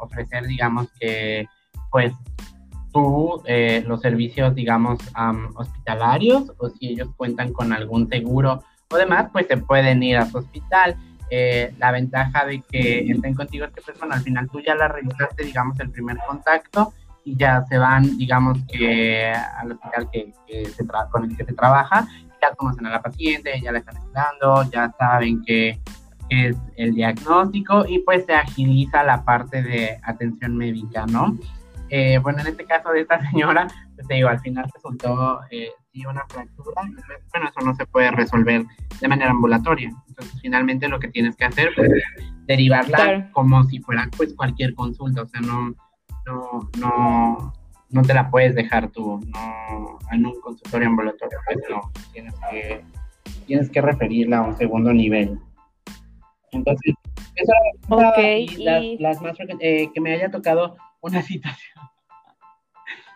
ofrecer, 0.00 0.46
digamos 0.46 0.88
que, 0.98 1.46
pues 1.90 2.12
tú 2.94 3.42
eh, 3.44 3.82
los 3.86 4.00
servicios, 4.00 4.54
digamos, 4.54 5.00
hospitalarios 5.56 6.52
o 6.58 6.70
si 6.70 6.90
ellos 6.90 7.08
cuentan 7.16 7.52
con 7.52 7.72
algún 7.72 8.08
seguro 8.08 8.62
o 8.90 8.96
demás, 8.96 9.28
pues 9.32 9.48
se 9.48 9.56
pueden 9.56 10.02
ir 10.02 10.16
a 10.16 10.26
su 10.26 10.38
hospital. 10.38 10.96
Eh, 11.28 11.74
la 11.78 11.90
ventaja 11.90 12.46
de 12.46 12.62
que 12.62 13.00
estén 13.10 13.34
contigo 13.34 13.64
es 13.64 13.72
que, 13.72 13.82
pues, 13.82 13.98
bueno, 13.98 14.14
al 14.14 14.22
final 14.22 14.48
tú 14.48 14.60
ya 14.60 14.76
la 14.76 14.86
realizaste, 14.88 15.44
digamos, 15.44 15.78
el 15.80 15.90
primer 15.90 16.16
contacto 16.26 16.94
y 17.24 17.36
ya 17.36 17.64
se 17.68 17.78
van, 17.78 18.16
digamos, 18.16 18.58
que 18.70 19.32
al 19.32 19.72
hospital 19.72 20.08
que, 20.12 20.32
se 20.66 20.86
con 21.10 21.24
el 21.24 21.36
que 21.36 21.44
se 21.44 21.54
trabaja, 21.54 22.06
ya 22.48 22.54
conocen 22.54 22.86
a 22.86 22.90
la 22.90 23.02
paciente, 23.02 23.60
ya 23.60 23.72
la 23.72 23.78
están 23.78 23.96
esperando, 23.96 24.70
ya 24.70 24.92
saben 24.98 25.42
que 25.42 25.80
es 26.28 26.56
el 26.76 26.94
diagnóstico 26.94 27.84
y 27.86 27.98
pues 28.00 28.24
se 28.24 28.34
agiliza 28.34 29.02
la 29.02 29.24
parte 29.24 29.62
de 29.62 29.98
atención 30.02 30.56
médica, 30.56 31.06
¿no? 31.06 31.36
Eh, 31.90 32.18
bueno, 32.18 32.40
en 32.40 32.48
este 32.48 32.64
caso 32.64 32.90
de 32.90 33.02
esta 33.02 33.20
señora, 33.30 33.68
pues 33.94 34.06
te 34.08 34.14
digo, 34.14 34.28
al 34.28 34.40
final 34.40 34.70
resultó 34.74 35.40
eh, 35.50 35.70
sí 35.92 36.04
una 36.06 36.24
fractura, 36.28 36.82
pues, 36.82 37.20
bueno, 37.32 37.48
eso 37.48 37.60
no 37.64 37.74
se 37.74 37.86
puede 37.86 38.10
resolver 38.10 38.64
de 39.00 39.08
manera 39.08 39.30
ambulatoria. 39.30 39.90
Entonces, 40.08 40.40
finalmente 40.40 40.88
lo 40.88 40.98
que 40.98 41.08
tienes 41.08 41.36
que 41.36 41.44
hacer 41.44 41.70
es 41.76 42.02
derivarla 42.46 43.30
como 43.32 43.64
si 43.64 43.80
fuera 43.80 44.08
pues 44.16 44.34
cualquier 44.34 44.74
consulta, 44.74 45.22
o 45.22 45.26
sea, 45.26 45.40
no, 45.40 45.74
no, 46.26 46.70
no, 46.78 47.52
no 47.94 48.02
te 48.02 48.12
la 48.12 48.28
puedes 48.28 48.54
dejar 48.56 48.90
tú, 48.90 49.20
no, 49.32 49.98
en 50.10 50.26
un 50.26 50.40
consultorio 50.40 50.88
ambulatorio, 50.88 51.38
pues 51.46 51.58
no, 51.70 51.92
tienes 52.12 52.34
que, 52.50 52.84
tienes 53.46 53.70
que 53.70 53.80
referirla 53.80 54.38
a 54.38 54.42
un 54.42 54.56
segundo 54.56 54.92
nivel. 54.92 55.38
Entonces, 56.50 56.94
eso 57.36 57.52
okay, 57.88 58.46
y... 58.46 58.98
las, 58.98 59.22
más 59.22 59.36
eh, 59.60 59.90
que 59.94 60.00
me 60.00 60.12
haya 60.12 60.28
tocado 60.28 60.76
una 61.00 61.22
situación. 61.30 61.78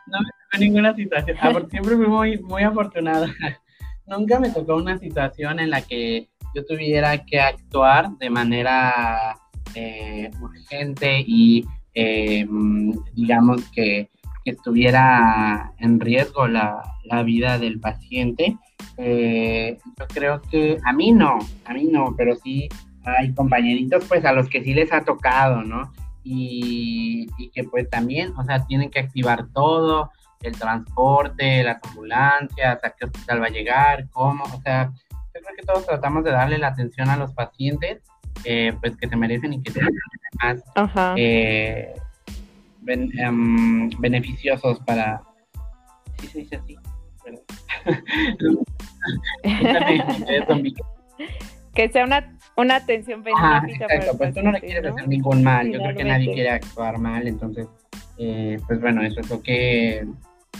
No 0.06 0.20
me 0.20 0.28
tocó 0.28 0.58
ninguna 0.60 0.94
situación. 0.94 1.36
Siempre 1.70 1.96
fui 1.96 2.06
muy, 2.06 2.38
muy 2.38 2.62
afortunada. 2.62 3.28
Nunca 4.06 4.38
me 4.38 4.50
tocó 4.50 4.76
una 4.76 4.96
situación 4.96 5.58
en 5.58 5.70
la 5.70 5.82
que 5.82 6.28
yo 6.54 6.64
tuviera 6.64 7.24
que 7.24 7.40
actuar 7.40 8.10
de 8.18 8.30
manera 8.30 9.36
eh, 9.74 10.30
urgente 10.40 11.24
y 11.26 11.64
em, 11.94 12.92
digamos 13.14 13.68
que, 13.72 14.08
estuviera 14.50 15.72
en 15.78 16.00
riesgo 16.00 16.46
la, 16.46 16.82
vida 17.24 17.58
del 17.58 17.80
paciente. 17.80 18.56
Eh, 18.96 19.78
yo 19.98 20.06
creo 20.08 20.42
que 20.42 20.78
a 20.84 20.92
mí 20.92 21.12
no, 21.12 21.38
a 21.64 21.72
mí 21.72 21.84
no, 21.84 22.14
pero 22.16 22.36
sí 22.36 22.68
hay 23.04 23.32
compañeritos 23.32 24.04
pues 24.06 24.24
a 24.24 24.32
los 24.32 24.48
que 24.48 24.62
sí 24.62 24.74
les 24.74 24.92
ha 24.92 25.04
tocado, 25.04 25.62
¿no? 25.62 25.92
Y, 26.24 27.26
que 27.54 27.64
pues 27.64 27.88
también, 27.88 28.34
o 28.36 28.44
sea, 28.44 28.66
tienen 28.66 28.90
que 28.90 29.00
activar 29.00 29.46
todo, 29.54 30.10
el 30.42 30.56
transporte, 30.56 31.62
las 31.62 31.82
ambulancias, 31.82 32.84
a 32.84 32.90
qué 32.90 33.06
hospital 33.06 33.42
va 33.42 33.46
a 33.46 33.50
llegar, 33.50 34.08
cómo, 34.10 34.44
o 34.44 34.60
sea, 34.60 34.92
yo 35.10 35.40
creo 35.40 35.56
que 35.56 35.66
todos 35.66 35.86
tratamos 35.86 36.24
de 36.24 36.30
darle 36.32 36.58
la 36.58 36.68
atención 36.68 37.08
a 37.08 37.16
los 37.16 37.32
pacientes, 37.32 38.02
eh, 38.44 38.72
pues 38.80 38.96
que 38.96 39.08
se 39.08 39.16
merecen 39.16 39.54
y 39.54 39.62
que 39.62 39.72
sean 39.72 39.88
más 40.40 40.62
eh, 41.16 41.94
em, 42.88 43.90
beneficiosos 43.98 44.78
para... 44.80 45.20
Sí 46.20 46.26
se 46.26 46.38
dice 46.40 46.56
así, 46.56 46.76
que 51.74 51.88
sea 51.90 52.04
una 52.04 52.38
una 52.58 52.76
atención 52.76 53.22
benéfica. 53.22 53.86
exacto, 53.86 54.18
pues 54.18 54.34
tú 54.34 54.42
no 54.42 54.50
le 54.50 54.60
quieres 54.60 54.84
hacer 54.84 55.06
ningún 55.06 55.44
mal, 55.44 55.70
yo 55.70 55.78
creo 55.78 55.96
que 55.96 56.04
nadie 56.04 56.32
quiere 56.32 56.50
actuar 56.50 56.98
mal, 56.98 57.28
entonces, 57.28 57.68
eh, 58.18 58.58
pues 58.66 58.80
bueno, 58.80 59.00
eso 59.02 59.20
es 59.20 59.30
lo 59.30 59.40
que, 59.40 60.04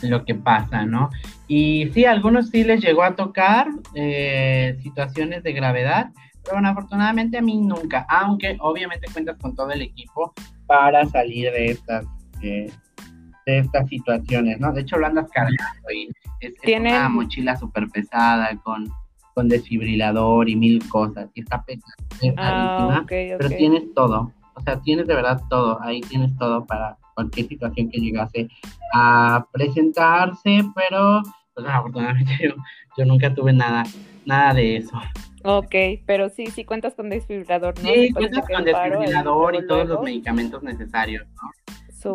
lo 0.03 0.25
que 0.25 0.37
pasa, 0.37 0.87
¿no? 0.87 1.11
Y 1.49 1.91
sí, 1.93 2.05
a 2.05 2.13
algunos 2.13 2.51
sí 2.51 2.63
les 2.63 2.81
llegó 2.81 3.03
a 3.03 3.17
tocar 3.17 3.67
eh, 3.95 4.79
situaciones 4.81 5.43
de 5.43 5.53
gravedad, 5.53 6.11
pero 6.45 6.55
bueno, 6.55 6.69
afortunadamente 6.69 7.37
a 7.37 7.43
mí 7.43 7.57
nunca, 7.57 8.07
aunque 8.09 8.57
obviamente 8.61 9.11
cuentas 9.13 9.37
con 9.39 9.57
todo 9.57 9.73
el 9.73 9.83
equipo 9.83 10.33
para 10.67 11.05
salir 11.07 11.51
de 11.51 11.73
estas, 11.73 12.07
de 12.41 12.73
estas 13.47 13.89
situaciones, 13.89 14.61
¿no? 14.61 14.73
De 14.73 14.83
hecho 14.83 14.99
lo 14.99 15.07
andas 15.07 15.29
cargando 15.33 15.91
y 15.95 16.09
es, 16.41 16.53
es 16.63 16.81
una 16.81 17.09
mochila 17.09 17.57
súper 17.57 17.89
pesada 17.89 18.57
con 18.63 18.91
con 19.39 19.49
desfibrilador 19.49 20.49
y 20.49 20.57
mil 20.57 20.83
cosas. 20.89 21.31
Y 21.33 21.43
está 21.43 21.63
pesadísima, 21.63 22.35
ah, 22.39 23.05
pero 23.07 23.49
tienes 23.51 23.85
todo. 23.95 24.33
O 24.55 24.61
sea, 24.63 24.81
tienes 24.81 25.07
de 25.07 25.15
verdad 25.15 25.41
todo. 25.49 25.81
Ahí 25.81 26.01
tienes 26.01 26.37
todo 26.39 26.67
para 26.67 26.99
cualquier 27.15 27.47
situación 27.47 27.89
que 27.89 28.01
llegase 28.01 28.49
a 28.93 29.47
presentarse, 29.53 30.65
pero 30.75 31.23
pues 31.55 31.65
afortunadamente 31.69 32.33
yo, 32.43 32.55
yo 32.97 33.05
nunca 33.05 33.33
tuve 33.33 33.53
nada, 33.53 33.85
nada 34.25 34.55
de 34.55 34.79
eso. 34.79 35.01
Ok, 35.45 36.03
pero 36.05 36.31
sí, 36.31 36.49
sí 36.49 36.65
cuentas 36.65 36.97
con 36.97 37.09
desfibrilador, 37.09 37.79
¿no? 37.81 37.89
Sí, 37.89 38.11
cuentas 38.13 38.45
con 38.53 38.65
desfibrilador 38.65 39.55
y 39.55 39.67
todos 39.69 39.87
los 39.87 40.03
medicamentos 40.03 40.65
necesarios, 40.65 41.29
¿no? 41.41 41.49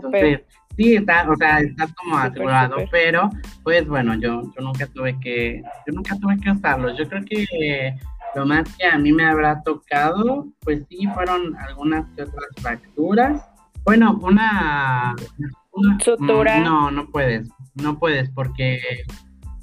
Súper. 0.02 0.46
Sí, 0.76 0.96
está, 0.96 1.30
o 1.30 1.36
sea, 1.36 1.60
está 1.60 1.88
como 1.96 2.18
asegurado, 2.18 2.78
pero 2.92 3.30
pues 3.64 3.88
bueno, 3.88 4.16
yo, 4.16 4.42
yo 4.42 4.62
nunca 4.62 4.88
tuve 4.88 5.20
que, 5.20 5.62
yo 5.86 5.94
nunca 5.94 6.18
tuve 6.18 6.38
que 6.40 6.50
usarlos. 6.50 6.98
Yo 6.98 7.08
creo 7.08 7.24
que 7.26 7.96
lo 8.34 8.46
más 8.46 8.76
que 8.76 8.88
a 8.88 8.98
mí 8.98 9.12
me 9.12 9.24
habrá 9.24 9.62
tocado, 9.62 10.48
pues 10.62 10.84
sí, 10.90 11.06
fueron 11.14 11.56
algunas 11.58 12.06
otras 12.14 12.48
fracturas. 12.60 13.48
Bueno, 13.86 14.20
una, 14.24 15.16
sutura. 16.04 16.60
No, 16.60 16.90
no 16.90 17.08
puedes, 17.08 17.50
no 17.76 18.00
puedes 18.00 18.32
porque 18.32 18.80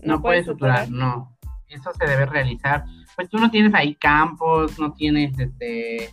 no, 0.04 0.22
puedes 0.22 0.46
suturar, 0.46 0.90
no. 0.90 1.36
Eso 1.68 1.90
se 1.92 2.06
debe 2.06 2.26
realizar. 2.26 2.84
Pues 3.16 3.28
tú 3.28 3.38
no 3.38 3.50
tienes 3.50 3.74
ahí 3.74 3.96
campos, 3.96 4.78
no 4.78 4.92
tienes 4.92 5.36
este 5.38 6.10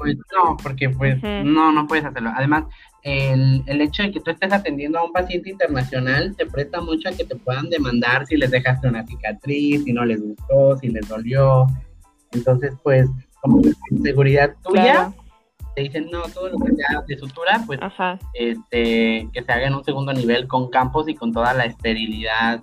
pues 0.00 0.16
no, 0.16 0.56
porque 0.56 0.88
pues 0.88 1.22
no, 1.22 1.72
no 1.72 1.86
puedes 1.86 2.06
hacerlo. 2.06 2.32
Además, 2.34 2.64
el, 3.02 3.62
el, 3.66 3.80
hecho 3.82 4.02
de 4.02 4.12
que 4.12 4.20
tú 4.20 4.30
estés 4.30 4.50
atendiendo 4.50 4.98
a 4.98 5.04
un 5.04 5.12
paciente 5.12 5.50
internacional 5.50 6.34
te 6.36 6.46
presta 6.46 6.80
mucho 6.80 7.10
a 7.10 7.12
que 7.12 7.24
te 7.24 7.36
puedan 7.36 7.68
demandar 7.68 8.26
si 8.26 8.36
les 8.36 8.50
dejaste 8.50 8.88
una 8.88 9.06
cicatriz, 9.06 9.84
si 9.84 9.92
no 9.92 10.04
les 10.06 10.22
gustó, 10.22 10.78
si 10.78 10.88
les 10.88 11.06
dolió. 11.06 11.66
Entonces, 12.32 12.72
pues, 12.82 13.10
como 13.42 13.60
seguridad 14.02 14.54
tuya, 14.62 15.12
te 15.74 15.82
dicen, 15.82 16.08
no, 16.10 16.22
todo 16.22 16.48
lo 16.48 16.58
que 16.58 16.74
sea 16.74 17.02
de 17.06 17.18
sutura, 17.18 17.62
pues, 17.66 17.78
este, 18.32 19.28
que 19.32 19.42
se 19.44 19.52
haga 19.52 19.66
en 19.66 19.74
un 19.74 19.84
segundo 19.84 20.14
nivel 20.14 20.48
con 20.48 20.70
campos 20.70 21.08
y 21.08 21.14
con 21.14 21.30
toda 21.32 21.52
la 21.52 21.66
esterilidad 21.66 22.62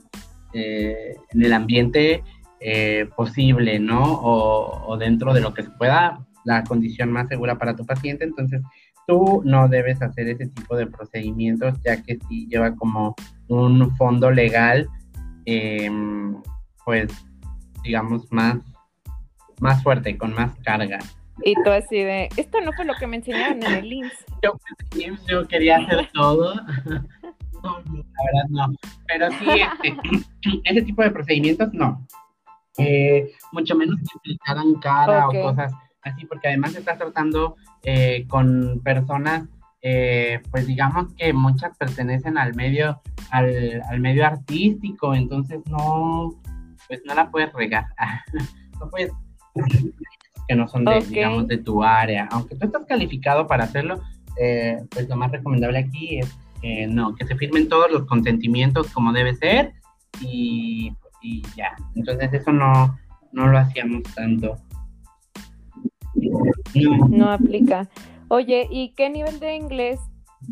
eh, 0.53 1.15
en 1.29 1.45
el 1.45 1.53
ambiente 1.53 2.23
eh, 2.59 3.07
posible, 3.15 3.77
¿no? 3.77 4.01
O, 4.01 4.87
o 4.87 4.97
dentro 4.97 5.33
de 5.33 5.41
lo 5.41 5.53
que 5.53 5.61
se 5.61 5.69
pueda, 5.69 6.26
la 6.47 6.63
condición 6.63 7.11
más 7.11 7.27
segura 7.27 7.57
para 7.57 7.75
tu 7.75 7.85
paciente. 7.85 8.23
Entonces, 8.23 8.61
tú 9.05 9.41
no 9.43 9.67
debes 9.67 10.01
hacer 10.01 10.29
ese 10.29 10.47
tipo 10.47 10.77
de 10.77 10.87
procedimientos, 10.87 11.73
ya 11.85 12.01
que 12.01 12.17
sí 12.27 12.47
lleva 12.49 12.73
como 12.75 13.15
un 13.49 13.95
fondo 13.97 14.31
legal, 14.31 14.87
em, 15.45 16.41
pues, 16.85 17.11
digamos, 17.83 18.31
más, 18.31 18.57
más 19.59 19.83
fuerte, 19.83 20.17
con 20.17 20.33
más 20.33 20.57
carga. 20.63 20.99
Y 21.43 21.53
tú 21.63 21.69
así 21.69 21.97
de, 21.97 22.29
esto 22.37 22.61
no 22.61 22.71
fue 22.71 22.85
lo 22.85 22.95
que 22.95 23.07
me 23.07 23.17
enseñaron 23.17 23.61
en 23.61 23.73
el 23.73 23.93
IMSS. 23.93 24.25
Yo, 25.29 25.47
quería 25.47 25.77
hacer 25.77 26.09
todo. 26.13 26.55
no, 27.63 27.79
la 27.79 28.23
verdad 28.25 28.49
no. 28.49 28.67
Pero 29.05 29.29
sí, 29.31 29.45
este, 29.83 30.61
ese 30.63 30.81
tipo 30.81 31.03
de 31.03 31.11
procedimientos 31.11 31.73
no. 31.73 32.07
Eh, 32.77 33.31
mucho 33.51 33.75
menos 33.75 33.99
que 34.23 34.33
te 34.33 34.79
cara 34.79 35.27
o 35.27 35.31
cosas 35.31 35.73
así, 36.07 36.25
porque 36.25 36.47
además 36.47 36.75
estás 36.75 36.97
tratando 36.97 37.55
eh, 37.83 38.25
con 38.27 38.81
personas, 38.83 39.43
eh, 39.81 40.41
pues 40.51 40.67
digamos 40.67 41.13
que 41.13 41.33
muchas 41.33 41.77
pertenecen 41.77 42.37
al 42.37 42.55
medio, 42.55 43.01
al, 43.31 43.99
medio 43.99 44.25
artístico, 44.25 45.13
entonces 45.13 45.61
no, 45.67 46.33
pues 46.87 47.01
no 47.05 47.13
la 47.13 47.29
puedes 47.29 47.53
regar, 47.53 47.85
no 48.79 48.89
puedes. 48.89 49.11
Que 50.47 50.55
no 50.55 50.67
son 50.67 50.85
de, 50.85 51.01
digamos, 51.01 51.47
de 51.47 51.57
tu 51.57 51.83
área, 51.83 52.29
aunque 52.31 52.55
tú 52.55 52.65
estás 52.65 52.85
calificado 52.85 53.47
para 53.47 53.65
hacerlo, 53.65 54.01
eh, 54.39 54.77
pues 54.91 55.09
lo 55.09 55.17
más 55.17 55.31
recomendable 55.31 55.79
aquí 55.79 56.19
es 56.19 56.37
que 56.61 56.87
no, 56.87 57.15
que 57.15 57.25
se 57.25 57.35
firmen 57.35 57.67
todos 57.67 57.91
los 57.91 58.05
consentimientos 58.05 58.87
como 58.91 59.11
debe 59.11 59.35
ser 59.35 59.73
y, 60.21 60.93
y 61.21 61.41
ya, 61.55 61.75
entonces 61.95 62.31
eso 62.33 62.51
no, 62.53 62.97
no 63.31 63.47
lo 63.47 63.57
hacíamos 63.57 64.03
tanto. 64.15 64.57
No 67.09 67.31
aplica. 67.31 67.89
Oye, 68.29 68.67
¿y 68.69 68.89
qué 68.89 69.09
nivel 69.09 69.39
de 69.39 69.55
inglés 69.55 69.99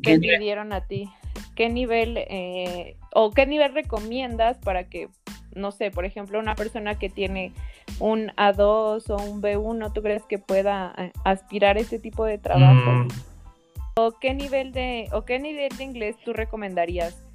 te 0.03 0.19
pidieron 0.19 0.73
a 0.73 0.81
ti? 0.81 1.09
¿Qué 1.55 1.69
nivel 1.69 2.17
eh, 2.17 2.97
o 3.13 3.31
qué 3.31 3.45
nivel 3.45 3.73
recomiendas 3.73 4.57
para 4.57 4.89
que, 4.89 5.09
no 5.53 5.71
sé, 5.71 5.91
por 5.91 6.05
ejemplo, 6.05 6.39
una 6.39 6.55
persona 6.55 6.97
que 6.97 7.09
tiene 7.09 7.53
un 7.99 8.27
A2 8.37 9.09
o 9.09 9.17
un 9.17 9.41
B1, 9.41 9.93
¿tú 9.93 10.01
crees 10.01 10.23
que 10.23 10.37
pueda 10.37 10.93
eh, 10.97 11.11
aspirar 11.23 11.77
a 11.77 11.79
ese 11.79 11.99
tipo 11.99 12.25
de 12.25 12.37
trabajo? 12.37 12.91
Mm. 12.91 13.07
¿O 13.97 14.11
qué 14.19 14.33
nivel 14.33 14.73
de 14.73 15.07
o 15.13 15.23
qué 15.23 15.39
nivel 15.39 15.69
de 15.77 15.83
inglés 15.85 16.17
tú 16.25 16.33
recomendarías 16.33 17.25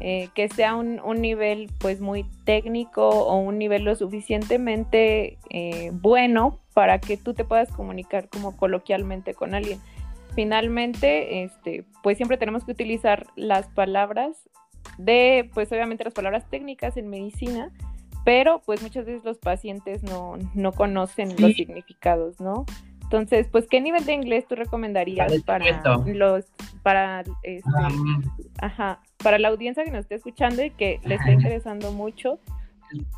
eh, 0.00 0.28
que 0.34 0.48
sea 0.48 0.74
un, 0.74 1.00
nivel 1.20 1.70
pues 1.78 2.00
muy 2.00 2.24
técnico 2.44 3.08
o 3.08 3.36
un 3.38 3.58
nivel 3.58 3.84
lo 3.84 3.94
suficientemente 3.94 5.38
eh, 5.50 5.90
bueno 5.92 6.58
para 6.74 6.98
que 6.98 7.16
tú 7.16 7.32
te 7.32 7.44
puedas 7.44 7.70
comunicar 7.70 8.28
como 8.28 8.56
coloquialmente 8.56 9.32
con 9.32 9.54
alguien. 9.54 9.78
Finalmente, 10.34 11.44
este, 11.44 11.84
pues 12.02 12.16
siempre 12.16 12.36
tenemos 12.36 12.64
que 12.64 12.72
utilizar 12.72 13.28
las 13.36 13.68
palabras 13.68 14.36
de, 14.98 15.48
pues 15.54 15.70
obviamente 15.70 16.04
las 16.04 16.12
palabras 16.12 16.50
técnicas 16.50 16.96
en 16.96 17.08
medicina, 17.08 17.70
pero 18.24 18.60
pues 18.66 18.82
muchas 18.82 19.06
veces 19.06 19.24
los 19.24 19.38
pacientes 19.38 20.02
no, 20.02 20.72
conocen 20.72 21.34
los 21.38 21.54
significados, 21.54 22.40
¿no? 22.40 22.66
Entonces, 23.02 23.46
pues, 23.52 23.68
¿qué 23.68 23.80
nivel 23.80 24.04
de 24.06 24.14
inglés 24.14 24.46
tú 24.48 24.56
recomendarías 24.56 25.30
para, 25.42 25.82
los, 26.06 26.46
para, 26.82 27.22
este, 27.44 27.70
ajá, 28.60 29.00
para 29.18 29.38
la 29.38 29.48
audiencia 29.48 29.84
que 29.84 29.90
nos 29.92 30.00
esté 30.00 30.16
escuchando 30.16 30.64
y 30.64 30.70
que 30.70 31.00
le 31.04 31.14
esté 31.14 31.32
interesando 31.32 31.92
mucho? 31.92 32.40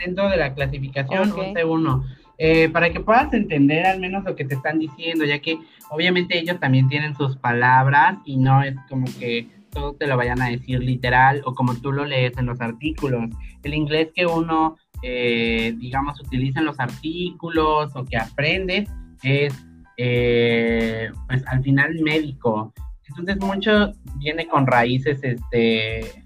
Dentro 0.05 0.29
de 0.29 0.37
la 0.37 0.55
clasificación, 0.55 1.31
okay. 1.31 1.55
uno 1.65 2.05
eh, 2.39 2.69
para 2.69 2.91
que 2.91 3.01
puedas 3.01 3.33
entender 3.33 3.87
al 3.87 4.01
menos 4.01 4.25
lo 4.25 4.37
que 4.37 4.45
te 4.45 4.55
están 4.55 4.79
diciendo, 4.79 5.25
ya 5.25 5.39
que 5.39 5.59
obviamente 5.91 6.39
ellos 6.39 6.61
también 6.61 6.89
tienen 6.89 7.15
sus 7.15 7.37
palabras 7.37 8.19
y 8.25 8.37
no 8.37 8.63
es 8.63 8.75
como 8.89 9.07
que 9.19 9.49
todo 9.71 9.95
te 9.95 10.07
lo 10.07 10.17
vayan 10.17 10.43
a 10.43 10.49
decir 10.49 10.81
literal 10.81 11.43
o 11.45 11.55
como 11.55 11.77
tú 11.77 11.93
lo 11.93 12.05
lees 12.05 12.37
en 12.39 12.47
los 12.47 12.61
artículos. 12.61 13.31
El 13.63 13.75
inglés 13.75 14.09
que 14.15 14.27
uno, 14.27 14.77
eh, 15.03 15.75
digamos, 15.79 16.21
utiliza 16.21 16.61
en 16.61 16.67
los 16.67 16.81
artículos 16.81 17.95
o 17.95 18.05
que 18.05 18.17
aprendes 18.17 18.89
es, 19.23 19.55
eh, 19.97 21.11
pues 21.29 21.47
al 21.47 21.63
final 21.63 21.95
médico. 22.01 22.73
Entonces 23.09 23.39
mucho 23.39 23.93
viene 24.17 24.47
con 24.47 24.67
raíces 24.67 25.21
este, 25.23 26.25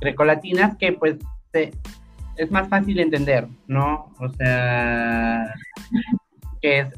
grecolatinas 0.00 0.76
que 0.76 0.92
pues 0.92 1.16
es 2.38 2.50
más 2.50 2.68
fácil 2.68 3.00
entender, 3.00 3.48
¿no? 3.66 4.14
O 4.18 4.28
sea, 4.30 5.44
que 6.62 6.80
es 6.80 6.88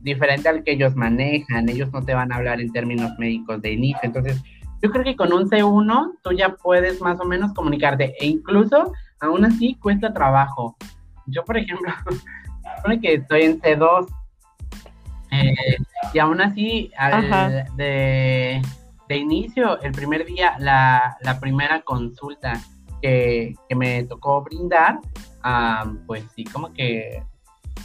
diferente 0.00 0.48
al 0.48 0.62
que 0.62 0.72
ellos 0.72 0.96
manejan, 0.96 1.68
ellos 1.68 1.92
no 1.92 2.02
te 2.02 2.14
van 2.14 2.32
a 2.32 2.36
hablar 2.36 2.60
en 2.60 2.72
términos 2.72 3.12
médicos 3.18 3.60
de 3.60 3.72
inicio, 3.72 4.00
entonces 4.02 4.42
yo 4.80 4.90
creo 4.90 5.04
que 5.04 5.16
con 5.16 5.32
un 5.32 5.50
C1 5.50 6.18
tú 6.22 6.32
ya 6.32 6.50
puedes 6.50 7.00
más 7.00 7.18
o 7.20 7.24
menos 7.24 7.52
comunicarte. 7.52 8.14
E 8.20 8.26
incluso 8.26 8.92
aún 9.20 9.44
así 9.44 9.74
cuesta 9.74 10.12
trabajo. 10.12 10.76
Yo, 11.26 11.44
por 11.44 11.58
ejemplo, 11.58 11.92
supone 12.76 13.00
que 13.00 13.14
estoy 13.14 13.42
en 13.42 13.60
C2 13.60 14.06
eh, 15.32 15.54
y 16.14 16.18
aún 16.20 16.40
así 16.40 16.92
de, 17.76 18.62
de, 19.08 19.16
inicio, 19.16 19.80
el 19.82 19.92
primer 19.92 20.24
día, 20.24 20.54
la, 20.60 21.16
la 21.22 21.40
primera 21.40 21.80
consulta 21.82 22.60
que, 23.00 23.54
me 23.76 24.04
tocó 24.04 24.42
brindar, 24.42 25.00
pues 26.06 26.24
sí, 26.34 26.44
como 26.44 26.72
que 26.72 27.22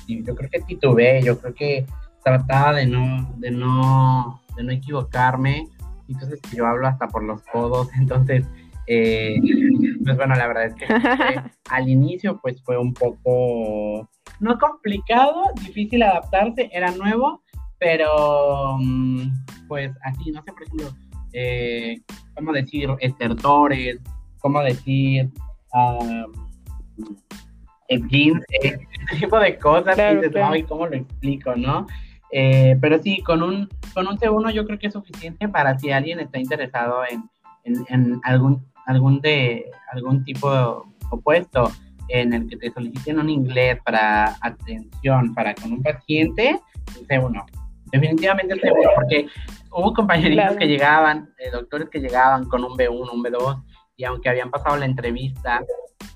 yo 0.08 0.36
creo 0.36 0.50
que 0.50 0.62
titubeé, 0.62 1.22
yo 1.24 1.40
creo 1.40 1.54
que 1.54 1.86
trataba 2.24 2.74
de 2.74 2.86
no, 2.86 3.34
de 3.38 3.52
no, 3.52 4.42
de 4.56 4.64
no 4.64 4.72
equivocarme, 4.72 5.68
entonces 6.08 6.40
yo 6.56 6.66
hablo 6.66 6.88
hasta 6.88 7.08
por 7.08 7.24
los 7.24 7.42
codos, 7.44 7.90
entonces, 7.98 8.46
eh, 8.88 9.40
pues 10.04 10.18
bueno, 10.18 10.36
la 10.36 10.48
verdad 10.48 10.66
es 10.66 10.76
que 10.76 10.86
al 11.70 11.90
inicio 11.90 12.40
pues 12.42 12.62
fue 12.64 12.78
un 12.78 12.94
poco, 12.94 14.10
no 14.40 14.58
complicado, 14.58 15.44
difícil 15.62 16.04
adaptarse, 16.04 16.70
era 16.72 16.92
nuevo, 16.92 17.42
pero 17.80 18.78
mm, 18.80 19.28
pues 19.68 19.92
así, 20.04 20.32
no 20.32 20.42
sé, 20.44 20.52
por 20.52 20.64
ejemplo, 20.64 20.90
eh, 21.34 22.02
¿cómo 22.36 22.54
decir? 22.54 22.90
Estertores, 23.00 24.00
cómo 24.44 24.62
decir, 24.62 25.30
um, 25.74 26.26
jeans, 28.10 28.44
ese 28.62 28.78
tipo 29.18 29.40
de 29.40 29.58
cosas, 29.58 29.98
y 30.56 30.64
cómo 30.64 30.86
lo 30.86 30.96
explico, 30.98 31.56
¿no? 31.56 31.88
Eh, 32.30 32.78
pero 32.82 33.02
sí, 33.02 33.22
con 33.24 33.42
un, 33.42 33.70
con 33.94 34.06
un 34.08 34.18
C1 34.18 34.52
yo 34.52 34.66
creo 34.66 34.78
que 34.78 34.88
es 34.88 34.94
suficiente 34.94 35.48
para 35.48 35.80
si 35.80 35.92
alguien 35.92 36.20
está 36.20 36.40
interesado 36.40 37.04
en, 37.10 37.24
en, 37.88 38.20
algún, 38.24 38.66
algún, 38.86 39.22
de, 39.22 39.72
algún 39.94 40.26
tipo 40.26 40.88
opuesto 41.10 41.72
en 42.10 42.34
el 42.34 42.50
que 42.50 42.58
te 42.58 42.72
soliciten 42.72 43.20
un 43.20 43.30
inglés 43.30 43.80
para 43.86 44.36
atención 44.42 45.34
para 45.34 45.56
con 45.56 45.72
un 45.72 45.82
paciente, 45.82 46.60
un 47.00 47.08
C1. 47.08 47.46
Definitivamente 47.94 48.56
el 48.56 48.62
C1, 48.62 48.90
porque 48.96 49.28
hubo 49.72 49.94
compañeritos 49.94 50.58
que 50.58 50.68
llegaban, 50.68 51.30
eh, 51.38 51.50
doctores 51.50 51.88
que 51.90 52.00
llegaban 52.00 52.46
con 52.46 52.66
un 52.66 52.74
B1, 52.76 53.14
un 53.14 53.24
B2, 53.24 53.64
y 53.96 54.04
aunque 54.04 54.30
habían 54.30 54.52
pasado 54.52 54.78
la 54.78 54.86
entrevista, 54.86 55.64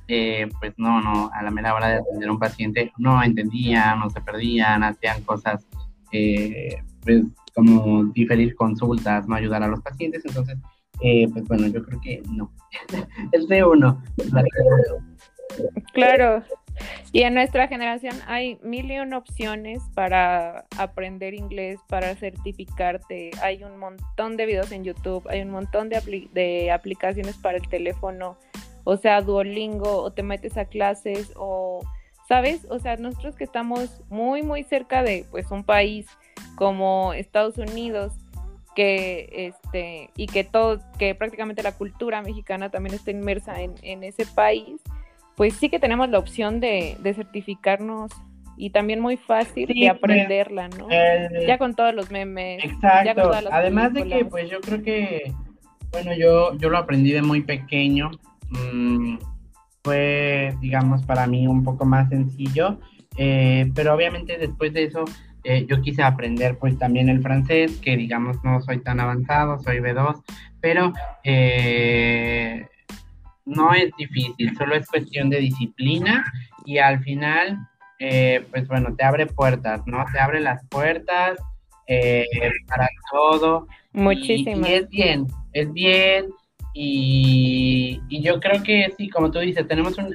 eh, 0.07 0.47
pues 0.59 0.73
no, 0.78 1.01
no, 1.01 1.30
a 1.34 1.43
la 1.43 1.51
mera 1.51 1.73
hora 1.73 1.89
de 1.89 1.95
atender 1.97 2.30
a 2.30 2.32
un 2.32 2.39
paciente 2.39 2.91
no 2.97 3.21
entendían, 3.21 3.99
no 3.99 4.09
se 4.09 4.21
perdían, 4.21 4.84
hacían 4.84 5.21
cosas, 5.23 5.65
eh, 6.11 6.82
pues 7.01 7.25
como 7.53 8.05
diferir 8.05 8.55
consultas, 8.55 9.28
no 9.28 9.36
ayudar 9.36 9.63
a 9.63 9.67
los 9.67 9.82
pacientes, 9.82 10.23
entonces, 10.25 10.57
eh, 11.01 11.28
pues 11.32 11.45
bueno, 11.47 11.67
yo 11.67 11.84
creo 11.84 11.99
que 12.01 12.21
no. 12.32 12.51
El 13.32 13.47
C1. 13.47 13.97
Claro, 15.93 16.43
y 17.11 17.23
en 17.23 17.34
nuestra 17.34 17.67
generación 17.67 18.15
hay 18.28 18.59
mil 18.61 18.91
y 18.91 18.99
opciones 18.99 19.82
para 19.93 20.65
aprender 20.78 21.34
inglés, 21.34 21.80
para 21.88 22.15
certificarte. 22.15 23.32
Hay 23.41 23.63
un 23.63 23.78
montón 23.78 24.38
de 24.38 24.45
videos 24.45 24.71
en 24.71 24.84
YouTube, 24.84 25.28
hay 25.30 25.41
un 25.41 25.49
montón 25.49 25.89
de, 25.89 26.71
aplicaciones 26.71 27.38
para 27.38 27.57
el 27.57 27.67
teléfono, 27.67 28.38
o 28.84 28.97
sea, 28.97 29.21
Duolingo, 29.21 30.01
o 30.01 30.11
te 30.11 30.23
metes 30.23 30.57
a 30.57 30.65
clases, 30.65 31.32
o, 31.36 31.82
¿sabes? 32.28 32.65
O 32.69 32.80
sea, 32.80 32.95
nosotros 32.97 33.36
que 33.36 33.43
estamos 33.43 34.01
muy, 34.09 34.43
muy 34.43 34.63
cerca 34.63 35.03
de, 35.03 35.25
pues, 35.32 35.51
un 35.51 35.63
país 35.63 36.07
como 36.55 37.13
Estados 37.13 37.57
Unidos, 37.57 38.13
que 38.75 39.47
este 39.47 40.11
y 40.15 40.28
que 40.28 40.43
todo 40.43 40.80
que 40.99 41.15
prácticamente 41.15 41.63
la 41.63 41.71
cultura 41.71 42.21
mexicana 42.21 42.69
también 42.69 42.93
está 42.93 43.09
inmersa 43.09 43.59
en 43.59 44.03
ese 44.03 44.23
país 44.28 44.80
pues 45.38 45.54
sí 45.54 45.70
que 45.70 45.80
tenemos 45.80 46.10
la 46.10 46.18
opción 46.18 46.60
de, 46.60 46.98
certificarnos 47.16 48.12
y 48.58 48.72
también 48.72 49.00
muy 49.00 49.18
fácil 49.18 49.68
de 49.68 49.76
pues, 49.76 49.90
aprenderla, 49.92 50.68
¿no? 50.68 50.88
ya 50.90 51.60
con 51.60 51.76
todos 51.76 51.94
los 51.94 52.10
memes. 52.10 52.64
Exacto. 52.66 53.32
Además 53.52 53.94
de 53.94 54.04
que, 54.08 54.26
pues 54.26 54.50
yo 54.50 54.60
creo 54.62 54.82
que, 54.82 55.32
bueno, 55.92 56.12
yo, 56.18 56.58
yo 56.58 56.72
lo 56.72 56.80
aprendí 56.80 57.12
de 57.12 57.22
muy 57.22 57.42
pequeño. 57.42 58.10
Mm, 58.50 59.18
fue, 59.84 60.56
digamos, 60.60 61.04
para 61.04 61.28
mí 61.28 61.46
un 61.46 61.64
poco 61.64 61.86
más 61.86 62.10
sencillo. 62.10 62.80
Eh, 63.16 63.72
pero 63.76 63.94
obviamente 63.94 64.38
después 64.40 64.74
de 64.74 64.86
eso 64.86 65.06
eh, 65.44 65.66
yo 65.68 65.82
quise 65.82 66.04
aprender 66.04 66.58
pues 66.58 66.78
también 66.80 67.10
el 67.10 67.22
francés, 67.22 67.78
que 67.78 67.96
digamos 67.96 68.44
no 68.44 68.60
soy 68.62 68.80
tan 68.80 69.00
avanzado, 69.00 69.60
soy 69.60 69.78
B2, 69.78 70.24
pero 70.62 70.94
eh, 71.24 72.68
no 73.48 73.74
es 73.74 73.91
difícil, 73.98 74.56
solo 74.58 74.76
es 74.76 74.88
cuestión 74.88 75.30
de 75.30 75.39
disciplina 75.39 76.24
y 76.66 76.78
al 76.78 77.02
final, 77.02 77.58
eh, 77.98 78.45
pues 78.52 78.68
bueno, 78.68 78.93
te 78.95 79.06
abre 79.06 79.26
puertas, 79.26 79.82
¿no? 79.86 80.04
Te 80.12 80.20
abre 80.20 80.41
las 80.41 80.66
puertas 80.68 81.39
eh, 81.88 82.26
para 82.68 82.88
todo. 83.12 83.68
Muchísimo. 83.93 84.68
Y, 84.68 84.74
es 84.74 84.89
bien, 84.89 85.28
es 85.54 85.72
bien. 85.72 86.28
Y, 86.74 88.00
yo 88.22 88.39
creo 88.39 88.62
que 88.62 88.93
sí, 88.98 89.10
como 89.10 89.32
tú 89.32 89.39
dices, 89.39 89.68
tenemos 89.68 89.98
un, 89.98 90.14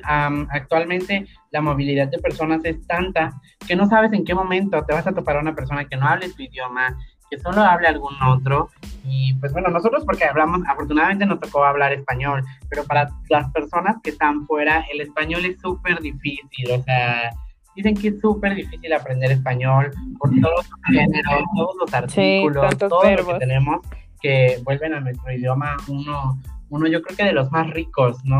actualmente 0.51 1.26
la 1.51 1.61
movilidad 1.61 2.09
de 2.09 2.18
personas 2.18 2.64
es 2.64 2.87
tanta 2.87 3.33
que 3.66 3.74
no 3.74 3.89
sabes 3.89 4.12
en 4.12 4.24
qué 4.24 4.35
momento 4.35 4.85
te 4.85 4.95
vas 4.95 5.07
a 5.07 5.12
topar 5.12 5.37
a 5.37 5.41
una 5.41 5.55
persona 5.55 5.87
que 5.87 5.97
no 5.97 6.07
hable 6.07 6.28
tu 6.28 6.43
idioma, 6.43 6.97
que 7.33 7.41
solo 7.41 7.62
hable 7.62 7.89
algún 7.89 8.14
otro. 8.22 8.68
Y 9.05 9.33
pues 9.35 9.53
bueno, 9.53 9.70
nosotros 9.70 10.05
porque 10.05 10.24
hablamos, 10.24 10.61
afortunadamente 10.68 11.24
nos 11.24 11.41
tocó 11.41 11.64
hablar 11.64 11.93
español, 11.93 12.45
pero 12.68 12.85
para 12.85 13.09
las 13.30 13.51
personas 13.53 13.97
que 14.03 14.11
están 14.11 14.47
fuera, 14.47 14.85
el 14.93 15.01
español 15.01 15.45
es 15.47 15.59
súper 15.59 16.01
difícil, 16.01 16.70
o 16.70 16.83
sea, 16.83 17.30
dicen 17.74 17.97
que 17.97 18.09
es 18.09 18.20
súper 18.20 18.55
difícil 18.55 18.93
aprender 18.93 19.33
español 19.33 19.91
por 20.18 20.30
todos 20.41 20.68
los 20.68 20.80
géneros, 20.87 21.43
todos 21.57 21.76
los 21.80 21.95
artículos, 21.95 22.78
todo 22.78 23.11
lo 23.11 23.26
que 23.26 23.39
tenemos 23.39 23.80
que 24.20 24.61
vuelven 24.62 24.95
a 24.95 25.01
nuestro 25.01 25.33
idioma 25.33 25.76
uno, 25.89 26.39
uno 26.68 26.87
yo 26.87 27.03
creo 27.03 27.16
que 27.16 27.24
de 27.24 27.33
los 27.33 27.51
más 27.51 27.68
ricos, 27.70 28.24
¿no? 28.24 28.39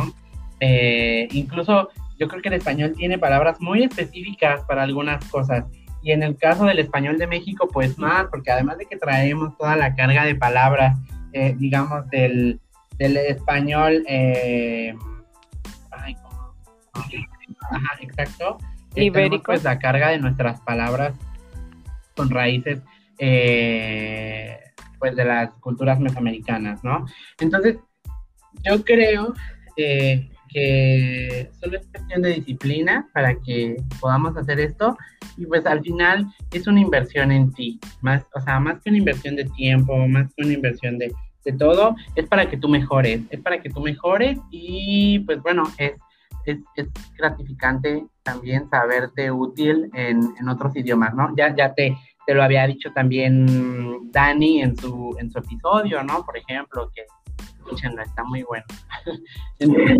Eh, 0.61 1.27
incluso 1.33 1.89
yo 2.19 2.29
creo 2.29 2.41
que 2.41 2.51
el 2.51 2.55
español 2.55 2.93
tiene 2.95 3.19
palabras 3.19 3.61
muy 3.61 3.83
específicas 3.83 4.63
para 4.65 4.83
algunas 4.83 5.25
cosas 5.29 5.65
y 6.03 6.13
en 6.13 6.23
el 6.23 6.37
caso 6.37 6.65
del 6.65 6.79
español 6.79 7.19
de 7.19 7.27
México, 7.27 7.69
pues 7.73 7.99
más, 7.99 8.27
porque 8.27 8.51
además 8.51 8.79
de 8.79 8.87
que 8.87 8.97
traemos 8.97 9.57
toda 9.57 9.77
la 9.77 9.95
carga 9.95 10.25
de 10.25 10.35
palabras, 10.35 10.99
eh, 11.33 11.55
digamos, 11.57 12.09
del, 12.11 12.61
español, 12.99 14.05
eh, 14.07 14.95
ay, 15.91 16.15
¿cómo? 16.17 16.55
Ajá, 17.71 17.99
exacto. 18.01 18.59
Eh, 18.95 19.05
Ibérico. 19.05 19.45
pues 19.45 19.65
la 19.65 19.79
carga 19.79 20.11
de 20.11 20.19
nuestras 20.19 20.61
palabras 20.61 21.15
con 22.17 22.31
raíces, 22.31 22.81
pues 24.99 25.17
de 25.17 25.25
las 25.25 25.51
culturas 25.55 25.99
mesoamericanas, 25.99 26.85
¿no? 26.85 27.07
Entonces, 27.41 27.79
yo 28.65 28.85
creo 28.85 29.35
eh, 29.77 30.31
que 30.53 31.51
solo 31.61 31.79
es 31.79 31.87
cuestión 31.87 32.23
de 32.23 32.35
disciplina 32.35 33.09
para 33.13 33.35
que 33.35 33.77
podamos 34.01 34.37
hacer 34.37 34.61
esto 34.61 34.97
y 35.37 35.47
pues 35.47 35.65
al 35.67 35.81
final 35.81 36.27
es 36.51 36.67
una 36.67 36.81
inversión 36.81 37.33
en 37.33 37.53
ti, 37.53 37.81
más, 38.01 38.25
o 38.35 38.41
sea, 38.41 38.61
más 38.61 38.81
que 38.81 38.91
una 38.91 38.99
inversión 38.99 39.37
de 39.37 39.45
tiempo, 39.45 39.97
más 40.09 40.33
que 40.35 40.45
una 40.45 40.55
inversión 40.55 40.99
de, 40.99 41.13
de 41.45 41.53
todo, 41.53 41.97
es 42.15 42.29
para 42.29 42.49
que 42.49 42.57
tú 42.57 42.69
mejores, 42.69 43.23
es 43.31 43.41
para 43.41 43.61
que 43.61 43.71
tú 43.71 43.81
mejores 43.81 44.39
y 44.51 45.21
pues 45.21 45.41
bueno, 45.43 45.65
es, 45.79 45.93
es, 46.45 46.59
es 46.77 46.89
gratificante 47.17 48.05
también 48.23 48.69
saberte 48.69 49.31
útil 49.31 49.91
en, 49.95 50.21
en, 50.39 50.49
otros 50.49 50.77
idiomas, 50.77 51.15
¿no? 51.15 51.35
Ya, 51.37 51.55
ya 51.55 51.73
te, 51.75 51.97
te 52.27 52.35
lo 52.35 52.43
había 52.43 52.67
dicho 52.67 52.91
también 52.93 54.11
Dani 54.11 54.63
en 54.63 54.77
su, 54.77 55.17
en 55.19 55.31
su 55.31 55.39
episodio, 55.39 56.03
¿no? 56.03 56.25
Por 56.25 56.37
ejemplo, 56.37 56.91
que 56.95 57.03
está 57.75 58.25
muy 58.25 58.43
bueno. 58.43 58.65
Entonces, 59.59 59.99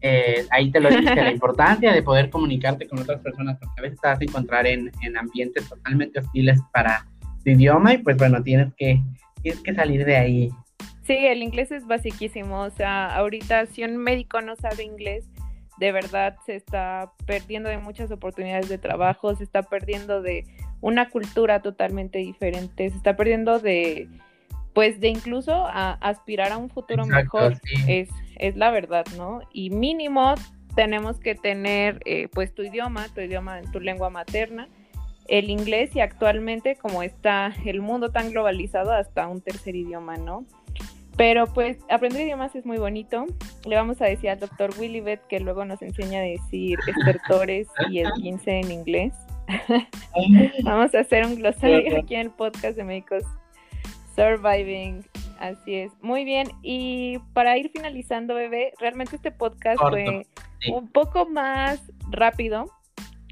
eh, 0.00 0.46
ahí 0.50 0.70
te 0.70 0.80
lo 0.80 0.90
dice, 0.90 1.14
la 1.14 1.32
importancia 1.32 1.92
de 1.92 2.02
poder 2.02 2.30
comunicarte 2.30 2.86
con 2.86 3.00
otras 3.00 3.20
personas, 3.20 3.58
porque 3.58 3.74
a 3.78 3.82
veces 3.82 4.00
te 4.00 4.08
vas 4.08 4.20
a 4.20 4.24
encontrar 4.24 4.66
en, 4.66 4.90
en 5.02 5.16
ambientes 5.16 5.68
totalmente 5.68 6.20
hostiles 6.20 6.60
para 6.72 7.06
tu 7.44 7.50
idioma 7.50 7.94
y 7.94 7.98
pues 7.98 8.16
bueno, 8.16 8.42
tienes 8.42 8.72
que, 8.74 9.00
tienes 9.42 9.60
que 9.62 9.74
salir 9.74 10.04
de 10.04 10.16
ahí. 10.16 10.50
Sí, 11.02 11.16
el 11.16 11.42
inglés 11.42 11.72
es 11.72 11.86
basiquísimo, 11.86 12.62
o 12.62 12.70
sea, 12.70 13.06
ahorita 13.16 13.66
si 13.66 13.82
un 13.82 13.96
médico 13.96 14.40
no 14.42 14.56
sabe 14.56 14.84
inglés, 14.84 15.24
de 15.78 15.92
verdad 15.92 16.36
se 16.44 16.56
está 16.56 17.12
perdiendo 17.26 17.68
de 17.68 17.78
muchas 17.78 18.10
oportunidades 18.10 18.68
de 18.68 18.78
trabajo, 18.78 19.34
se 19.34 19.44
está 19.44 19.62
perdiendo 19.62 20.22
de 20.22 20.44
una 20.80 21.08
cultura 21.08 21.62
totalmente 21.62 22.18
diferente, 22.18 22.90
se 22.90 22.96
está 22.96 23.16
perdiendo 23.16 23.58
de 23.58 24.08
pues 24.78 25.00
de 25.00 25.08
incluso 25.08 25.52
a 25.66 25.94
aspirar 25.94 26.52
a 26.52 26.56
un 26.56 26.70
futuro 26.70 27.04
mejor, 27.04 27.60
es, 27.88 28.08
es 28.36 28.56
la 28.56 28.70
verdad, 28.70 29.04
¿no? 29.16 29.40
Y 29.52 29.70
mínimo 29.70 30.36
tenemos 30.76 31.18
que 31.18 31.34
tener 31.34 32.00
eh, 32.04 32.28
pues 32.32 32.54
tu 32.54 32.62
idioma, 32.62 33.08
tu 33.12 33.20
idioma, 33.20 33.60
tu 33.72 33.80
lengua 33.80 34.08
materna, 34.08 34.68
el 35.26 35.50
inglés 35.50 35.96
y 35.96 36.00
actualmente 36.00 36.76
como 36.76 37.02
está 37.02 37.52
el 37.64 37.80
mundo 37.80 38.10
tan 38.10 38.30
globalizado 38.30 38.92
hasta 38.92 39.26
un 39.26 39.40
tercer 39.40 39.74
idioma, 39.74 40.16
¿no? 40.16 40.44
Pero 41.16 41.48
pues 41.48 41.78
aprender 41.90 42.22
idiomas 42.22 42.54
es 42.54 42.64
muy 42.64 42.78
bonito. 42.78 43.26
Le 43.66 43.74
vamos 43.74 44.00
a 44.00 44.04
decir 44.04 44.30
al 44.30 44.38
doctor 44.38 44.70
Willy 44.78 45.00
Beth 45.00 45.26
que 45.28 45.40
luego 45.40 45.64
nos 45.64 45.82
enseña 45.82 46.20
a 46.20 46.22
decir 46.22 46.78
estertores 46.86 47.66
y 47.90 47.98
el 47.98 48.12
15 48.12 48.60
en 48.60 48.70
inglés. 48.70 49.12
vamos 50.62 50.94
a 50.94 51.00
hacer 51.00 51.26
un 51.26 51.34
glosario 51.34 51.98
aquí 51.98 52.14
en 52.14 52.20
el 52.20 52.30
podcast 52.30 52.76
de 52.76 52.84
médicos 52.84 53.24
Surviving. 54.18 55.04
Así 55.38 55.76
es. 55.76 55.92
Muy 56.02 56.24
bien. 56.24 56.48
Y 56.62 57.18
para 57.32 57.56
ir 57.56 57.70
finalizando, 57.70 58.34
bebé, 58.34 58.72
realmente 58.80 59.14
este 59.16 59.30
podcast 59.30 59.78
fue 59.78 60.26
un 60.72 60.88
poco 60.88 61.26
más 61.26 61.80
rápido 62.10 62.68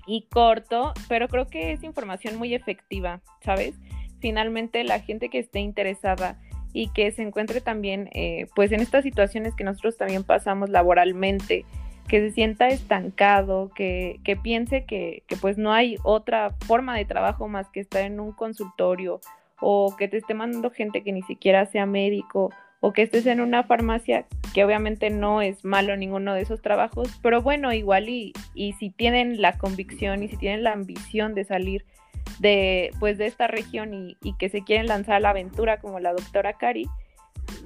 y 0.07 0.23
corto, 0.31 0.93
pero 1.09 1.27
creo 1.27 1.49
que 1.49 1.73
es 1.73 1.83
información 1.83 2.37
muy 2.37 2.55
efectiva, 2.55 3.21
¿sabes? 3.41 3.75
Finalmente, 4.21 4.85
la 4.85 5.01
gente 5.01 5.29
que 5.29 5.41
esté 5.41 5.59
interesada 5.59 6.39
y 6.73 6.89
que 6.91 7.11
se 7.11 7.23
encuentre 7.23 7.61
también, 7.61 8.09
eh, 8.13 8.47
pues, 8.55 8.71
en 8.71 8.81
estas 8.81 9.03
situaciones 9.03 9.55
que 9.57 9.65
nosotros 9.65 9.97
también 9.97 10.23
pasamos 10.23 10.71
laboralmente, 10.71 11.65
que 12.07 12.21
se 12.21 12.31
sienta 12.31 12.69
estancado, 12.69 13.71
que, 13.75 14.21
que 14.23 14.37
piense 14.37 14.85
que, 14.85 15.25
que, 15.27 15.37
pues, 15.37 15.59
no 15.59 15.73
hay 15.73 15.97
otra 16.05 16.51
forma 16.67 16.97
de 16.97 17.05
trabajo 17.05 17.49
más 17.49 17.69
que 17.71 17.81
estar 17.81 18.03
en 18.03 18.21
un 18.21 18.31
consultorio 18.31 19.21
o 19.61 19.95
que 19.97 20.09
te 20.09 20.19
esté 20.19 20.35
mandando 20.35 20.71
gente 20.71 21.03
que 21.03 21.13
ni 21.13 21.23
siquiera 21.23 21.67
sea 21.67 21.87
médico 21.87 22.51
o 22.81 22.93
que 22.93 23.03
estés 23.03 23.27
en 23.27 23.41
una 23.41 23.65
farmacia, 23.65 24.27
que 24.55 24.65
obviamente 24.65 25.11
no 25.11 25.43
es 25.43 25.65
malo 25.65 25.97
ninguno 25.97 26.35
de 26.35 26.43
esos 26.43 26.61
trabajos, 26.61 27.19
pero 27.23 27.43
bueno, 27.43 27.73
igual 27.73 28.09
y, 28.09 28.33
y 28.55 28.75
si 28.75 28.91
tienen 28.91 29.41
la 29.41 29.57
convicción 29.59 30.23
y 30.23 30.29
si 30.29 30.37
tienen 30.37 30.63
la 30.63 30.73
ambición 30.73 31.35
de 31.35 31.45
salir 31.45 31.85
de 32.39 32.91
pues 32.99 33.19
de 33.19 33.27
esta 33.27 33.47
región 33.47 33.95
y, 33.95 34.17
y 34.23 34.35
que 34.37 34.49
se 34.49 34.63
quieren 34.63 34.87
lanzar 34.87 35.17
a 35.17 35.21
la 35.21 35.31
aventura 35.31 35.79
como 35.81 36.01
la 36.01 36.13
doctora 36.13 36.55
Cari 36.55 36.87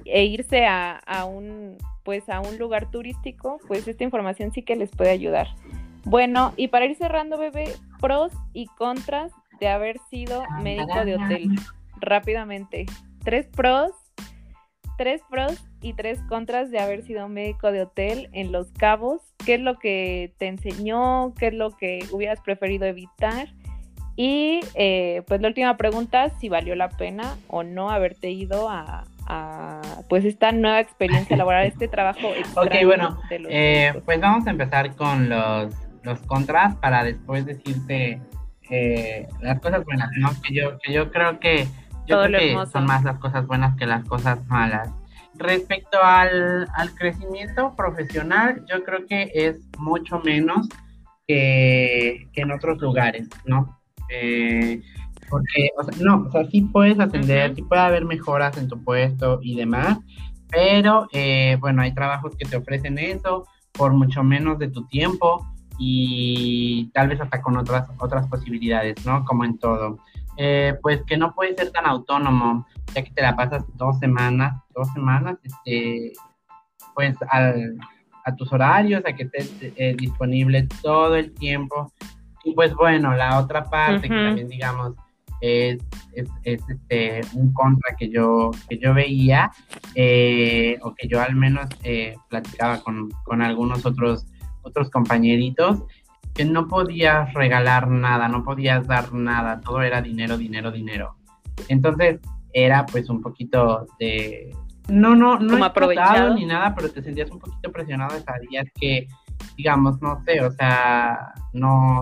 e 0.05 0.25
irse 0.25 0.65
a, 0.65 0.97
a, 0.97 1.25
un 1.25 1.77
pues 2.03 2.29
a 2.29 2.39
un 2.39 2.57
lugar 2.57 2.89
turístico, 2.89 3.59
pues 3.67 3.87
esta 3.87 4.03
información 4.03 4.51
sí 4.51 4.63
que 4.63 4.75
les 4.75 4.91
puede 4.91 5.11
ayudar. 5.11 5.47
Bueno, 6.03 6.53
y 6.57 6.69
para 6.69 6.85
ir 6.85 6.95
cerrando, 6.95 7.37
bebé, 7.37 7.65
pros 7.99 8.31
y 8.53 8.65
contras 8.77 9.31
de 9.59 9.67
haber 9.67 9.97
sido 10.09 10.43
médico 10.63 11.05
de 11.05 11.15
hotel 11.15 11.49
rápidamente. 12.01 12.85
Tres 13.23 13.47
pros, 13.47 13.91
tres 14.97 15.21
pros 15.29 15.63
y 15.81 15.93
tres 15.93 16.19
contras 16.27 16.71
de 16.71 16.79
haber 16.79 17.03
sido 17.03 17.27
médico 17.27 17.71
de 17.71 17.83
hotel 17.83 18.29
en 18.33 18.51
Los 18.51 18.71
Cabos. 18.71 19.21
¿Qué 19.45 19.55
es 19.55 19.61
lo 19.61 19.79
que 19.79 20.33
te 20.37 20.47
enseñó? 20.47 21.33
¿Qué 21.35 21.47
es 21.47 21.53
lo 21.53 21.77
que 21.77 22.05
hubieras 22.11 22.39
preferido 22.41 22.85
evitar? 22.85 23.47
Y 24.15 24.59
eh, 24.75 25.23
pues 25.27 25.41
la 25.41 25.47
última 25.47 25.77
pregunta, 25.77 26.29
si 26.39 26.49
valió 26.49 26.75
la 26.75 26.89
pena 26.89 27.35
o 27.47 27.63
no 27.63 27.89
haberte 27.89 28.29
ido 28.29 28.69
a, 28.69 29.05
a 29.25 29.81
pues 30.09 30.25
esta 30.25 30.51
nueva 30.51 30.79
experiencia 30.79 31.37
laboral, 31.37 31.65
este 31.65 31.87
trabajo. 31.87 32.29
Ok, 32.55 32.75
bueno, 32.85 33.17
eh, 33.29 33.93
pues 34.05 34.19
vamos 34.19 34.45
a 34.45 34.51
empezar 34.51 34.95
con 34.95 35.29
los, 35.29 35.73
los 36.03 36.19
contras 36.21 36.75
para 36.75 37.03
después 37.03 37.45
decirte 37.45 38.21
eh, 38.69 39.27
las 39.41 39.59
cosas 39.59 39.83
buenas, 39.85 40.09
¿no? 40.17 40.29
Que 40.41 40.53
yo, 40.53 40.77
que 40.79 40.93
yo 40.93 41.11
creo 41.11 41.39
que 41.39 41.67
yo 42.11 42.23
creo 42.23 42.65
que 42.65 42.71
son 42.71 42.85
más 42.85 43.03
las 43.03 43.17
cosas 43.19 43.47
buenas 43.47 43.75
que 43.77 43.85
las 43.85 44.05
cosas 44.05 44.45
malas. 44.47 44.89
Respecto 45.35 45.97
al, 46.01 46.67
al 46.75 46.93
crecimiento 46.95 47.73
profesional, 47.75 48.63
yo 48.69 48.83
creo 48.83 49.05
que 49.07 49.31
es 49.33 49.57
mucho 49.77 50.19
menos 50.19 50.67
que, 51.27 52.27
que 52.33 52.41
en 52.41 52.51
otros 52.51 52.79
lugares, 52.81 53.29
¿no? 53.45 53.79
Eh, 54.09 54.81
porque, 55.29 55.69
o 55.77 55.83
sea, 55.83 56.03
no, 56.03 56.25
o 56.27 56.31
sea, 56.31 56.45
sí 56.47 56.61
puedes 56.61 56.99
ascender, 56.99 57.55
sí 57.55 57.61
puede 57.61 57.81
haber 57.81 58.03
mejoras 58.03 58.57
en 58.57 58.67
tu 58.67 58.83
puesto 58.83 59.39
y 59.41 59.55
demás, 59.55 59.99
pero 60.49 61.07
eh, 61.13 61.57
bueno, 61.61 61.81
hay 61.81 61.93
trabajos 61.93 62.35
que 62.35 62.45
te 62.45 62.57
ofrecen 62.57 62.97
eso 62.97 63.45
por 63.71 63.93
mucho 63.93 64.23
menos 64.23 64.59
de 64.59 64.67
tu 64.67 64.85
tiempo 64.87 65.47
y 65.79 66.91
tal 66.93 67.07
vez 67.07 67.21
hasta 67.21 67.41
con 67.41 67.57
otras, 67.57 67.89
otras 67.97 68.27
posibilidades, 68.27 69.05
¿no? 69.05 69.23
Como 69.23 69.45
en 69.45 69.57
todo. 69.57 69.99
Eh, 70.37 70.75
pues 70.81 71.03
que 71.03 71.17
no 71.17 71.33
puedes 71.33 71.55
ser 71.55 71.71
tan 71.71 71.85
autónomo, 71.85 72.65
ya 72.95 73.03
que 73.03 73.11
te 73.11 73.21
la 73.21 73.35
pasas 73.35 73.65
dos 73.75 73.99
semanas, 73.99 74.61
dos 74.73 74.87
semanas, 74.93 75.37
este, 75.43 76.13
pues 76.95 77.15
al, 77.29 77.77
a 78.23 78.35
tus 78.35 78.51
horarios, 78.53 79.03
a 79.05 79.13
que 79.13 79.23
estés 79.23 79.51
eh, 79.61 79.95
disponible 79.97 80.67
todo 80.81 81.15
el 81.15 81.33
tiempo. 81.33 81.91
Y 82.43 82.53
pues 82.53 82.73
bueno, 82.73 83.13
la 83.15 83.39
otra 83.39 83.65
parte 83.65 84.09
que 84.09 84.15
también 84.15 84.47
digamos 84.47 84.93
es, 85.41 85.79
es, 86.13 86.61
este, 86.67 87.21
un 87.33 87.51
contra 87.53 87.95
que 87.97 88.09
yo, 88.09 88.51
que 88.69 88.77
yo 88.77 88.93
veía, 88.93 89.51
eh, 89.95 90.79
o 90.81 90.95
que 90.95 91.07
yo 91.07 91.21
al 91.21 91.35
menos 91.35 91.67
platicaba 92.29 92.81
con, 92.81 93.09
con 93.25 93.41
algunos 93.41 93.85
otros, 93.85 94.25
otros 94.63 94.89
compañeritos, 94.89 95.83
que 96.33 96.45
no 96.45 96.67
podías 96.67 97.33
regalar 97.33 97.87
nada, 97.87 98.27
no 98.27 98.43
podías 98.43 98.87
dar 98.87 99.13
nada, 99.13 99.59
todo 99.61 99.81
era 99.81 100.01
dinero, 100.01 100.37
dinero, 100.37 100.71
dinero. 100.71 101.15
Entonces 101.67 102.19
era 102.53 102.85
pues 102.85 103.09
un 103.09 103.21
poquito 103.21 103.87
de... 103.99 104.55
No, 104.87 105.15
no, 105.15 105.39
no 105.39 105.63
aprovechado 105.63 106.33
ni 106.33 106.45
nada, 106.45 106.73
pero 106.75 106.89
te 106.89 107.01
sentías 107.01 107.29
un 107.31 107.39
poquito 107.39 107.71
presionado, 107.71 108.19
sabías 108.19 108.65
que, 108.79 109.07
digamos, 109.55 110.01
no 110.01 110.21
sé, 110.25 110.41
o 110.41 110.51
sea, 110.51 111.33
no, 111.53 111.99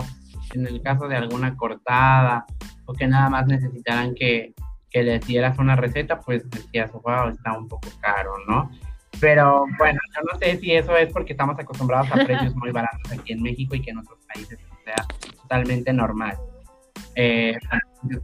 en 0.54 0.66
el 0.66 0.82
caso 0.82 1.06
de 1.06 1.16
alguna 1.16 1.56
cortada 1.56 2.46
o 2.86 2.92
que 2.92 3.06
nada 3.06 3.28
más 3.28 3.46
necesitaran 3.46 4.14
que, 4.14 4.54
que 4.90 5.02
les 5.02 5.24
dieras 5.26 5.58
una 5.58 5.76
receta, 5.76 6.20
pues 6.20 6.48
decías, 6.50 6.90
wow, 6.92 7.28
está 7.28 7.56
un 7.56 7.68
poco 7.68 7.88
caro, 8.00 8.32
¿no? 8.48 8.70
Pero 9.20 9.66
bueno, 9.78 9.98
yo 10.14 10.22
no 10.32 10.38
sé 10.38 10.58
si 10.58 10.72
eso 10.72 10.96
es 10.96 11.12
porque 11.12 11.32
estamos 11.32 11.58
acostumbrados 11.58 12.10
a 12.10 12.24
precios 12.24 12.54
muy 12.56 12.70
baratos 12.72 13.12
aquí 13.12 13.32
en 13.32 13.42
México 13.42 13.74
y 13.74 13.82
que 13.82 13.90
en 13.90 13.98
otros 13.98 14.18
países 14.32 14.58
sea 14.84 15.06
totalmente 15.42 15.92
normal. 15.92 16.36
Eh, 17.14 17.58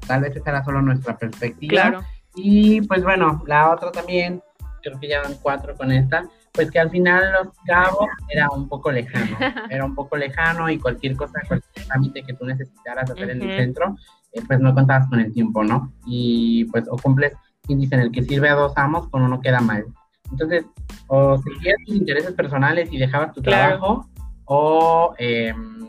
tal 0.07 0.22
vez 0.22 0.36
esa 0.36 0.51
era 0.51 0.64
solo 0.64 0.80
nuestra 0.80 1.16
perspectiva. 1.16 1.82
Claro. 1.82 2.01
Y 2.34 2.80
pues 2.82 3.03
bueno, 3.03 3.42
la 3.47 3.70
otra 3.70 3.90
también, 3.90 4.42
creo 4.82 4.99
que 4.99 5.09
ya 5.09 5.22
van 5.22 5.34
cuatro 5.42 5.74
con 5.74 5.92
esta, 5.92 6.24
pues 6.53 6.70
que 6.70 6.78
al 6.78 6.90
final 6.90 7.32
Los 7.32 7.55
Cabos 7.66 8.09
era 8.28 8.49
un 8.51 8.68
poco 8.68 8.90
lejano, 8.90 9.36
era 9.70 9.84
un 9.84 9.94
poco 9.94 10.16
lejano 10.16 10.68
y 10.70 10.78
cualquier 10.78 11.16
cosa, 11.16 11.40
cualquier 11.47 11.86
trámite 11.86 12.22
que 12.22 12.34
tú 12.34 12.47
necesitaras 12.47 13.11
hacer 13.11 13.30
en 13.30 13.42
el 13.42 13.57
centro, 13.59 13.97
eh, 14.32 14.42
pues 14.47 14.61
no 14.61 14.74
contabas 14.74 15.09
con 15.09 15.20
el 15.20 15.32
tiempo, 15.32 15.62
¿no? 15.62 15.92
Y 16.07 16.64
pues 16.66 16.84
o 16.90 16.97
cumples, 16.97 17.32
quien 17.62 17.80
dice, 17.80 17.94
en 17.94 18.03
el 18.03 18.12
que 18.12 18.22
sirve 18.22 18.49
a 18.49 18.55
dos 18.55 18.72
amos, 18.76 19.09
con 19.09 19.22
uno 19.22 19.40
queda 19.40 19.61
mal. 19.61 19.86
Entonces, 20.31 20.64
o 21.09 21.39
seguías 21.39 21.77
tus 21.87 21.97
intereses 21.97 22.33
personales 22.33 22.93
y 22.93 22.99
dejabas 22.99 23.33
tu 23.33 23.43
trabajo, 23.43 24.09
o 24.45 25.14
em, 25.18 25.89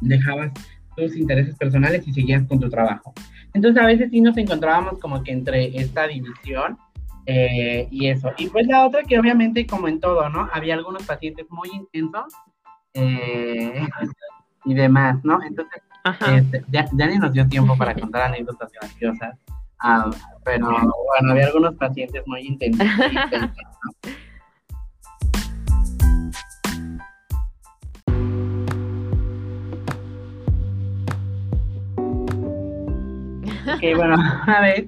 dejabas 0.00 0.52
tus 0.96 1.16
intereses 1.16 1.54
personales 1.56 2.06
y 2.06 2.12
seguías 2.12 2.44
con 2.46 2.60
tu 2.60 2.68
trabajo. 2.68 3.12
Entonces, 3.54 3.82
a 3.82 3.86
veces 3.86 4.10
sí 4.10 4.20
nos 4.20 4.36
encontrábamos 4.36 4.98
como 4.98 5.22
que 5.22 5.32
entre 5.32 5.76
esta 5.76 6.06
división, 6.06 6.78
Eh, 7.26 7.86
y 7.90 8.08
eso. 8.08 8.32
Y 8.38 8.48
pues 8.48 8.66
la 8.66 8.86
otra 8.86 9.02
que 9.04 9.18
obviamente, 9.18 9.66
como 9.66 9.86
en 9.88 10.00
todo, 10.00 10.28
¿no? 10.30 10.48
Había 10.52 10.74
algunos 10.74 11.04
pacientes 11.04 11.46
muy 11.50 11.68
intensos 11.72 12.32
eh, 12.94 13.86
y 14.64 14.74
demás, 14.74 15.22
¿no? 15.22 15.38
Entonces, 15.42 15.82
este, 16.32 16.64
ya, 16.68 16.88
ya, 16.92 17.06
ni 17.06 17.18
nos 17.18 17.32
dio 17.32 17.46
tiempo 17.46 17.76
para 17.76 17.94
contar 18.00 18.22
anécdotas 18.22 18.72
graciosas. 18.72 19.38
Ah, 19.82 20.10
pero 20.44 20.66
bueno, 20.66 21.32
había 21.32 21.46
algunos 21.46 21.74
pacientes 21.76 22.22
muy 22.26 22.42
intensos. 22.42 22.86
Ok, 33.74 33.96
bueno, 33.96 34.16
una 34.46 34.60
vez, 34.60 34.86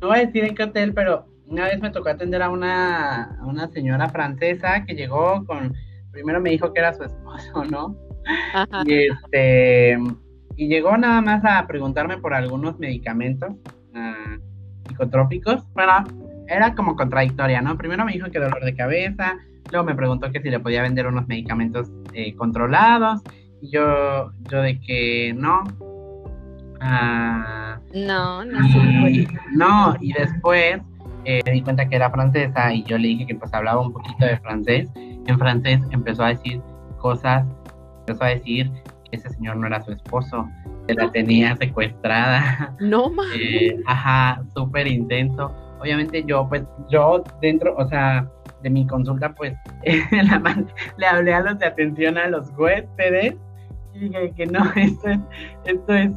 no 0.00 0.08
voy 0.08 0.18
a 0.18 0.26
decir 0.26 0.44
en 0.44 0.54
qué 0.54 0.64
hotel, 0.64 0.94
pero 0.94 1.26
una 1.46 1.64
vez 1.64 1.80
me 1.80 1.90
tocó 1.90 2.10
atender 2.10 2.42
a 2.42 2.50
una, 2.50 3.38
una 3.44 3.68
señora 3.68 4.08
francesa 4.10 4.84
que 4.84 4.94
llegó 4.94 5.44
con, 5.46 5.74
primero 6.12 6.40
me 6.40 6.50
dijo 6.50 6.72
que 6.72 6.80
era 6.80 6.92
su 6.92 7.02
esposo, 7.04 7.64
¿no? 7.70 7.96
Y 8.84 9.08
este, 9.08 9.98
y 10.56 10.68
llegó 10.68 10.96
nada 10.96 11.20
más 11.22 11.42
a 11.44 11.66
preguntarme 11.66 12.18
por 12.18 12.34
algunos 12.34 12.78
medicamentos 12.78 13.54
psicotrópicos. 14.98 15.62
Bueno, 15.74 15.92
era 16.48 16.74
como 16.74 16.96
contradictoria, 16.96 17.60
¿no? 17.60 17.76
Primero 17.76 18.04
me 18.04 18.12
dijo 18.12 18.30
que 18.30 18.38
dolor 18.38 18.64
de 18.64 18.74
cabeza, 18.74 19.36
luego 19.70 19.86
me 19.86 19.94
preguntó 19.94 20.30
que 20.30 20.40
si 20.40 20.50
le 20.50 20.60
podía 20.60 20.82
vender 20.82 21.06
unos 21.06 21.28
medicamentos 21.28 21.90
eh, 22.12 22.34
controlados, 22.34 23.22
y 23.60 23.70
yo, 23.70 24.32
yo 24.50 24.62
de 24.62 24.80
que 24.80 25.34
no. 25.36 25.62
Uh, 26.80 27.78
no, 27.94 28.44
no, 28.44 29.08
y, 29.08 29.26
no, 29.56 29.96
y 30.00 30.12
después 30.12 30.80
eh, 31.24 31.42
me 31.44 31.52
di 31.52 31.62
cuenta 31.62 31.88
que 31.88 31.96
era 31.96 32.08
francesa 32.10 32.72
y 32.72 32.84
yo 32.84 32.96
le 32.98 33.08
dije 33.08 33.26
que 33.26 33.34
pues 33.34 33.52
hablaba 33.52 33.80
un 33.80 33.92
poquito 33.92 34.24
de 34.24 34.38
francés. 34.38 34.88
En 34.94 35.38
francés 35.38 35.80
empezó 35.90 36.24
a 36.24 36.28
decir 36.28 36.60
cosas, 36.98 37.44
empezó 38.00 38.24
a 38.24 38.28
decir 38.28 38.70
ese 39.10 39.28
señor 39.30 39.56
no 39.56 39.66
era 39.66 39.80
su 39.82 39.92
esposo, 39.92 40.48
que 40.86 40.94
la 40.94 41.10
tenía 41.10 41.56
secuestrada. 41.56 42.74
No. 42.80 43.10
Eh, 43.34 43.76
ajá, 43.86 44.42
súper 44.54 44.86
intenso. 44.86 45.52
Obviamente 45.80 46.24
yo, 46.26 46.48
pues, 46.48 46.64
yo 46.88 47.22
dentro, 47.40 47.74
o 47.76 47.88
sea, 47.88 48.28
de 48.62 48.70
mi 48.70 48.86
consulta, 48.86 49.34
pues, 49.34 49.54
le 50.96 51.06
hablé 51.06 51.34
a 51.34 51.40
los 51.40 51.58
de 51.58 51.66
atención 51.66 52.18
a 52.18 52.28
los 52.28 52.50
huéspedes 52.56 53.36
y 53.94 53.98
dije 54.00 54.32
que 54.36 54.46
no, 54.46 54.60
esto 54.76 55.08
es, 55.08 55.18
esto 55.64 55.94
es 55.94 56.10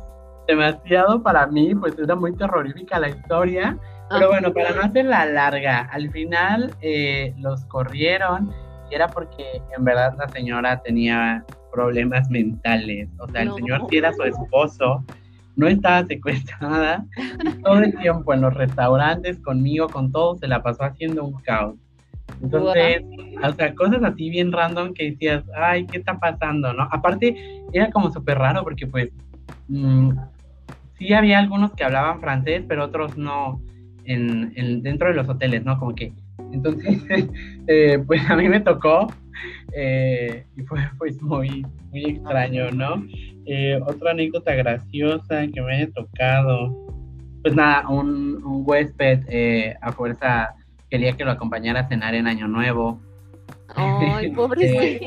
demasiado 0.48 1.22
para 1.22 1.48
mí, 1.48 1.74
pues 1.76 1.98
era 1.98 2.16
muy 2.16 2.36
terrorífica 2.36 3.00
la 3.00 3.10
historia. 3.10 3.78
Pero 4.10 4.28
bueno, 4.28 4.54
para 4.54 4.72
no 4.72 4.82
hacerla 4.82 5.26
larga, 5.26 5.88
al 5.90 6.12
final 6.12 6.76
eh, 6.82 7.34
los 7.38 7.64
corrieron 7.66 8.52
y 8.90 8.96
era 8.96 9.08
porque 9.08 9.62
en 9.76 9.86
verdad 9.86 10.16
la 10.18 10.28
señora 10.28 10.82
tenía 10.82 11.46
problemas 11.72 12.30
mentales. 12.30 13.10
O 13.20 13.28
sea, 13.30 13.44
el 13.44 13.54
señor 13.54 13.88
sí 13.90 13.98
era 13.98 14.14
su 14.14 14.24
esposo, 14.24 15.04
no 15.56 15.68
estaba 15.68 16.06
secuestrada. 16.06 17.06
todo 17.64 17.80
el 17.80 17.96
tiempo 17.98 18.34
en 18.34 18.42
los 18.42 18.54
restaurantes, 18.54 19.40
conmigo, 19.40 19.88
con 19.88 20.12
todo, 20.12 20.36
se 20.36 20.48
la 20.48 20.62
pasó 20.62 20.84
haciendo 20.84 21.24
un 21.24 21.34
caos. 21.42 21.76
Entonces, 22.42 23.04
o 23.44 23.52
sea, 23.54 23.76
cosas 23.76 24.04
así 24.04 24.30
bien 24.30 24.52
random 24.52 24.94
que 24.94 25.12
decías, 25.12 25.44
ay, 25.56 25.86
¿qué 25.86 25.98
está 25.98 26.18
pasando? 26.18 26.74
¿No? 26.74 26.88
Aparte, 26.92 27.36
era 27.74 27.92
como 27.92 28.12
súper 28.12 28.38
raro 28.38 28.64
porque 28.64 28.88
pues 28.88 29.10
mm, 29.68 30.12
sí 30.98 31.14
había 31.14 31.40
algunos 31.40 31.74
que 31.74 31.84
hablaban 31.84 32.20
francés, 32.22 32.64
pero 32.68 32.86
otros 32.86 33.18
no 33.18 33.62
en, 34.06 34.82
dentro 34.82 35.10
de 35.10 35.16
los 35.16 35.30
hoteles, 35.30 35.64
¿no? 35.64 35.78
Como 35.78 35.94
que, 35.94 36.14
entonces, 36.52 37.02
eh, 37.68 38.04
pues 38.06 38.28
a 38.30 38.36
mí 38.36 38.50
me 38.50 38.60
tocó 38.60 39.08
eh, 39.74 40.46
y 40.56 40.62
fue 40.64 40.80
pues 40.98 41.22
muy, 41.22 41.66
muy 41.92 42.06
extraño, 42.06 42.72
¿no? 42.72 43.06
Eh, 43.46 43.80
otra 43.86 44.12
anécdota 44.12 44.54
graciosa 44.56 45.48
que 45.48 45.62
me 45.62 45.76
haya 45.76 45.92
tocado, 45.92 46.88
pues 47.42 47.56
nada, 47.56 47.88
un, 47.90 48.44
un 48.44 48.64
huésped 48.66 49.76
a 49.82 49.92
fuerza 49.92 50.56
quería 50.92 51.14
que 51.14 51.24
lo 51.24 51.32
acompañara 51.32 51.80
a 51.80 51.88
cenar 51.88 52.14
en 52.14 52.28
Año 52.28 52.48
Nuevo. 52.48 53.02
Ay, 53.76 54.30
pobre 54.36 55.00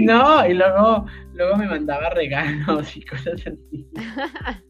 No, 0.00 0.46
y 0.46 0.52
luego, 0.52 1.06
luego 1.32 1.56
me 1.56 1.66
mandaba 1.66 2.10
regalos 2.10 2.94
y 2.96 3.02
cosas 3.02 3.40
así. 3.46 3.88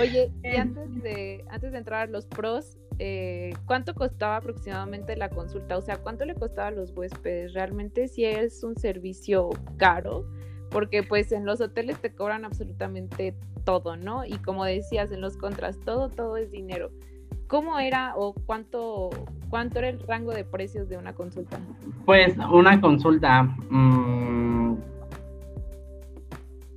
Oye, 0.00 0.32
y 0.42 0.56
antes 0.56 1.02
de, 1.02 1.44
antes 1.50 1.72
de 1.72 1.78
entrar 1.78 2.08
a 2.08 2.10
los 2.10 2.26
pros, 2.26 2.78
eh, 2.98 3.52
¿cuánto 3.66 3.94
costaba 3.94 4.36
aproximadamente 4.36 5.16
la 5.16 5.28
consulta? 5.28 5.76
O 5.76 5.82
sea, 5.82 5.98
¿cuánto 5.98 6.24
le 6.24 6.34
costaba 6.34 6.68
a 6.68 6.70
los 6.70 6.90
huéspedes? 6.96 7.52
¿Realmente 7.52 8.08
si 8.08 8.24
es 8.24 8.62
un 8.62 8.76
servicio 8.76 9.50
caro? 9.76 10.26
Porque 10.70 11.02
pues 11.02 11.32
en 11.32 11.44
los 11.46 11.60
hoteles 11.60 11.98
te 12.00 12.14
cobran 12.14 12.44
absolutamente 12.44 13.34
todo, 13.64 13.96
¿no? 13.96 14.24
Y 14.24 14.38
como 14.38 14.64
decías, 14.64 15.10
en 15.12 15.20
los 15.20 15.36
contras, 15.36 15.78
todo, 15.84 16.08
todo 16.08 16.36
es 16.36 16.50
dinero. 16.50 16.90
¿Cómo 17.46 17.78
era 17.78 18.14
o 18.16 18.34
cuánto, 18.46 19.10
cuánto 19.50 19.78
era 19.78 19.88
el 19.88 20.00
rango 20.00 20.32
de 20.32 20.44
precios 20.44 20.88
de 20.88 20.96
una 20.96 21.12
consulta? 21.12 21.58
Pues 22.04 22.36
una 22.50 22.80
consulta, 22.80 23.42
mmm, 23.42 24.76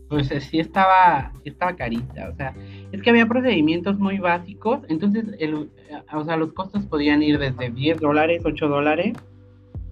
pues 0.09 0.27
sí 0.27 0.59
estaba, 0.59 1.31
sí 1.43 1.49
estaba 1.49 1.75
carita, 1.75 2.29
o 2.29 2.35
sea, 2.35 2.53
es 2.91 3.01
que 3.01 3.09
había 3.09 3.25
procedimientos 3.27 3.99
muy 3.99 4.17
básicos, 4.19 4.81
entonces 4.89 5.25
el, 5.39 5.69
o 6.13 6.23
sea, 6.23 6.37
los 6.37 6.53
costos 6.53 6.85
podían 6.85 7.21
ir 7.21 7.37
desde 7.39 7.69
10 7.69 7.99
dólares, 7.99 8.41
8 8.45 8.67
dólares, 8.67 9.15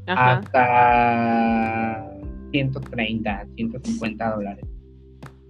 hasta 0.07 0.51
130, 2.51 3.47
150 3.55 4.35
dólares. 4.35 4.65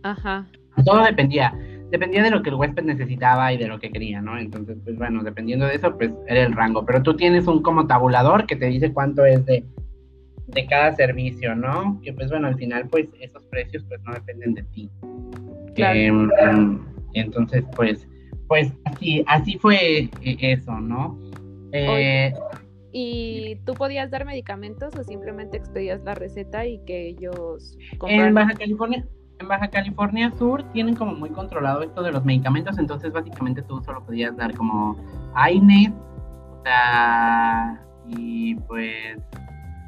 Ajá. 0.03 0.47
Todo 0.83 1.03
dependía, 1.03 1.53
dependía 1.91 2.23
de 2.23 2.31
lo 2.31 2.41
que 2.41 2.49
el 2.49 2.55
huésped 2.55 2.83
necesitaba 2.83 3.53
y 3.53 3.57
de 3.57 3.67
lo 3.67 3.79
que 3.79 3.91
quería, 3.91 4.21
¿no? 4.21 4.37
Entonces, 4.37 4.77
pues 4.83 4.97
bueno, 4.97 5.23
dependiendo 5.23 5.65
de 5.65 5.75
eso, 5.75 5.95
pues 5.97 6.11
era 6.27 6.43
el 6.43 6.53
rango, 6.53 6.85
pero 6.85 7.03
tú 7.03 7.15
tienes 7.15 7.47
un 7.47 7.61
como 7.61 7.87
tabulador 7.87 8.45
que 8.45 8.55
te 8.55 8.67
dice 8.67 8.91
cuánto 8.91 9.25
es 9.25 9.45
de 9.45 9.63
de 10.47 10.65
cada 10.67 10.95
servicio, 10.95 11.55
¿no? 11.55 11.99
Que 12.03 12.13
pues 12.13 12.29
bueno, 12.29 12.47
al 12.47 12.55
final 12.55 12.87
pues 12.89 13.07
esos 13.19 13.43
precios 13.45 13.83
pues 13.87 14.01
no 14.03 14.13
dependen 14.13 14.53
de 14.53 14.63
ti. 14.63 14.89
Claro. 15.75 15.99
Em, 16.39 16.79
entonces 17.19 17.63
pues, 17.75 18.07
pues 18.47 18.71
así, 18.85 19.23
así 19.27 19.57
fue 19.57 20.09
eh, 20.21 20.37
eso, 20.39 20.79
¿no? 20.79 21.19
Eh, 21.71 22.33
¿Y 22.91 23.57
tú 23.65 23.73
podías 23.73 24.09
dar 24.09 24.25
medicamentos 24.25 24.95
o 24.95 25.03
simplemente 25.03 25.57
expedías 25.57 26.01
la 26.03 26.15
receta 26.15 26.65
y 26.65 26.79
que 26.85 27.09
ellos 27.09 27.77
En 28.07 28.33
Baja 28.33 28.53
California, 28.53 29.05
en 29.39 29.47
Baja 29.47 29.67
California 29.69 30.31
Sur 30.37 30.63
tienen 30.71 30.95
como 30.95 31.13
muy 31.13 31.29
controlado 31.29 31.81
esto 31.81 32.01
de 32.03 32.11
los 32.11 32.23
medicamentos, 32.23 32.77
entonces 32.77 33.11
básicamente 33.11 33.61
tú 33.63 33.81
solo 33.83 34.05
podías 34.05 34.35
dar 34.37 34.53
como 34.53 34.95
AINES, 35.33 35.91
o 35.91 36.61
sea, 36.63 37.85
y 38.07 38.55
pues 38.55 39.17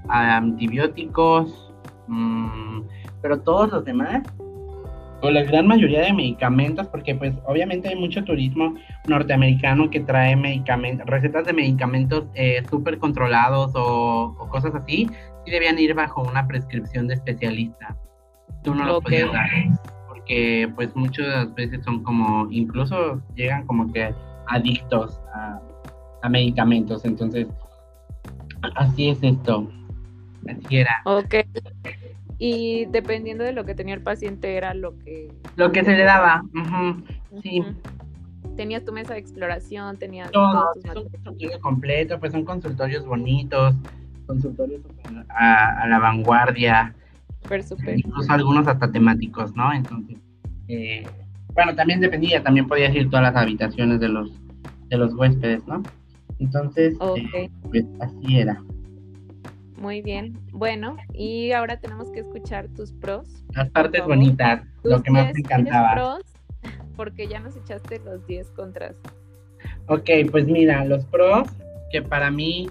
antibióticos, 0.10 1.74
mm, 2.08 2.82
pero 3.22 3.40
todos 3.42 3.72
los 3.72 3.86
demás, 3.86 4.24
o 5.22 5.32
la 5.32 5.44
gran 5.44 5.68
mayoría 5.68 6.02
de 6.02 6.14
medicamentos, 6.14 6.88
porque 6.88 7.16
pues 7.16 7.34
obviamente 7.46 7.90
hay 7.90 7.96
mucho 7.96 8.24
turismo 8.24 8.76
norteamericano 9.08 9.90
que 9.90 10.02
trae 10.02 10.36
medicamentos, 10.36 11.08
recetas 11.08 11.46
de 11.46 11.54
medicamentos 11.54 12.26
eh, 12.36 12.64
súper 12.70 13.00
controlados 13.00 13.72
o, 13.76 14.36
cosas 14.52 14.76
así, 14.76 15.10
y 15.46 15.52
debían 15.52 15.80
ir 15.80 15.94
bajo 15.94 16.22
una 16.22 16.48
prescripción 16.48 17.08
de 17.08 17.16
especialista. 17.16 17.98
Tú 18.64 18.76
no 18.76 18.86
lo 18.86 19.02
podías 19.02 19.32
dar, 19.32 19.50
porque 20.08 20.72
pues 20.76 20.96
muchas 20.96 21.54
veces 21.56 21.84
son 21.84 22.04
como, 22.04 22.48
incluso 22.52 23.22
llegan 23.36 23.66
como 23.66 23.92
que 23.92 24.14
adictos 24.48 25.20
a, 25.34 25.60
a 26.22 26.30
medicamentos, 26.30 27.06
entonces 27.06 27.48
así 28.76 29.10
es 29.10 29.20
esto. 29.24 29.70
Así 30.48 30.78
era. 30.78 31.02
Ok. 31.06 31.36
Y 32.40 32.86
dependiendo 32.86 33.44
de 33.44 33.52
lo 33.52 33.66
que 33.66 33.74
tenía 33.74 33.96
el 33.96 34.02
paciente 34.02 34.56
era 34.56 34.74
lo 34.74 34.98
que... 35.00 35.32
Lo 35.56 35.72
que 35.72 35.84
se 35.84 35.96
le 35.96 36.04
daba. 36.04 36.44
Sí. 37.42 37.64
Tenías 38.56 38.86
tu 38.86 38.92
mesa 38.92 39.14
de 39.14 39.20
exploración, 39.20 39.98
tenías... 39.98 40.32
Todo, 40.32 40.70
es 40.76 40.96
un 40.96 41.10
consultorio 41.10 41.60
completo, 41.60 42.20
pues 42.20 42.32
son 42.32 42.46
consultorios 42.46 43.06
bonitos, 43.06 43.76
consultorios 44.28 44.82
a, 45.30 45.88
la 45.88 46.00
vanguardia. 46.00 46.94
Super, 47.42 47.64
super. 47.64 48.00
Incluso 48.00 48.32
algunos 48.32 48.68
hasta 48.68 48.92
temáticos, 48.92 49.56
¿no? 49.56 49.74
Entonces, 49.74 50.18
eh, 50.68 51.04
bueno, 51.54 51.76
también 51.76 52.00
dependía, 52.00 52.44
también 52.44 52.68
podías 52.68 52.94
ir 52.94 53.10
todas 53.10 53.34
las 53.34 53.42
habitaciones 53.42 54.00
de 54.00 54.10
los, 54.10 54.32
de 54.90 54.98
los 54.98 55.14
huéspedes, 55.16 55.66
¿no? 55.66 55.82
Entonces, 56.40 56.96
eh, 57.16 57.50
pues 57.64 57.86
así 58.00 58.40
era. 58.40 58.62
Muy 59.78 60.02
bien. 60.02 60.38
Bueno, 60.52 60.98
y 61.14 61.52
ahora 61.52 61.80
tenemos 61.80 62.10
que 62.10 62.22
escuchar 62.22 62.68
tus 62.70 62.92
pros. 62.94 63.44
Las 63.54 63.70
partes 63.70 64.04
bonitas, 64.04 64.64
lo 64.84 65.02
que 65.02 65.12
más 65.12 65.34
me 65.34 65.40
encantaba. 65.40 65.94
Pros, 65.94 66.24
porque 66.96 67.28
ya 67.28 67.40
nos 67.40 67.56
echaste 67.56 68.00
los 68.04 68.26
10 68.26 68.52
contras. 68.52 68.96
Ok, 69.88 70.10
pues 70.32 70.48
mira, 70.48 70.84
los 70.84 71.06
pros, 71.06 71.48
que 71.92 72.02
para 72.02 72.32
mí, 72.32 72.68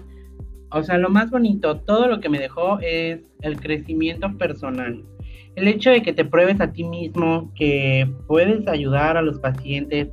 o 0.71 0.83
sea, 0.83 0.97
lo 0.97 1.09
más 1.09 1.31
bonito, 1.31 1.77
todo 1.79 2.07
lo 2.07 2.19
que 2.19 2.29
me 2.29 2.39
dejó 2.39 2.79
es 2.81 3.21
el 3.41 3.59
crecimiento 3.59 4.37
personal. 4.37 5.03
El 5.55 5.67
hecho 5.67 5.89
de 5.89 6.01
que 6.03 6.13
te 6.13 6.25
pruebes 6.25 6.59
a 6.61 6.71
ti 6.71 6.83
mismo 6.83 7.51
que 7.55 8.07
puedes 8.27 8.67
ayudar 8.67 9.17
a 9.17 9.21
los 9.21 9.39
pacientes, 9.39 10.09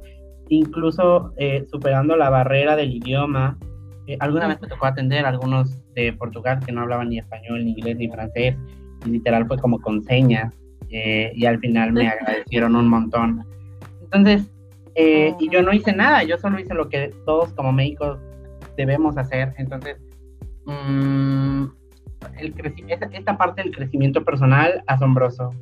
incluso 0.49 1.35
eh, 1.37 1.67
superando 1.71 2.17
la 2.17 2.31
barrera 2.31 2.77
del 2.77 2.95
idioma. 2.95 3.59
Eh, 4.07 4.17
alguna 4.21 4.49
vez 4.49 4.61
me 4.61 4.69
tocó 4.69 4.87
atender 4.87 5.25
a 5.25 5.31
algunos 5.31 5.79
de 5.95 6.13
Portugal 6.13 6.61
que 6.65 6.73
no 6.73 6.83
hablaban 6.83 7.09
ni 7.09 7.19
español, 7.19 7.65
ni 7.65 7.71
inglés, 7.73 7.97
ni 7.97 8.09
francés, 8.09 8.57
y 9.07 9.09
literal 9.09 9.47
fue 9.47 9.59
como 9.59 9.81
con 9.81 10.03
señas, 10.03 10.55
eh, 10.91 11.33
y 11.35 11.47
al 11.47 11.59
final 11.59 11.93
me 11.93 12.09
agradecieron 12.09 12.77
un 12.77 12.89
montón. 12.89 13.45
Entonces, 14.03 14.51
y 14.97 15.51
yo 15.51 15.61
no 15.63 15.73
hice 15.73 15.93
nada, 15.93 16.23
yo 16.23 16.39
solo 16.39 16.61
hice 16.61 16.73
lo 16.73 16.89
que 16.89 17.13
todos 17.27 17.53
como 17.55 17.73
médicos 17.73 18.21
debemos 18.77 19.17
hacer. 19.17 19.53
Entonces, 19.59 19.97
mmm, 20.67 21.65
el 22.39 22.55
esta, 22.89 23.07
esta, 23.07 23.37
parte 23.37 23.63
del 23.63 23.75
crecimiento 23.75 24.25
personal, 24.25 24.85
asombroso. 24.87 25.53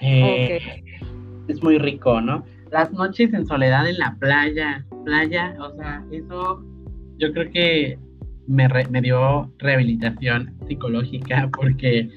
Es 0.00 1.62
muy 1.62 1.78
rico, 1.78 2.20
¿no? 2.20 2.44
las 2.74 2.92
noches 2.92 3.32
en 3.32 3.46
soledad 3.46 3.88
en 3.88 3.98
la 3.98 4.16
playa, 4.18 4.84
playa, 5.04 5.54
o 5.60 5.70
sea, 5.76 6.04
eso 6.10 6.60
yo 7.18 7.32
creo 7.32 7.50
que 7.50 7.98
me, 8.46 8.68
me 8.90 9.00
dio 9.00 9.50
rehabilitación 9.58 10.54
psicológica 10.66 11.48
porque 11.56 12.08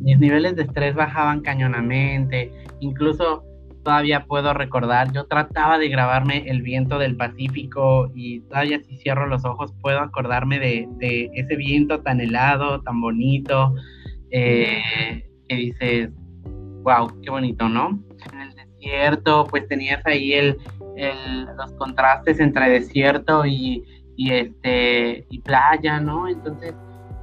mis 0.00 0.18
niveles 0.18 0.56
de 0.56 0.62
estrés 0.62 0.94
bajaban 0.94 1.40
cañonamente, 1.40 2.52
incluso 2.80 3.44
todavía 3.84 4.26
puedo 4.26 4.52
recordar, 4.52 5.12
yo 5.12 5.26
trataba 5.26 5.78
de 5.78 5.88
grabarme 5.88 6.44
el 6.48 6.62
viento 6.62 6.98
del 6.98 7.16
Pacífico 7.16 8.10
y 8.14 8.40
todavía 8.40 8.80
si 8.80 8.96
cierro 8.98 9.26
los 9.26 9.44
ojos 9.44 9.72
puedo 9.80 10.00
acordarme 10.00 10.58
de, 10.58 10.88
de 10.98 11.30
ese 11.34 11.56
viento 11.56 12.00
tan 12.00 12.20
helado, 12.20 12.82
tan 12.82 13.00
bonito, 13.00 13.74
eh, 14.30 14.82
que 15.48 15.54
dices, 15.54 16.10
wow, 16.82 17.08
qué 17.22 17.30
bonito, 17.30 17.68
¿no? 17.68 17.98
Desierto, 18.88 19.46
pues 19.48 19.66
tenías 19.68 20.04
ahí 20.06 20.32
el, 20.32 20.56
los 21.56 21.72
contrastes 21.72 22.40
entre 22.40 22.70
desierto 22.70 23.44
y, 23.46 23.84
este 24.16 25.26
y 25.30 25.40
playa, 25.40 26.00
¿no? 26.00 26.28
Entonces, 26.28 26.74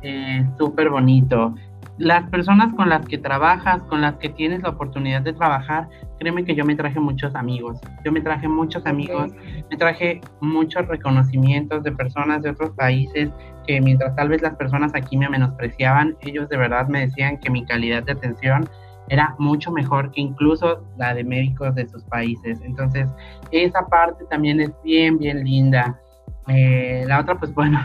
eh, 0.01 0.45
súper 0.57 0.89
bonito. 0.89 1.55
Las 1.97 2.29
personas 2.29 2.73
con 2.73 2.89
las 2.89 3.05
que 3.05 3.17
trabajas, 3.17 3.81
con 3.83 4.01
las 4.01 4.15
que 4.17 4.27
tienes 4.27 4.61
la 4.63 4.69
oportunidad 4.69 5.21
de 5.21 5.31
trabajar, 5.31 5.87
créeme 6.19 6.43
que 6.43 6.53
yo 6.53 6.65
me 6.65 6.75
traje 6.75 6.99
muchos 6.99 7.33
amigos. 7.35 7.79
Yo 8.03 8.11
me 8.11 8.19
traje 8.19 8.49
muchos 8.49 8.85
amigos, 8.85 9.31
me 9.69 9.77
traje 9.77 10.19
muchos 10.41 10.85
reconocimientos 10.87 11.83
de 11.83 11.93
personas 11.93 12.43
de 12.43 12.49
otros 12.49 12.71
países 12.71 13.29
que 13.65 13.79
mientras 13.79 14.13
tal 14.15 14.29
vez 14.29 14.41
las 14.41 14.55
personas 14.55 14.93
aquí 14.93 15.17
me 15.17 15.29
menospreciaban, 15.29 16.17
ellos 16.21 16.49
de 16.49 16.57
verdad 16.57 16.87
me 16.87 17.07
decían 17.07 17.39
que 17.39 17.49
mi 17.49 17.65
calidad 17.65 18.03
de 18.03 18.11
atención 18.11 18.69
era 19.09 19.35
mucho 19.37 19.71
mejor 19.71 20.11
que 20.11 20.21
incluso 20.21 20.85
la 20.97 21.13
de 21.13 21.23
médicos 21.23 21.75
de 21.75 21.87
sus 21.87 22.03
países. 22.05 22.59
Entonces, 22.61 23.09
esa 23.51 23.85
parte 23.87 24.25
también 24.29 24.59
es 24.61 24.71
bien, 24.83 25.17
bien 25.17 25.43
linda. 25.43 25.99
Eh, 26.47 27.03
la 27.07 27.19
otra, 27.19 27.35
pues 27.39 27.53
bueno, 27.55 27.79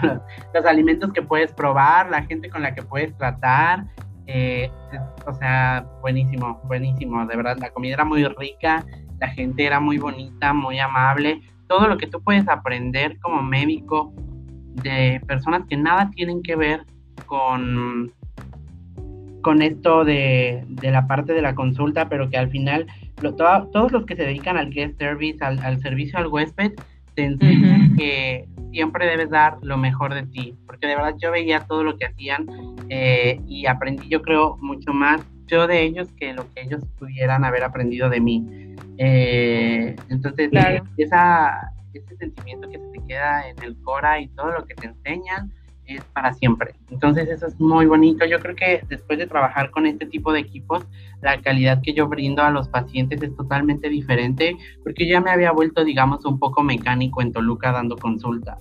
los 0.54 0.64
alimentos 0.64 1.12
que 1.12 1.22
puedes 1.22 1.52
probar, 1.52 2.10
la 2.10 2.22
gente 2.22 2.50
con 2.50 2.62
la 2.62 2.74
que 2.74 2.82
puedes 2.82 3.16
tratar, 3.16 3.84
eh, 4.26 4.70
o 5.26 5.34
sea, 5.34 5.86
buenísimo, 6.00 6.60
buenísimo, 6.64 7.26
de 7.26 7.36
verdad, 7.36 7.56
la 7.58 7.70
comida 7.70 7.94
era 7.94 8.04
muy 8.04 8.24
rica, 8.24 8.84
la 9.18 9.28
gente 9.28 9.64
era 9.64 9.80
muy 9.80 9.98
bonita, 9.98 10.52
muy 10.52 10.78
amable, 10.78 11.40
todo 11.68 11.88
lo 11.88 11.98
que 11.98 12.06
tú 12.06 12.22
puedes 12.22 12.48
aprender 12.48 13.18
como 13.20 13.42
médico 13.42 14.12
de 14.82 15.20
personas 15.26 15.62
que 15.68 15.76
nada 15.76 16.10
tienen 16.10 16.42
que 16.42 16.56
ver 16.56 16.84
con 17.26 18.12
con 19.42 19.62
esto 19.62 20.04
de, 20.04 20.64
la 20.82 21.06
parte 21.06 21.32
de 21.32 21.42
la 21.42 21.54
consulta, 21.54 22.08
pero 22.08 22.28
que 22.30 22.38
al 22.38 22.50
final 22.50 22.86
todos 23.20 23.92
los 23.92 24.06
que 24.06 24.16
se 24.16 24.22
dedican 24.22 24.56
al 24.56 24.70
guest 24.70 24.98
service, 24.98 25.42
al, 25.44 25.80
servicio 25.80 26.18
al 26.18 26.26
huésped, 26.28 26.72
te 27.14 27.24
enseñan 27.24 27.96
que 27.96 28.48
siempre 28.72 29.06
debes 29.06 29.30
dar 29.30 29.58
lo 29.62 29.76
mejor 29.76 30.14
de 30.14 30.22
ti, 30.22 30.54
porque 30.66 30.86
de 30.86 30.96
verdad 30.96 31.14
yo 31.18 31.30
veía 31.30 31.60
todo 31.60 31.84
lo 31.84 31.96
que 31.96 32.06
hacían 32.06 32.46
eh, 32.88 33.40
y 33.46 33.66
aprendí 33.66 34.08
yo 34.08 34.22
creo 34.22 34.56
mucho 34.60 34.92
más 34.92 35.20
yo 35.50 35.66
de 35.66 35.82
ellos 35.82 36.08
que 36.12 36.32
lo 36.32 36.44
que 36.54 36.62
ellos 36.62 36.82
pudieran 36.98 37.44
haber 37.44 37.64
aprendido 37.64 38.08
de 38.08 38.20
mí. 38.20 38.46
Eh, 38.98 39.96
entonces, 40.08 40.50
esa, 40.96 41.72
ese 41.92 42.16
sentimiento 42.16 42.70
que 42.70 42.78
se 42.78 42.86
te 42.92 43.06
queda 43.06 43.48
en 43.48 43.62
el 43.62 43.76
Cora 43.82 44.20
y 44.20 44.28
todo 44.28 44.52
lo 44.52 44.64
que 44.64 44.74
te 44.74 44.86
enseñan, 44.86 45.52
es 45.96 46.04
para 46.12 46.32
siempre. 46.32 46.74
Entonces 46.90 47.28
eso 47.28 47.46
es 47.46 47.58
muy 47.60 47.86
bonito. 47.86 48.24
Yo 48.26 48.38
creo 48.40 48.56
que 48.56 48.82
después 48.88 49.18
de 49.18 49.26
trabajar 49.26 49.70
con 49.70 49.86
este 49.86 50.06
tipo 50.06 50.32
de 50.32 50.40
equipos, 50.40 50.86
la 51.20 51.40
calidad 51.40 51.80
que 51.82 51.92
yo 51.92 52.08
brindo 52.08 52.42
a 52.42 52.50
los 52.50 52.68
pacientes 52.68 53.22
es 53.22 53.36
totalmente 53.36 53.88
diferente 53.88 54.56
porque 54.82 55.06
ya 55.06 55.20
me 55.20 55.30
había 55.30 55.52
vuelto, 55.52 55.84
digamos, 55.84 56.24
un 56.24 56.38
poco 56.38 56.62
mecánico 56.62 57.22
en 57.22 57.32
Toluca 57.32 57.72
dando 57.72 57.96
consulta. 57.96 58.58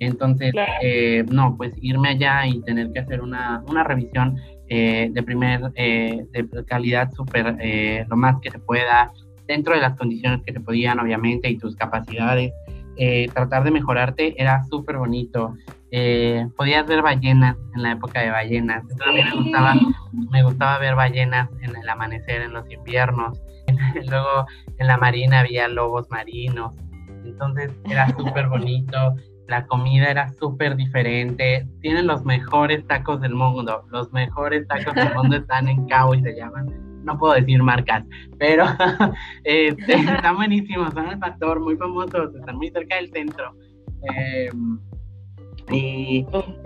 Entonces, 0.00 0.54
eh, 0.82 1.24
no, 1.30 1.56
pues 1.56 1.74
irme 1.80 2.08
allá 2.08 2.46
y 2.46 2.62
tener 2.62 2.90
que 2.90 3.00
hacer 3.00 3.20
una, 3.20 3.62
una 3.68 3.84
revisión 3.84 4.38
eh, 4.68 5.10
de 5.12 5.22
primer, 5.22 5.72
eh, 5.74 6.24
de 6.32 6.64
calidad 6.64 7.12
súper, 7.12 7.56
lo 8.08 8.16
más 8.16 8.40
que 8.40 8.50
se 8.50 8.58
pueda, 8.58 9.12
dentro 9.46 9.74
de 9.74 9.80
las 9.80 9.96
condiciones 9.96 10.40
que 10.44 10.54
se 10.54 10.60
podían, 10.60 10.98
obviamente, 11.00 11.50
y 11.50 11.58
tus 11.58 11.76
capacidades. 11.76 12.52
Tratar 13.32 13.64
de 13.64 13.70
mejorarte 13.70 14.40
era 14.40 14.62
súper 14.64 14.98
bonito 14.98 15.54
eh, 15.92 16.48
podías 16.56 16.86
ver 16.86 17.02
ballenas 17.02 17.56
en 17.74 17.82
la 17.82 17.92
época 17.92 18.20
de 18.20 18.30
ballenas. 18.30 18.84
me 19.12 19.30
gustaba, 19.32 19.74
me 20.30 20.42
gustaba 20.42 20.78
ver 20.78 20.94
ballenas 20.94 21.50
en 21.62 21.74
el 21.76 21.88
amanecer, 21.88 22.42
en 22.42 22.52
los 22.52 22.70
inviernos. 22.70 23.40
Luego 24.08 24.46
en 24.78 24.86
la 24.86 24.96
marina 24.96 25.40
había 25.40 25.68
lobos 25.68 26.08
marinos. 26.10 26.74
Entonces 27.24 27.72
era 27.88 28.08
súper 28.16 28.48
bonito. 28.48 29.14
La 29.48 29.66
comida 29.66 30.10
era 30.10 30.32
súper 30.34 30.76
diferente. 30.76 31.66
Tienen 31.80 32.06
los 32.06 32.24
mejores 32.24 32.86
tacos 32.86 33.20
del 33.20 33.34
mundo. 33.34 33.84
Los 33.90 34.12
mejores 34.12 34.66
tacos 34.68 34.94
del 34.94 35.12
mundo 35.14 35.36
están 35.36 35.68
en 35.68 35.86
Cabo 35.88 36.14
y 36.14 36.22
se 36.22 36.36
llaman. 36.36 36.89
No 37.04 37.18
puedo 37.18 37.34
decir 37.34 37.62
marcas, 37.62 38.04
pero 38.38 38.64
este, 39.44 39.94
están 39.94 40.36
buenísimos. 40.36 40.92
Son 40.92 41.06
el 41.08 41.18
factor, 41.18 41.60
muy 41.60 41.76
famosos. 41.76 42.34
Están 42.34 42.56
muy 42.56 42.70
cerca 42.70 42.96
del 42.96 43.10
centro. 43.10 43.54
Eh, 44.14 44.50
y, 45.72 46.24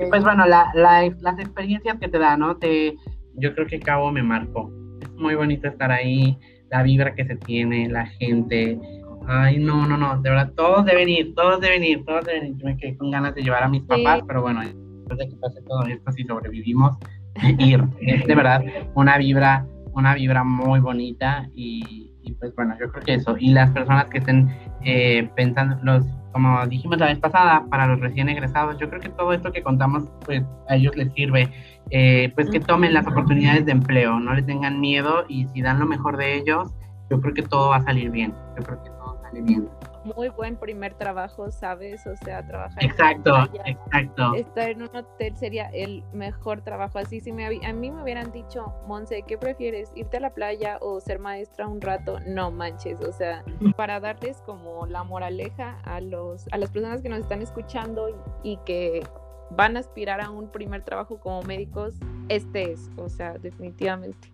pues 0.08 0.22
bueno, 0.22 0.46
la, 0.46 0.70
las 0.74 1.38
experiencias 1.38 1.98
que 1.98 2.08
te 2.08 2.18
da, 2.18 2.36
¿no? 2.36 2.56
Te, 2.56 2.96
yo 3.36 3.54
creo 3.54 3.66
que 3.66 3.80
Cabo 3.80 4.10
me 4.10 4.22
marcó. 4.22 4.70
Es 5.02 5.10
muy 5.12 5.34
bonito 5.34 5.68
estar 5.68 5.90
ahí, 5.90 6.38
la 6.70 6.82
vibra 6.82 7.14
que 7.14 7.24
se 7.24 7.36
tiene, 7.36 7.88
la 7.88 8.06
gente. 8.06 8.78
Ay, 9.26 9.58
no, 9.58 9.86
no, 9.86 9.96
no, 9.96 10.20
de 10.20 10.30
verdad, 10.30 10.52
todos 10.54 10.84
deben 10.84 11.08
ir, 11.08 11.34
todos 11.34 11.60
deben 11.60 11.82
ir, 11.84 12.04
todos 12.04 12.24
deben 12.24 12.46
ir. 12.46 12.56
Yo 12.56 12.66
me 12.66 12.76
quedé 12.76 12.96
con 12.96 13.10
ganas 13.10 13.34
de 13.34 13.42
llevar 13.42 13.62
a 13.62 13.68
mis 13.68 13.82
papás, 13.82 14.20
pero 14.26 14.42
bueno, 14.42 14.60
después 14.60 15.18
de 15.18 15.28
que 15.28 15.36
pase 15.36 15.62
todo 15.62 15.82
esto, 15.86 16.12
si 16.12 16.24
sobrevivimos, 16.24 16.96
ir. 17.58 17.82
Es 18.00 18.26
de 18.26 18.34
verdad 18.34 18.62
una 18.94 19.18
vibra, 19.18 19.66
una 19.94 20.14
vibra 20.14 20.44
muy 20.44 20.80
bonita 20.80 21.48
y, 21.54 22.10
pues 22.38 22.54
bueno, 22.54 22.76
yo 22.80 22.90
creo 22.90 23.04
que 23.04 23.14
eso. 23.14 23.36
Y 23.38 23.50
las 23.52 23.70
personas 23.70 24.06
que 24.06 24.18
estén 24.18 24.48
eh, 24.82 25.28
pensando, 25.34 25.76
los 25.82 26.04
como 26.32 26.66
dijimos 26.66 26.98
la 26.98 27.06
vez 27.06 27.20
pasada, 27.20 27.64
para 27.70 27.86
los 27.86 28.00
recién 28.00 28.28
egresados, 28.28 28.76
yo 28.78 28.88
creo 28.88 29.00
que 29.00 29.08
todo 29.10 29.32
esto 29.32 29.52
que 29.52 29.62
contamos, 29.62 30.10
pues 30.24 30.42
a 30.68 30.74
ellos 30.74 30.96
les 30.96 31.12
sirve, 31.12 31.48
eh, 31.90 32.32
pues 32.34 32.50
que 32.50 32.58
tomen 32.58 32.92
las 32.92 33.06
oportunidades 33.06 33.64
de 33.66 33.72
empleo, 33.72 34.18
no 34.18 34.34
les 34.34 34.44
tengan 34.44 34.80
miedo 34.80 35.24
y 35.28 35.46
si 35.46 35.62
dan 35.62 35.78
lo 35.78 35.86
mejor 35.86 36.16
de 36.16 36.36
ellos, 36.36 36.74
yo 37.08 37.20
creo 37.20 37.34
que 37.34 37.42
todo 37.42 37.68
va 37.68 37.76
a 37.76 37.84
salir 37.84 38.10
bien, 38.10 38.34
yo 38.58 38.64
creo 38.64 38.82
que 38.82 38.90
todo 38.90 39.20
sale 39.22 39.42
bien 39.42 39.68
muy 40.04 40.28
buen 40.28 40.56
primer 40.56 40.94
trabajo, 40.94 41.50
¿sabes? 41.50 42.06
O 42.06 42.16
sea, 42.16 42.46
trabajar 42.46 42.82
exacto, 42.84 43.34
exacto. 43.64 44.34
Estar 44.34 44.70
en 44.70 44.82
un 44.82 44.94
hotel 44.94 45.36
sería 45.36 45.66
el 45.68 46.04
mejor 46.12 46.62
trabajo. 46.62 46.98
Así 46.98 47.20
si 47.20 47.32
me 47.32 47.46
a 47.46 47.72
mí 47.72 47.90
me 47.90 48.02
hubieran 48.02 48.32
dicho, 48.32 48.72
Monse, 48.86 49.22
¿qué 49.26 49.38
prefieres? 49.38 49.90
¿Irte 49.94 50.18
a 50.18 50.20
la 50.20 50.34
playa 50.34 50.78
o 50.80 51.00
ser 51.00 51.18
maestra 51.18 51.66
un 51.66 51.80
rato? 51.80 52.20
No 52.26 52.50
manches, 52.50 53.00
o 53.00 53.12
sea, 53.12 53.44
para 53.76 54.00
darles 54.00 54.42
como 54.42 54.86
la 54.86 55.04
moraleja 55.04 55.78
a 55.84 56.00
los 56.00 56.46
a 56.52 56.58
las 56.58 56.70
personas 56.70 57.02
que 57.02 57.08
nos 57.08 57.20
están 57.20 57.42
escuchando 57.42 58.08
y, 58.42 58.52
y 58.52 58.58
que 58.64 59.02
van 59.50 59.76
a 59.76 59.80
aspirar 59.80 60.20
a 60.20 60.30
un 60.30 60.50
primer 60.50 60.82
trabajo 60.82 61.18
como 61.20 61.42
médicos, 61.42 61.94
este 62.28 62.72
es, 62.72 62.90
o 62.96 63.08
sea, 63.08 63.34
definitivamente. 63.34 64.32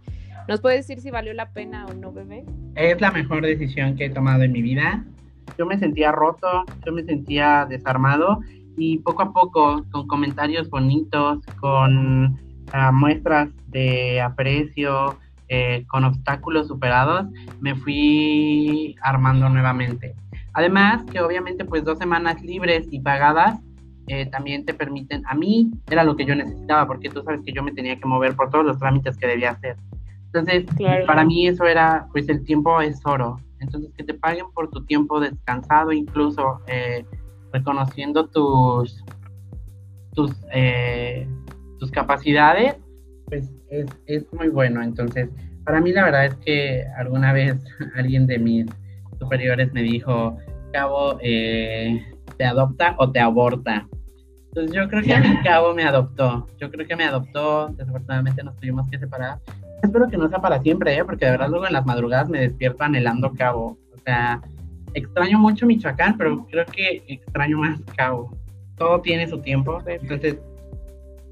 ¿Nos 0.48 0.60
puedes 0.60 0.86
decir 0.86 1.02
si 1.02 1.10
valió 1.10 1.34
la 1.34 1.52
pena 1.52 1.86
o 1.86 1.94
no, 1.94 2.12
bebé? 2.12 2.44
Es 2.74 3.00
la 3.00 3.10
mejor 3.10 3.42
decisión 3.42 3.96
que 3.96 4.06
he 4.06 4.10
tomado 4.10 4.42
en 4.42 4.52
mi 4.52 4.62
vida 4.62 5.04
yo 5.59 5.66
me 5.66 5.78
sentía 5.78 6.12
roto, 6.12 6.64
yo 6.84 6.92
me 6.92 7.05
sentía 7.05 7.66
desarmado 7.68 8.40
y 8.76 8.98
poco 8.98 9.22
a 9.22 9.32
poco, 9.32 9.84
con 9.90 10.07
comentarios 10.07 10.70
bonitos, 10.70 11.38
con 11.61 12.38
ah, 12.72 12.92
muestras 12.92 13.51
de 13.68 14.20
aprecio, 14.20 15.18
eh, 15.48 15.84
con 15.88 16.05
obstáculos 16.05 16.68
superados, 16.68 17.26
me 17.61 17.74
fui 17.74 18.96
armando 19.03 19.48
nuevamente. 19.48 20.14
Además 20.53 21.05
que 21.05 21.20
obviamente 21.20 21.64
pues 21.64 21.84
dos 21.84 21.98
semanas 21.98 22.42
libres 22.42 22.86
y 22.90 23.01
pagadas 23.01 23.61
eh, 24.07 24.26
también 24.26 24.64
te 24.64 24.74
permiten, 24.74 25.22
a 25.26 25.34
mí 25.34 25.70
era 25.88 26.03
lo 26.03 26.16
que 26.16 26.24
yo 26.24 26.34
necesitaba, 26.34 26.86
porque 26.86 27.09
tú 27.11 27.22
sabes 27.22 27.42
que 27.44 27.53
yo 27.53 27.62
me 27.62 27.72
tenía 27.72 27.96
que 27.96 28.07
mover 28.07 28.34
por 28.34 28.51
todos 28.51 28.64
los 28.64 28.78
trámites 28.78 29.16
que 29.16 29.26
debía 29.26 29.51
hacer. 29.51 29.76
Entonces, 30.32 30.64
para 31.07 31.24
mí 31.24 31.48
eso 31.48 31.64
era, 31.64 32.07
pues 32.12 32.28
el 32.28 32.44
tiempo 32.44 32.80
es 32.80 33.01
oro. 33.05 33.40
Entonces, 33.61 33.92
que 33.96 34.04
te 34.04 34.14
paguen 34.14 34.46
por 34.54 34.70
tu 34.70 34.84
tiempo 34.84 35.20
descansado, 35.20 35.92
incluso 35.92 36.61
eh, 36.66 37.04
reconociendo 37.52 38.26
tus, 38.28 39.04
tus, 40.14 40.32
eh, 40.52 41.28
tus 41.78 41.90
capacidades, 41.90 42.76
pues 43.26 43.50
es, 43.68 43.86
es 44.06 44.32
muy 44.32 44.48
bueno. 44.48 44.82
Entonces, 44.82 45.28
para 45.64 45.80
mí 45.80 45.92
la 45.92 46.04
verdad 46.04 46.26
es 46.26 46.34
que 46.36 46.84
alguna 46.96 47.32
vez 47.32 47.62
alguien 47.96 48.26
de 48.26 48.38
mis 48.38 48.66
superiores 49.18 49.72
me 49.72 49.82
dijo, 49.82 50.36
Cabo, 50.72 51.18
eh, 51.20 52.00
¿te 52.36 52.44
adopta 52.44 52.94
o 52.98 53.11
te 53.11 53.20
aborta? 53.20 53.86
Entonces 54.48 54.72
yo 54.74 54.88
creo 54.88 55.02
que 55.02 55.14
a 55.14 55.20
mi 55.20 55.36
Cabo 55.42 55.74
me 55.74 55.84
adoptó. 55.84 56.46
Yo 56.58 56.70
creo 56.70 56.86
que 56.86 56.96
me 56.96 57.04
adoptó. 57.04 57.68
Desafortunadamente 57.68 58.42
nos 58.42 58.56
tuvimos 58.56 58.88
que 58.90 58.98
separar. 58.98 59.38
Espero 59.82 60.08
que 60.08 60.16
no 60.16 60.28
sea 60.28 60.40
para 60.40 60.60
siempre, 60.60 60.96
¿eh? 60.96 61.04
porque 61.04 61.24
de 61.24 61.32
verdad 61.32 61.48
luego 61.48 61.66
en 61.66 61.72
las 61.72 61.86
madrugadas 61.86 62.28
me 62.28 62.40
despierto 62.40 62.84
anhelando 62.84 63.32
Cabo. 63.32 63.78
O 63.94 63.98
sea, 64.04 64.40
extraño 64.94 65.38
mucho 65.38 65.66
Michoacán, 65.66 66.16
pero 66.16 66.46
creo 66.50 66.66
que 66.66 67.02
extraño 67.08 67.58
más 67.58 67.80
Cabo. 67.96 68.36
Todo 68.76 69.00
tiene 69.00 69.28
su 69.28 69.40
tiempo. 69.40 69.78
Entonces 69.86 70.38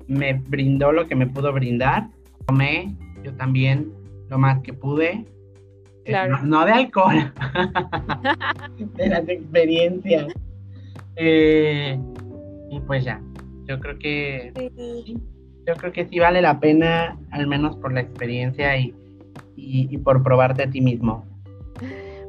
me 0.07 0.35
brindó 0.35 0.93
lo 0.93 1.07
que 1.07 1.15
me 1.15 1.27
pudo 1.27 1.53
brindar. 1.53 2.09
Tomé 2.47 2.95
yo 3.23 3.33
también 3.35 3.93
lo 4.29 4.39
más 4.39 4.61
que 4.63 4.73
pude. 4.73 5.25
Claro. 6.05 6.43
No, 6.43 6.65
de 6.65 6.73
alcohol, 6.73 7.33
de 8.97 9.09
las 9.09 9.29
experiencias. 9.29 10.33
Eh, 11.17 11.99
y 12.71 12.81
pues 12.81 13.05
ya, 13.05 13.21
yo 13.67 13.79
creo 13.79 13.99
que 13.99 14.53
yo 15.69 15.75
creo 15.77 15.93
que 15.93 16.07
sí 16.07 16.19
vale 16.19 16.41
la 16.41 16.61
pena, 16.61 17.19
al 17.31 17.47
menos 17.47 17.77
por 17.77 17.93
la 17.93 18.01
experiencia 18.01 18.75
y, 18.79 18.95
y, 19.55 19.99
por 19.99 20.23
probarte 20.23 20.63
a 20.63 20.71
ti 20.71 20.81
mismo. 20.81 21.27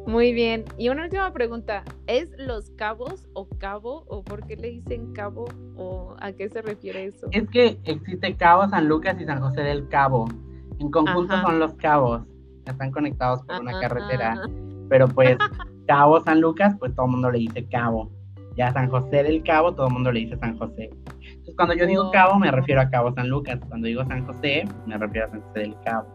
Muy 0.06 0.34
bien. 0.34 0.66
Y 0.78 0.90
una 0.90 1.04
última 1.04 1.32
pregunta, 1.32 1.84
¿es 2.08 2.32
Los 2.38 2.72
Cabos 2.72 3.30
o 3.34 3.48
Cabo 3.58 4.04
o 4.08 4.24
por 4.24 4.46
qué 4.46 4.58
le 4.58 4.72
dicen 4.72 5.14
Cabo 5.14 5.46
o 5.78 6.16
a 6.20 6.34
qué 6.34 6.50
se 6.50 6.62
refiere 6.62 7.06
eso? 7.06 7.28
Es 7.32 7.48
que 7.50 7.78
existe 7.86 8.36
Cabo 8.36 8.68
San 8.68 8.90
Lucas 8.90 9.16
y 9.22 9.26
San 9.26 9.40
José 9.40 9.62
del 9.62 9.88
Cabo. 9.88 10.28
En 10.80 10.92
conjunto 10.92 11.42
son 11.42 11.60
los 11.60 11.74
cabos, 11.76 12.22
están 12.66 12.92
conectados 12.92 13.44
por 13.44 13.62
una 13.62 13.80
carretera, 13.80 14.42
pero 14.90 15.08
pues 15.08 15.38
Cabo 15.88 16.22
San 16.22 16.42
Lucas, 16.42 16.76
pues 16.78 16.94
todo 16.94 17.06
el 17.06 17.12
mundo 17.14 17.32
le 17.32 17.40
dice 17.40 17.66
Cabo. 17.70 18.10
Ya 18.60 18.74
San 18.74 18.90
José 18.90 19.24
del 19.24 19.42
Cabo, 19.42 19.74
todo 19.74 19.88
el 19.88 19.94
mundo 19.94 20.12
le 20.12 20.20
dice 20.20 20.36
San 20.36 20.58
José. 20.58 20.90
Entonces 21.22 21.56
cuando 21.56 21.76
yo 21.76 21.88
digo 21.88 22.12
Cabo, 22.12 22.38
me 22.38 22.52
refiero 22.52 22.82
a 22.82 22.90
Cabo 22.90 23.14
San 23.14 23.30
Lucas. 23.30 23.58
Cuando 23.70 23.88
digo 23.88 24.04
San 24.04 24.26
José, 24.26 24.68
me 24.86 24.98
refiero 24.98 25.28
a 25.28 25.30
San 25.30 25.42
José 25.44 25.60
del 25.62 25.76
Cabo. 25.86 26.10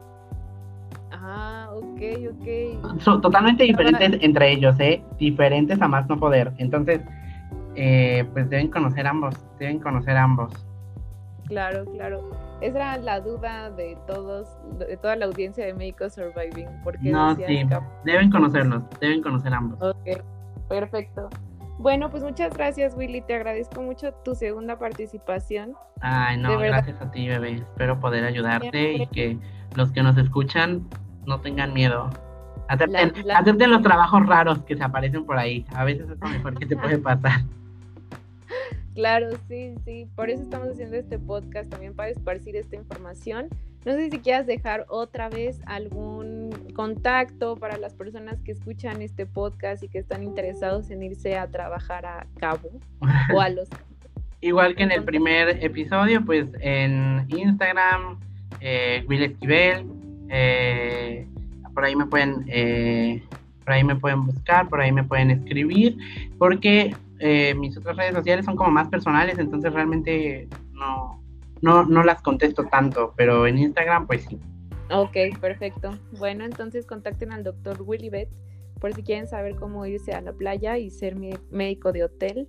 Ah, 1.11 1.71
ok, 1.73 2.03
ok. 2.33 3.01
Son 3.01 3.23
totalmente 3.23 3.65
diferentes 3.65 4.23
entre 4.23 4.53
ellos, 4.53 4.79
¿eh? 4.79 5.03
Diferentes 5.19 5.81
a 5.81 5.89
más 5.89 6.07
no 6.07 6.19
poder. 6.19 6.53
Entonces, 6.59 7.01
eh, 7.77 8.27
pues 8.35 8.51
deben 8.51 8.69
conocer 8.69 9.07
ambos, 9.07 9.35
deben 9.59 9.81
conocer 9.81 10.15
ambos. 10.15 10.53
Claro, 11.47 11.87
claro. 11.93 12.31
Esa 12.61 12.77
era 12.77 12.97
la 12.99 13.21
duda 13.21 13.71
de 13.71 13.97
todos, 14.07 14.49
de 14.79 14.99
toda 14.99 15.17
la 15.17 15.25
audiencia 15.25 15.65
de 15.65 15.73
Médicos 15.73 16.13
Surviving. 16.13 16.69
Porque 16.85 17.11
no, 17.11 17.35
sí, 17.37 17.43
deben 18.05 18.31
conocerlos, 18.31 18.83
deben 19.01 19.23
conocer 19.23 19.55
ambos. 19.55 19.81
Ok, 19.81 20.23
perfecto. 20.69 21.31
Bueno, 21.79 22.11
pues 22.11 22.23
muchas 22.23 22.55
gracias, 22.55 22.95
Willy. 22.97 23.21
Te 23.23 23.35
agradezco 23.35 23.83
mucho 23.83 24.13
tu 24.25 24.35
segunda 24.35 24.79
participación. 24.79 25.75
Ay, 26.01 26.39
no, 26.39 26.59
gracias 26.59 27.01
a 27.01 27.11
ti, 27.11 27.29
bebé. 27.29 27.55
Espero 27.55 27.99
poder 27.99 28.25
ayudarte 28.25 28.95
y 28.95 29.07
que 29.09 29.39
los 29.75 29.91
que 29.93 30.03
nos 30.03 30.17
escuchan 30.17 30.87
no 31.27 31.41
tengan 31.41 31.73
miedo. 31.73 32.11
Acepten, 32.69 33.13
acepten 33.31 33.71
los 33.71 33.83
trabajos 33.83 34.25
raros 34.27 34.63
que 34.65 34.77
se 34.77 34.83
aparecen 34.83 35.27
por 35.27 35.37
ahí. 35.37 35.67
A 35.75 35.85
veces 35.85 36.09
es 36.09 36.19
lo 36.19 36.29
mejor 36.29 36.59
que 36.59 36.67
te 36.67 36.77
puede 36.77 36.99
pasar. 36.99 37.41
Claro, 38.95 39.31
sí, 39.49 39.75
sí. 39.85 40.09
Por 40.15 40.31
eso 40.31 40.45
estamos 40.45 40.69
haciendo 40.69 40.97
este 40.97 41.19
podcast 41.19 41.69
también 41.69 41.97
para 41.97 42.11
esparcir 42.11 42.55
esta 42.55 42.77
información. 42.77 43.49
No 43.85 43.93
sé 43.93 44.11
si 44.11 44.19
quieras 44.19 44.47
dejar 44.47 44.87
otra 44.89 45.29
vez 45.29 45.61
algún 45.67 46.51
contacto 46.75 47.57
para 47.57 47.77
las 47.77 47.95
personas 47.95 48.41
que 48.43 48.53
escuchan 48.53 49.03
este 49.03 49.27
podcast 49.27 49.83
y 49.83 49.89
que 49.89 49.99
están 49.99 50.23
interesados 50.23 50.91
en 50.91 51.03
irse 51.03 51.37
a 51.37 51.49
trabajar 51.49 52.07
a 52.07 52.27
Cabo 52.39 52.71
o 53.33 53.41
a 53.41 53.49
los. 53.51 53.69
Igual 54.41 54.75
que 54.75 54.83
en 54.83 54.93
el 54.93 55.05
primer 55.05 55.63
episodio, 55.65 56.23
pues 56.25 56.47
en 56.61 57.27
Instagram, 57.29 58.19
eh, 58.61 59.05
Will 59.09 59.23
Esquivel, 59.23 59.87
eh, 60.29 61.27
por 61.75 61.85
ahí 61.85 61.97
me 61.97 62.07
pueden, 62.07 62.45
eh, 62.49 63.23
por 63.65 63.73
ahí 63.73 63.85
me 63.85 63.97
pueden 63.97 64.25
buscar, 64.27 64.69
por 64.69 64.81
ahí 64.81 64.93
me 64.93 65.05
pueden 65.05 65.31
escribir, 65.31 65.97
porque 66.39 66.95
eh, 67.19 67.55
mis 67.55 67.77
otras 67.77 67.97
redes 67.97 68.15
sociales 68.15 68.45
son 68.45 68.57
como 68.57 68.71
más 68.71 68.89
personales, 68.89 69.39
entonces 69.39 69.73
realmente 69.73 70.49
no, 70.73 71.21
no, 71.65 71.85
no 71.85 72.05
las 72.05 72.21
contesto 72.21 72.67
tanto, 72.67 73.15
pero 73.17 73.47
en 73.47 73.57
Instagram 73.57 74.07
pues 74.07 74.25
sí. 74.25 74.39
Ok, 74.91 75.17
perfecto. 75.41 75.99
Bueno, 76.19 76.45
entonces 76.45 76.87
contacten 76.87 77.33
al 77.33 77.43
doctor 77.43 77.81
Willy 77.81 78.11
Bet 78.11 78.29
por 78.81 78.93
si 78.93 79.03
quieren 79.03 79.27
saber 79.27 79.57
cómo 79.57 79.87
irse 79.87 80.13
a 80.13 80.21
la 80.21 80.35
playa 80.35 80.77
y 80.77 80.91
ser 80.91 81.17
médico 81.51 81.91
de 81.93 82.05
hotel 82.05 82.49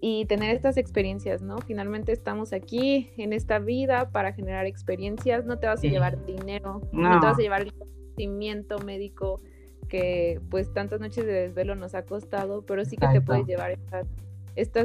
y 0.00 0.26
tener 0.26 0.54
estas 0.54 0.76
experiencias, 0.76 1.42
¿no? 1.42 1.58
Finalmente 1.58 2.12
estamos 2.12 2.52
aquí 2.52 3.10
en 3.16 3.32
esta 3.32 3.58
vida 3.58 4.10
para 4.12 4.32
generar 4.32 4.66
experiencias, 4.66 5.44
no 5.44 5.58
te 5.58 5.66
vas 5.66 5.82
a 5.82 5.88
llevar 5.88 6.24
dinero, 6.24 6.82
no. 6.92 7.10
no 7.10 7.20
te 7.20 7.26
vas 7.26 7.38
a 7.38 7.42
llevar 7.42 7.62
el 7.62 7.74
conocimiento 7.74 8.78
médico 8.78 9.42
que 9.88 10.40
pues 10.50 10.72
tantas 10.72 11.00
noches 11.00 11.26
de 11.26 11.32
desvelo 11.32 11.74
nos 11.74 11.96
ha 11.96 12.04
costado, 12.04 12.64
pero 12.64 12.84
sí 12.84 12.96
que 12.96 13.08
te 13.08 13.20
puedes 13.20 13.44
llevar 13.44 13.72
estas, 13.72 14.06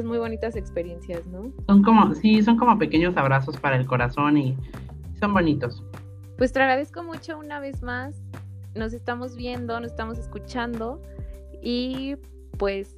muy 0.04 0.18
bonitas 0.18 0.56
experiencias, 0.56 1.26
¿no? 1.26 1.52
Son 1.66 1.82
como, 1.82 2.14
sí, 2.14 2.42
son 2.42 2.56
como 2.56 2.78
pequeños 2.78 3.16
abrazos 3.16 3.56
para 3.58 3.76
el 3.76 3.86
corazón 3.86 4.36
y 4.36 4.56
son 5.20 5.34
bonitos. 5.34 5.82
Pues 6.38 6.52
te 6.52 6.60
agradezco 6.60 7.02
mucho 7.02 7.38
una 7.38 7.60
vez 7.60 7.82
más. 7.82 8.22
Nos 8.74 8.92
estamos 8.92 9.36
viendo, 9.36 9.80
nos 9.80 9.90
estamos 9.90 10.18
escuchando 10.18 11.00
y 11.62 12.16
pues 12.58 12.96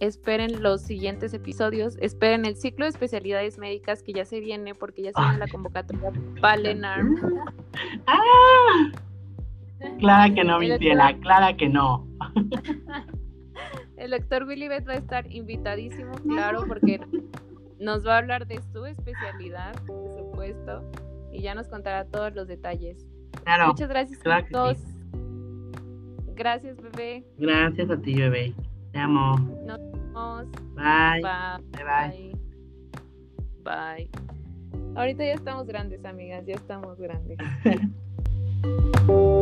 esperen 0.00 0.62
los 0.62 0.82
siguientes 0.82 1.32
episodios, 1.34 1.96
esperen 2.00 2.44
el 2.44 2.56
ciclo 2.56 2.84
de 2.84 2.90
especialidades 2.90 3.58
médicas 3.58 4.02
que 4.02 4.12
ya 4.12 4.24
se 4.24 4.40
viene 4.40 4.74
porque 4.74 5.02
ya 5.02 5.12
se 5.12 5.20
viene 5.20 5.38
la 5.38 5.48
convocatoria 5.48 6.12
Palenar. 6.40 7.00
¡Ah! 8.06 8.90
Clara 9.98 10.34
que 10.34 10.44
no, 10.44 10.58
mi 10.58 10.78
clara 11.20 11.56
que 11.56 11.68
no. 11.68 12.06
El 14.06 14.12
doctor 14.12 14.44
Willy 14.44 14.68
Beth 14.68 14.86
va 14.88 14.92
a 14.92 14.98
estar 14.98 15.32
invitadísimo, 15.32 16.12
claro, 16.28 16.64
porque 16.68 17.00
nos 17.80 18.06
va 18.06 18.14
a 18.14 18.18
hablar 18.18 18.46
de 18.46 18.62
su 18.72 18.86
especialidad, 18.86 19.74
por 19.84 20.08
supuesto, 20.16 20.88
y 21.32 21.42
ya 21.42 21.56
nos 21.56 21.66
contará 21.66 22.04
todos 22.04 22.32
los 22.32 22.46
detalles. 22.46 23.04
Claro. 23.42 23.66
Muchas 23.66 23.88
gracias 23.88 24.20
a 24.24 24.46
todos. 24.46 24.78
Gracias, 26.36 26.80
bebé. 26.80 27.24
Gracias 27.36 27.90
a 27.90 28.00
ti, 28.00 28.14
bebé. 28.14 28.54
Te 28.92 29.00
amo. 29.00 29.40
Nos 29.66 29.80
vemos. 29.90 30.46
Bye. 30.76 31.22
Bye. 31.22 31.84
Bye. 31.84 32.32
Bye. 33.64 34.10
Ahorita 34.94 35.24
ya 35.24 35.32
estamos 35.32 35.66
grandes, 35.66 36.04
amigas, 36.04 36.46
ya 36.46 36.54
estamos 36.54 36.96
grandes. 36.96 37.38